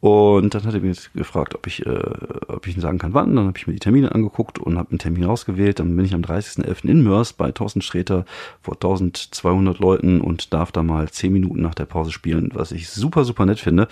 Und 0.00 0.54
dann 0.54 0.64
hat 0.64 0.74
er 0.74 0.80
mich 0.80 1.12
gefragt, 1.12 1.54
ob 1.54 1.66
ich, 1.66 1.84
äh, 1.84 2.00
ob 2.48 2.66
ich 2.66 2.76
ihm 2.76 2.80
sagen 2.80 2.98
kann, 2.98 3.14
wann. 3.14 3.36
Dann 3.36 3.46
habe 3.46 3.58
ich 3.58 3.66
mir 3.66 3.74
die 3.74 3.78
Termine 3.78 4.14
angeguckt 4.14 4.58
und 4.58 4.78
habe 4.78 4.90
einen 4.90 4.98
Termin 4.98 5.24
rausgewählt. 5.24 5.80
Dann 5.80 5.94
bin 5.94 6.04
ich 6.04 6.14
am 6.14 6.22
30.11. 6.22 6.88
in 6.88 7.02
Mörs 7.02 7.32
bei 7.32 7.52
Thorsten 7.52 7.82
Sträter 7.82 8.24
vor 8.62 8.74
1200 8.74 9.78
Leuten 9.78 10.20
und 10.20 10.54
darf 10.54 10.72
da 10.72 10.82
mal 10.82 11.08
10 11.08 11.32
Minuten 11.32 11.60
nach 11.60 11.74
der 11.74 11.84
Pause 11.84 12.12
spielen, 12.12 12.50
was 12.54 12.72
ich 12.72 12.88
super, 12.88 13.24
super 13.24 13.44
nett 13.44 13.60
finde. 13.60 13.88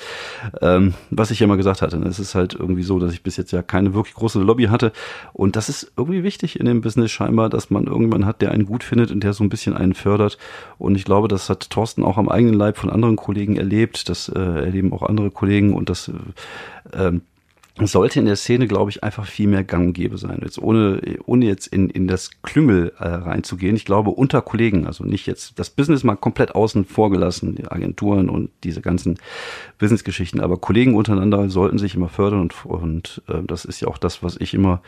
Ähm, 0.62 0.94
was 1.10 1.30
ich 1.30 1.40
ja 1.40 1.46
mal 1.46 1.56
gesagt 1.56 1.82
hatte, 1.82 1.98
ne, 1.98 2.06
es 2.06 2.18
ist 2.18 2.34
halt 2.34 2.54
irgendwie 2.54 2.82
so, 2.82 2.98
dass 2.98 3.12
ich 3.12 3.22
bis 3.22 3.36
jetzt 3.36 3.52
ja 3.52 3.62
keine 3.62 3.94
wirklich 3.94 4.14
große 4.14 4.40
Lobby 4.40 4.64
hatte. 4.64 4.92
Und 5.32 5.56
das 5.56 5.68
ist 5.68 5.92
irgendwie 5.96 6.22
wichtig 6.22 6.58
in 6.58 6.66
dem 6.66 6.80
Business 6.80 7.10
scheinbar, 7.10 7.50
dass 7.50 7.70
man 7.70 7.84
irgendwann 7.86 8.24
hat, 8.24 8.40
der 8.40 8.52
einen 8.52 8.64
gut 8.64 8.82
findet 8.82 9.10
und 9.10 9.22
der 9.22 9.34
so 9.34 9.44
ein 9.44 9.50
bisschen 9.50 9.74
einen 9.74 9.94
fördert. 9.94 10.38
Und 10.78 10.94
ich 10.94 11.04
glaube, 11.04 11.28
das 11.28 11.50
hat 11.50 11.68
Thorsten 11.68 12.02
auch 12.02 12.16
am 12.16 12.28
eigenen 12.28 12.54
Leib 12.54 12.78
von 12.78 12.88
anderen 12.88 13.16
Kollegen 13.16 13.56
erlebt. 13.56 14.08
Das 14.08 14.28
äh, 14.28 14.38
erleben 14.38 14.93
auch 14.94 15.02
andere 15.02 15.30
Kollegen 15.30 15.74
und 15.74 15.88
das 15.90 16.10
ähm, 16.92 17.22
sollte 17.80 18.20
in 18.20 18.26
der 18.26 18.36
Szene, 18.36 18.68
glaube 18.68 18.90
ich, 18.90 19.02
einfach 19.02 19.26
viel 19.26 19.48
mehr 19.48 19.64
gang 19.64 19.88
und 19.88 19.92
gäbe 19.94 20.16
sein. 20.16 20.38
Jetzt 20.42 20.58
ohne, 20.58 21.00
ohne 21.26 21.46
jetzt 21.46 21.66
in, 21.66 21.90
in 21.90 22.06
das 22.06 22.30
Klüngel 22.42 22.92
äh, 22.98 23.08
reinzugehen. 23.08 23.74
Ich 23.74 23.84
glaube, 23.84 24.10
unter 24.10 24.42
Kollegen, 24.42 24.86
also 24.86 25.02
nicht 25.02 25.26
jetzt 25.26 25.58
das 25.58 25.70
Business 25.70 26.04
mal 26.04 26.14
komplett 26.14 26.54
außen 26.54 26.84
vor 26.84 27.10
gelassen, 27.10 27.56
die 27.56 27.66
Agenturen 27.66 28.28
und 28.28 28.50
diese 28.62 28.80
ganzen 28.80 29.18
Businessgeschichten, 29.78 30.40
aber 30.40 30.56
Kollegen 30.56 30.94
untereinander 30.94 31.50
sollten 31.50 31.78
sich 31.78 31.96
immer 31.96 32.08
fördern 32.08 32.42
und, 32.42 32.64
und 32.64 33.22
äh, 33.28 33.42
das 33.44 33.64
ist 33.64 33.80
ja 33.80 33.88
auch 33.88 33.98
das, 33.98 34.22
was 34.22 34.36
ich 34.36 34.54
immer 34.54 34.80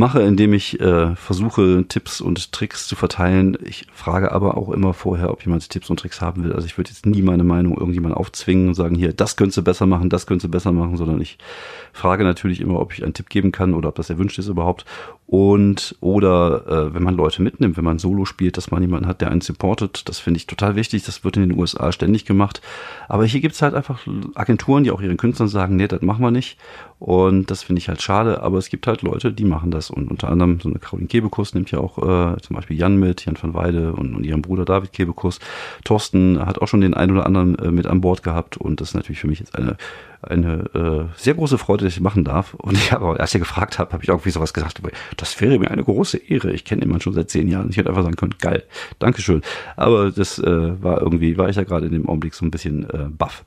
mache, 0.00 0.22
indem 0.22 0.52
ich 0.52 0.80
äh, 0.80 1.14
versuche, 1.14 1.84
Tipps 1.86 2.20
und 2.20 2.50
Tricks 2.50 2.88
zu 2.88 2.96
verteilen. 2.96 3.56
Ich 3.62 3.86
frage 3.92 4.32
aber 4.32 4.56
auch 4.56 4.70
immer 4.70 4.94
vorher, 4.94 5.30
ob 5.30 5.44
jemand 5.44 5.70
Tipps 5.70 5.90
und 5.90 6.00
Tricks 6.00 6.20
haben 6.20 6.42
will. 6.42 6.52
Also 6.52 6.66
ich 6.66 6.76
würde 6.76 6.90
jetzt 6.90 7.06
nie 7.06 7.22
meine 7.22 7.44
Meinung 7.44 7.78
irgendjemand 7.78 8.16
aufzwingen 8.16 8.68
und 8.68 8.74
sagen, 8.74 8.96
hier, 8.96 9.12
das 9.12 9.36
könntest 9.36 9.58
du 9.58 9.62
besser 9.62 9.86
machen, 9.86 10.08
das 10.08 10.26
könntest 10.26 10.46
du 10.46 10.50
besser 10.50 10.72
machen, 10.72 10.96
sondern 10.96 11.20
ich 11.20 11.38
frage 11.92 12.24
natürlich 12.24 12.60
immer, 12.60 12.80
ob 12.80 12.92
ich 12.92 13.04
einen 13.04 13.14
Tipp 13.14 13.28
geben 13.28 13.52
kann 13.52 13.74
oder 13.74 13.90
ob 13.90 13.94
das 13.94 14.10
erwünscht 14.10 14.38
ist 14.38 14.48
überhaupt. 14.48 14.84
Und 15.26 15.96
oder 16.00 16.66
äh, 16.66 16.94
wenn 16.94 17.04
man 17.04 17.14
Leute 17.14 17.40
mitnimmt, 17.40 17.76
wenn 17.76 17.84
man 17.84 18.00
Solo 18.00 18.24
spielt, 18.24 18.56
dass 18.56 18.72
man 18.72 18.82
jemanden 18.82 19.06
hat, 19.06 19.20
der 19.20 19.30
einen 19.30 19.42
supportet, 19.42 20.08
das 20.08 20.18
finde 20.18 20.38
ich 20.38 20.48
total 20.48 20.74
wichtig. 20.74 21.04
Das 21.04 21.22
wird 21.22 21.36
in 21.36 21.48
den 21.48 21.56
USA 21.56 21.92
ständig 21.92 22.24
gemacht. 22.24 22.60
Aber 23.08 23.24
hier 23.24 23.40
gibt's 23.40 23.62
halt 23.62 23.74
einfach 23.74 24.00
Agenturen, 24.34 24.82
die 24.82 24.90
auch 24.90 25.00
ihren 25.00 25.16
Künstlern 25.16 25.48
sagen, 25.48 25.76
nee, 25.76 25.86
das 25.86 26.02
machen 26.02 26.22
wir 26.22 26.32
nicht. 26.32 26.58
Und 27.00 27.50
das 27.50 27.62
finde 27.62 27.80
ich 27.80 27.88
halt 27.88 28.02
schade, 28.02 28.42
aber 28.42 28.58
es 28.58 28.68
gibt 28.68 28.86
halt 28.86 29.00
Leute, 29.00 29.32
die 29.32 29.46
machen 29.46 29.70
das. 29.70 29.90
Und 29.90 30.10
unter 30.10 30.28
anderem 30.28 30.60
so 30.60 30.68
eine 30.68 30.78
Caroline 30.78 31.08
Kebekus 31.08 31.54
nimmt 31.54 31.70
ja 31.70 31.78
auch 31.78 31.96
äh, 31.96 32.36
zum 32.42 32.56
Beispiel 32.56 32.76
Jan 32.76 32.98
mit, 32.98 33.24
Jan 33.24 33.38
van 33.40 33.54
Weide 33.54 33.94
und, 33.94 34.14
und 34.14 34.24
ihren 34.24 34.42
Bruder 34.42 34.66
David 34.66 34.92
Kebekus. 34.92 35.40
Thorsten 35.84 36.38
hat 36.44 36.60
auch 36.60 36.68
schon 36.68 36.82
den 36.82 36.92
einen 36.92 37.12
oder 37.12 37.24
anderen 37.24 37.58
äh, 37.58 37.70
mit 37.70 37.86
an 37.86 38.02
Bord 38.02 38.22
gehabt 38.22 38.58
und 38.58 38.82
das 38.82 38.90
ist 38.90 38.94
natürlich 38.94 39.18
für 39.18 39.28
mich 39.28 39.40
jetzt 39.40 39.56
eine 39.56 39.78
eine 40.22 40.64
äh, 40.74 41.04
sehr 41.16 41.32
große 41.32 41.56
Freude, 41.56 41.84
dass 41.84 41.94
ich 41.94 42.00
machen 42.00 42.24
darf. 42.24 42.52
Und 42.54 42.76
ich 42.76 42.92
habe, 42.92 43.18
als 43.18 43.34
ich 43.34 43.40
gefragt 43.40 43.78
habe, 43.78 43.92
habe 43.92 44.02
ich 44.02 44.10
irgendwie 44.10 44.30
sowas 44.30 44.52
gesagt, 44.52 44.82
das 45.16 45.40
wäre 45.40 45.58
mir 45.58 45.70
eine 45.70 45.82
große 45.82 46.18
Ehre. 46.18 46.52
Ich 46.52 46.64
kenne 46.64 46.84
ihn 46.84 47.00
schon 47.00 47.14
seit 47.14 47.30
zehn 47.30 47.48
Jahren. 47.48 47.70
Ich 47.70 47.78
hätte 47.78 47.88
einfach 47.88 48.02
sagen 48.02 48.16
können, 48.16 48.34
geil, 48.38 48.64
Dankeschön. 48.98 49.40
Aber 49.76 50.10
das 50.10 50.38
äh, 50.38 50.82
war 50.82 51.00
irgendwie, 51.00 51.38
war 51.38 51.48
ich 51.48 51.56
ja 51.56 51.64
gerade 51.64 51.86
in 51.86 51.92
dem 51.92 52.06
Augenblick 52.06 52.34
so 52.34 52.44
ein 52.44 52.50
bisschen 52.50 52.88
äh, 52.90 53.06
baff. 53.08 53.44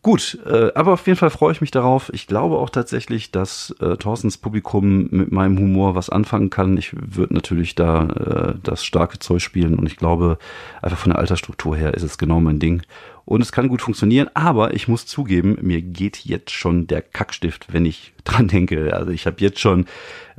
Gut, 0.00 0.38
äh, 0.46 0.70
aber 0.74 0.92
auf 0.92 1.06
jeden 1.08 1.18
Fall 1.18 1.30
freue 1.30 1.52
ich 1.52 1.60
mich 1.60 1.72
darauf. 1.72 2.10
Ich 2.14 2.28
glaube 2.28 2.58
auch 2.58 2.70
tatsächlich, 2.70 3.32
dass 3.32 3.74
äh, 3.80 3.96
Thorstens 3.96 4.38
Publikum 4.38 5.08
mit 5.10 5.32
meinem 5.32 5.58
Humor 5.58 5.96
was 5.96 6.08
anfangen 6.08 6.50
kann. 6.50 6.76
Ich 6.76 6.92
würde 6.94 7.34
natürlich 7.34 7.74
da 7.74 8.06
äh, 8.06 8.54
das 8.62 8.84
starke 8.84 9.18
Zeug 9.18 9.42
spielen 9.42 9.74
und 9.74 9.86
ich 9.86 9.96
glaube, 9.96 10.38
einfach 10.82 10.98
von 10.98 11.10
der 11.10 11.18
Altersstruktur 11.18 11.76
her 11.76 11.94
ist 11.94 12.04
es 12.04 12.16
genau 12.16 12.38
mein 12.40 12.60
Ding 12.60 12.82
und 13.28 13.42
es 13.42 13.52
kann 13.52 13.68
gut 13.68 13.82
funktionieren, 13.82 14.30
aber 14.32 14.72
ich 14.72 14.88
muss 14.88 15.04
zugeben, 15.04 15.58
mir 15.60 15.82
geht 15.82 16.24
jetzt 16.24 16.50
schon 16.50 16.86
der 16.86 17.02
Kackstift, 17.02 17.70
wenn 17.70 17.84
ich 17.84 18.14
dran 18.24 18.48
denke. 18.48 18.94
Also 18.94 19.10
ich 19.12 19.26
habe 19.26 19.36
jetzt 19.40 19.60
schon 19.60 19.84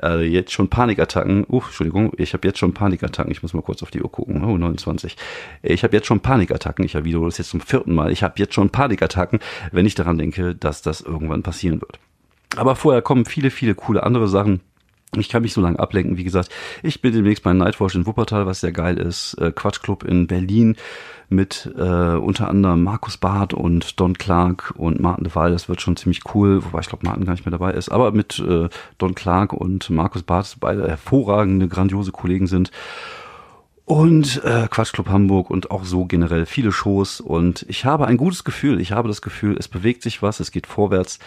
äh, 0.01 0.25
jetzt 0.25 0.51
schon 0.51 0.69
Panikattacken. 0.69 1.45
Uh, 1.47 1.61
Entschuldigung, 1.61 2.11
ich 2.17 2.33
habe 2.33 2.47
jetzt 2.47 2.57
schon 2.57 2.73
Panikattacken. 2.73 3.31
Ich 3.31 3.43
muss 3.43 3.53
mal 3.53 3.61
kurz 3.61 3.83
auf 3.83 3.91
die 3.91 4.01
Uhr 4.01 4.11
gucken. 4.11 4.43
Oh, 4.43 4.57
29. 4.57 5.15
Ich 5.61 5.83
habe 5.83 5.95
jetzt 5.95 6.07
schon 6.07 6.21
Panikattacken. 6.21 6.83
Ich 6.83 6.95
wieder 6.95 7.19
das 7.19 7.37
jetzt 7.37 7.51
zum 7.51 7.61
vierten 7.61 7.93
Mal. 7.93 8.11
Ich 8.11 8.23
habe 8.23 8.33
jetzt 8.37 8.55
schon 8.55 8.71
Panikattacken, 8.71 9.39
wenn 9.71 9.85
ich 9.85 9.93
daran 9.93 10.17
denke, 10.17 10.55
dass 10.55 10.81
das 10.81 11.01
irgendwann 11.01 11.43
passieren 11.43 11.81
wird. 11.81 11.99
Aber 12.55 12.75
vorher 12.75 13.03
kommen 13.03 13.25
viele, 13.25 13.51
viele 13.51 13.75
coole 13.75 14.01
andere 14.01 14.27
Sachen. 14.27 14.61
Ich 15.17 15.29
kann 15.29 15.41
mich 15.41 15.53
so 15.53 15.61
lange 15.61 15.79
ablenken. 15.79 16.17
Wie 16.17 16.23
gesagt, 16.23 16.49
ich 16.83 17.01
bin 17.01 17.13
demnächst 17.13 17.43
bei 17.43 17.51
Nightwatch 17.51 17.95
in 17.95 18.05
Wuppertal, 18.05 18.45
was 18.45 18.61
sehr 18.61 18.71
geil 18.71 18.97
ist. 18.97 19.33
Äh, 19.35 19.51
Quatschclub 19.51 20.03
in 20.03 20.27
Berlin 20.27 20.75
mit 21.29 21.71
äh, 21.77 21.81
unter 22.15 22.47
anderem 22.47 22.83
Markus 22.83 23.17
Barth 23.17 23.53
und 23.53 23.99
Don 23.99 24.17
Clark 24.17 24.73
und 24.77 24.99
Martin 24.99 25.23
de 25.23 25.33
Waal. 25.33 25.51
Das 25.51 25.67
wird 25.67 25.81
schon 25.81 25.95
ziemlich 25.95 26.21
cool, 26.33 26.63
wobei 26.63 26.81
ich 26.81 26.87
glaube, 26.89 27.05
Martin 27.07 27.25
gar 27.25 27.33
nicht 27.33 27.45
mehr 27.45 27.51
dabei 27.51 27.73
ist. 27.73 27.89
Aber 27.89 28.11
mit 28.11 28.39
äh, 28.39 28.69
Don 28.99 29.15
Clark 29.15 29.53
und 29.53 29.89
Markus 29.89 30.21
Barth, 30.21 30.57
beide 30.59 30.87
hervorragende, 30.87 31.67
grandiose 31.67 32.11
Kollegen 32.11 32.45
sind. 32.45 32.71
Und 33.85 34.43
äh, 34.43 34.67
Quatschclub 34.69 35.09
Hamburg 35.09 35.49
und 35.49 35.71
auch 35.71 35.83
so 35.83 36.05
generell 36.05 36.45
viele 36.45 36.71
Shows. 36.71 37.19
Und 37.19 37.65
ich 37.67 37.85
habe 37.85 38.05
ein 38.05 38.17
gutes 38.17 38.43
Gefühl. 38.43 38.79
Ich 38.79 38.91
habe 38.91 39.07
das 39.07 39.23
Gefühl, 39.23 39.55
es 39.57 39.67
bewegt 39.67 40.03
sich 40.03 40.21
was, 40.21 40.39
es 40.39 40.51
geht 40.51 40.67
vorwärts. 40.67 41.17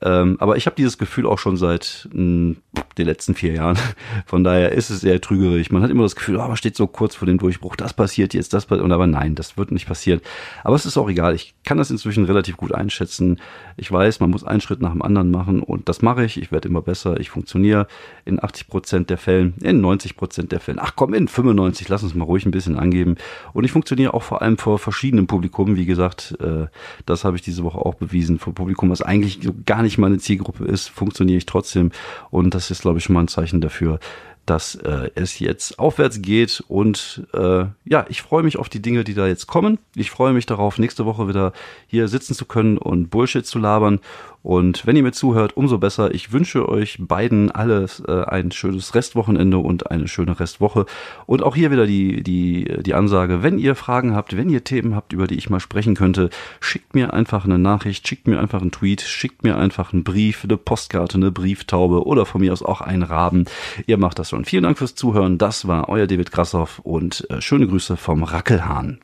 Ähm, 0.00 0.36
aber 0.38 0.56
ich 0.56 0.66
habe 0.66 0.76
dieses 0.76 0.96
Gefühl 0.96 1.26
auch 1.26 1.38
schon 1.38 1.56
seit 1.56 2.08
mh, 2.12 2.18
hm, 2.18 2.56
den 2.96 3.06
letzten 3.06 3.34
vier 3.34 3.52
Jahren. 3.52 3.78
Von 4.26 4.44
daher 4.44 4.72
ist 4.72 4.90
es 4.90 5.00
sehr 5.00 5.20
trügerisch. 5.20 5.70
Man 5.70 5.82
hat 5.82 5.90
immer 5.90 6.04
das 6.04 6.14
Gefühl, 6.14 6.36
oh, 6.36 6.46
man 6.46 6.56
steht 6.56 6.76
so 6.76 6.86
kurz 6.86 7.16
vor 7.16 7.26
dem 7.26 7.38
Durchbruch, 7.38 7.76
das 7.76 7.94
passiert 7.94 8.34
jetzt, 8.34 8.52
das 8.52 8.66
passiert. 8.66 8.84
Und 8.84 8.92
aber 8.92 9.06
nein, 9.06 9.34
das 9.34 9.56
wird 9.56 9.72
nicht 9.72 9.86
passieren. 9.86 10.20
Aber 10.62 10.76
es 10.76 10.86
ist 10.86 10.96
auch 10.96 11.08
egal. 11.08 11.34
Ich 11.34 11.54
kann 11.64 11.78
das 11.78 11.90
inzwischen 11.90 12.24
relativ 12.24 12.56
gut 12.56 12.72
einschätzen. 12.72 13.40
Ich 13.76 13.90
weiß, 13.90 14.20
man 14.20 14.30
muss 14.30 14.44
einen 14.44 14.60
Schritt 14.60 14.80
nach 14.80 14.92
dem 14.92 15.02
anderen 15.02 15.30
machen 15.30 15.62
und 15.62 15.88
das 15.88 16.02
mache 16.02 16.24
ich. 16.24 16.40
Ich 16.40 16.52
werde 16.52 16.68
immer 16.68 16.82
besser. 16.82 17.18
Ich 17.18 17.30
funktioniere 17.30 17.86
in 18.24 18.42
80 18.42 18.68
Prozent 18.68 19.10
der 19.10 19.18
Fällen, 19.18 19.54
in 19.62 19.80
90 19.80 20.16
Prozent 20.16 20.52
der 20.52 20.60
Fällen. 20.60 20.78
Ach 20.80 20.92
komm, 20.94 21.14
in 21.14 21.28
95, 21.28 21.88
lass 21.88 22.02
uns 22.02 22.14
mal 22.14 22.24
ruhig 22.24 22.46
ein 22.46 22.50
bisschen 22.52 22.78
angeben. 22.78 23.16
Und 23.52 23.64
ich 23.64 23.72
funktioniere 23.72 24.14
auch 24.14 24.22
vor 24.22 24.42
allem 24.42 24.58
vor 24.58 24.78
verschiedenen 24.78 25.26
Publikum. 25.26 25.76
Wie 25.76 25.86
gesagt, 25.86 26.36
äh, 26.40 26.66
das 27.06 27.24
habe 27.24 27.36
ich 27.36 27.42
diese 27.42 27.64
Woche 27.64 27.78
auch 27.78 27.94
bewiesen. 27.94 28.38
Vor 28.38 28.54
Publikum, 28.54 28.90
was 28.90 29.02
eigentlich 29.02 29.40
so 29.42 29.52
gar 29.78 29.84
nicht 29.84 29.96
meine 29.96 30.18
Zielgruppe 30.18 30.64
ist, 30.64 30.88
funktioniere 30.88 31.38
ich 31.38 31.46
trotzdem. 31.46 31.92
Und 32.30 32.52
das 32.52 32.72
ist, 32.72 32.82
glaube 32.82 32.98
ich, 32.98 33.04
schon 33.04 33.14
mal 33.14 33.20
ein 33.20 33.28
Zeichen 33.28 33.60
dafür, 33.60 34.00
dass 34.44 34.74
äh, 34.74 35.10
es 35.14 35.38
jetzt 35.38 35.78
aufwärts 35.78 36.20
geht 36.20 36.64
und 36.66 37.24
äh, 37.32 37.66
ja, 37.84 38.04
ich 38.08 38.22
freue 38.22 38.42
mich 38.42 38.56
auf 38.56 38.68
die 38.68 38.82
Dinge, 38.82 39.04
die 39.04 39.14
da 39.14 39.28
jetzt 39.28 39.46
kommen. 39.46 39.78
Ich 39.94 40.10
freue 40.10 40.32
mich 40.32 40.46
darauf, 40.46 40.78
nächste 40.78 41.04
Woche 41.04 41.28
wieder 41.28 41.52
hier 41.86 42.08
sitzen 42.08 42.34
zu 42.34 42.44
können 42.44 42.76
und 42.76 43.08
Bullshit 43.10 43.46
zu 43.46 43.60
labern 43.60 44.00
und 44.42 44.86
wenn 44.86 44.96
ihr 44.96 45.02
mir 45.02 45.12
zuhört, 45.12 45.56
umso 45.56 45.78
besser. 45.78 46.14
Ich 46.14 46.32
wünsche 46.32 46.68
euch 46.68 46.98
beiden 47.00 47.50
alles 47.50 48.02
äh, 48.06 48.22
ein 48.24 48.52
schönes 48.52 48.94
Restwochenende 48.94 49.58
und 49.58 49.90
eine 49.90 50.08
schöne 50.08 50.38
Restwoche. 50.38 50.86
Und 51.26 51.42
auch 51.42 51.56
hier 51.56 51.70
wieder 51.70 51.86
die, 51.86 52.22
die, 52.22 52.82
die 52.82 52.94
Ansage, 52.94 53.42
wenn 53.42 53.58
ihr 53.58 53.74
Fragen 53.74 54.14
habt, 54.14 54.36
wenn 54.36 54.48
ihr 54.48 54.64
Themen 54.64 54.94
habt, 54.94 55.12
über 55.12 55.26
die 55.26 55.36
ich 55.36 55.50
mal 55.50 55.60
sprechen 55.60 55.94
könnte, 55.94 56.30
schickt 56.60 56.94
mir 56.94 57.12
einfach 57.12 57.44
eine 57.44 57.58
Nachricht, 57.58 58.06
schickt 58.06 58.28
mir 58.28 58.38
einfach 58.38 58.60
einen 58.60 58.70
Tweet, 58.70 59.00
schickt 59.00 59.42
mir 59.42 59.56
einfach 59.56 59.92
einen 59.92 60.04
Brief, 60.04 60.44
eine 60.44 60.56
Postkarte, 60.56 61.16
eine 61.16 61.32
Brieftaube 61.32 62.06
oder 62.06 62.24
von 62.24 62.40
mir 62.40 62.52
aus 62.52 62.62
auch 62.62 62.80
einen 62.80 63.02
Raben. 63.02 63.46
Ihr 63.86 63.98
macht 63.98 64.18
das 64.18 64.30
schon. 64.30 64.44
Vielen 64.44 64.62
Dank 64.62 64.78
fürs 64.78 64.94
Zuhören. 64.94 65.38
Das 65.38 65.66
war 65.66 65.88
euer 65.88 66.06
David 66.06 66.30
Grassoff 66.30 66.78
und 66.80 67.28
äh, 67.30 67.40
schöne 67.40 67.66
Grüße 67.66 67.96
vom 67.96 68.22
Rackelhahn. 68.22 69.00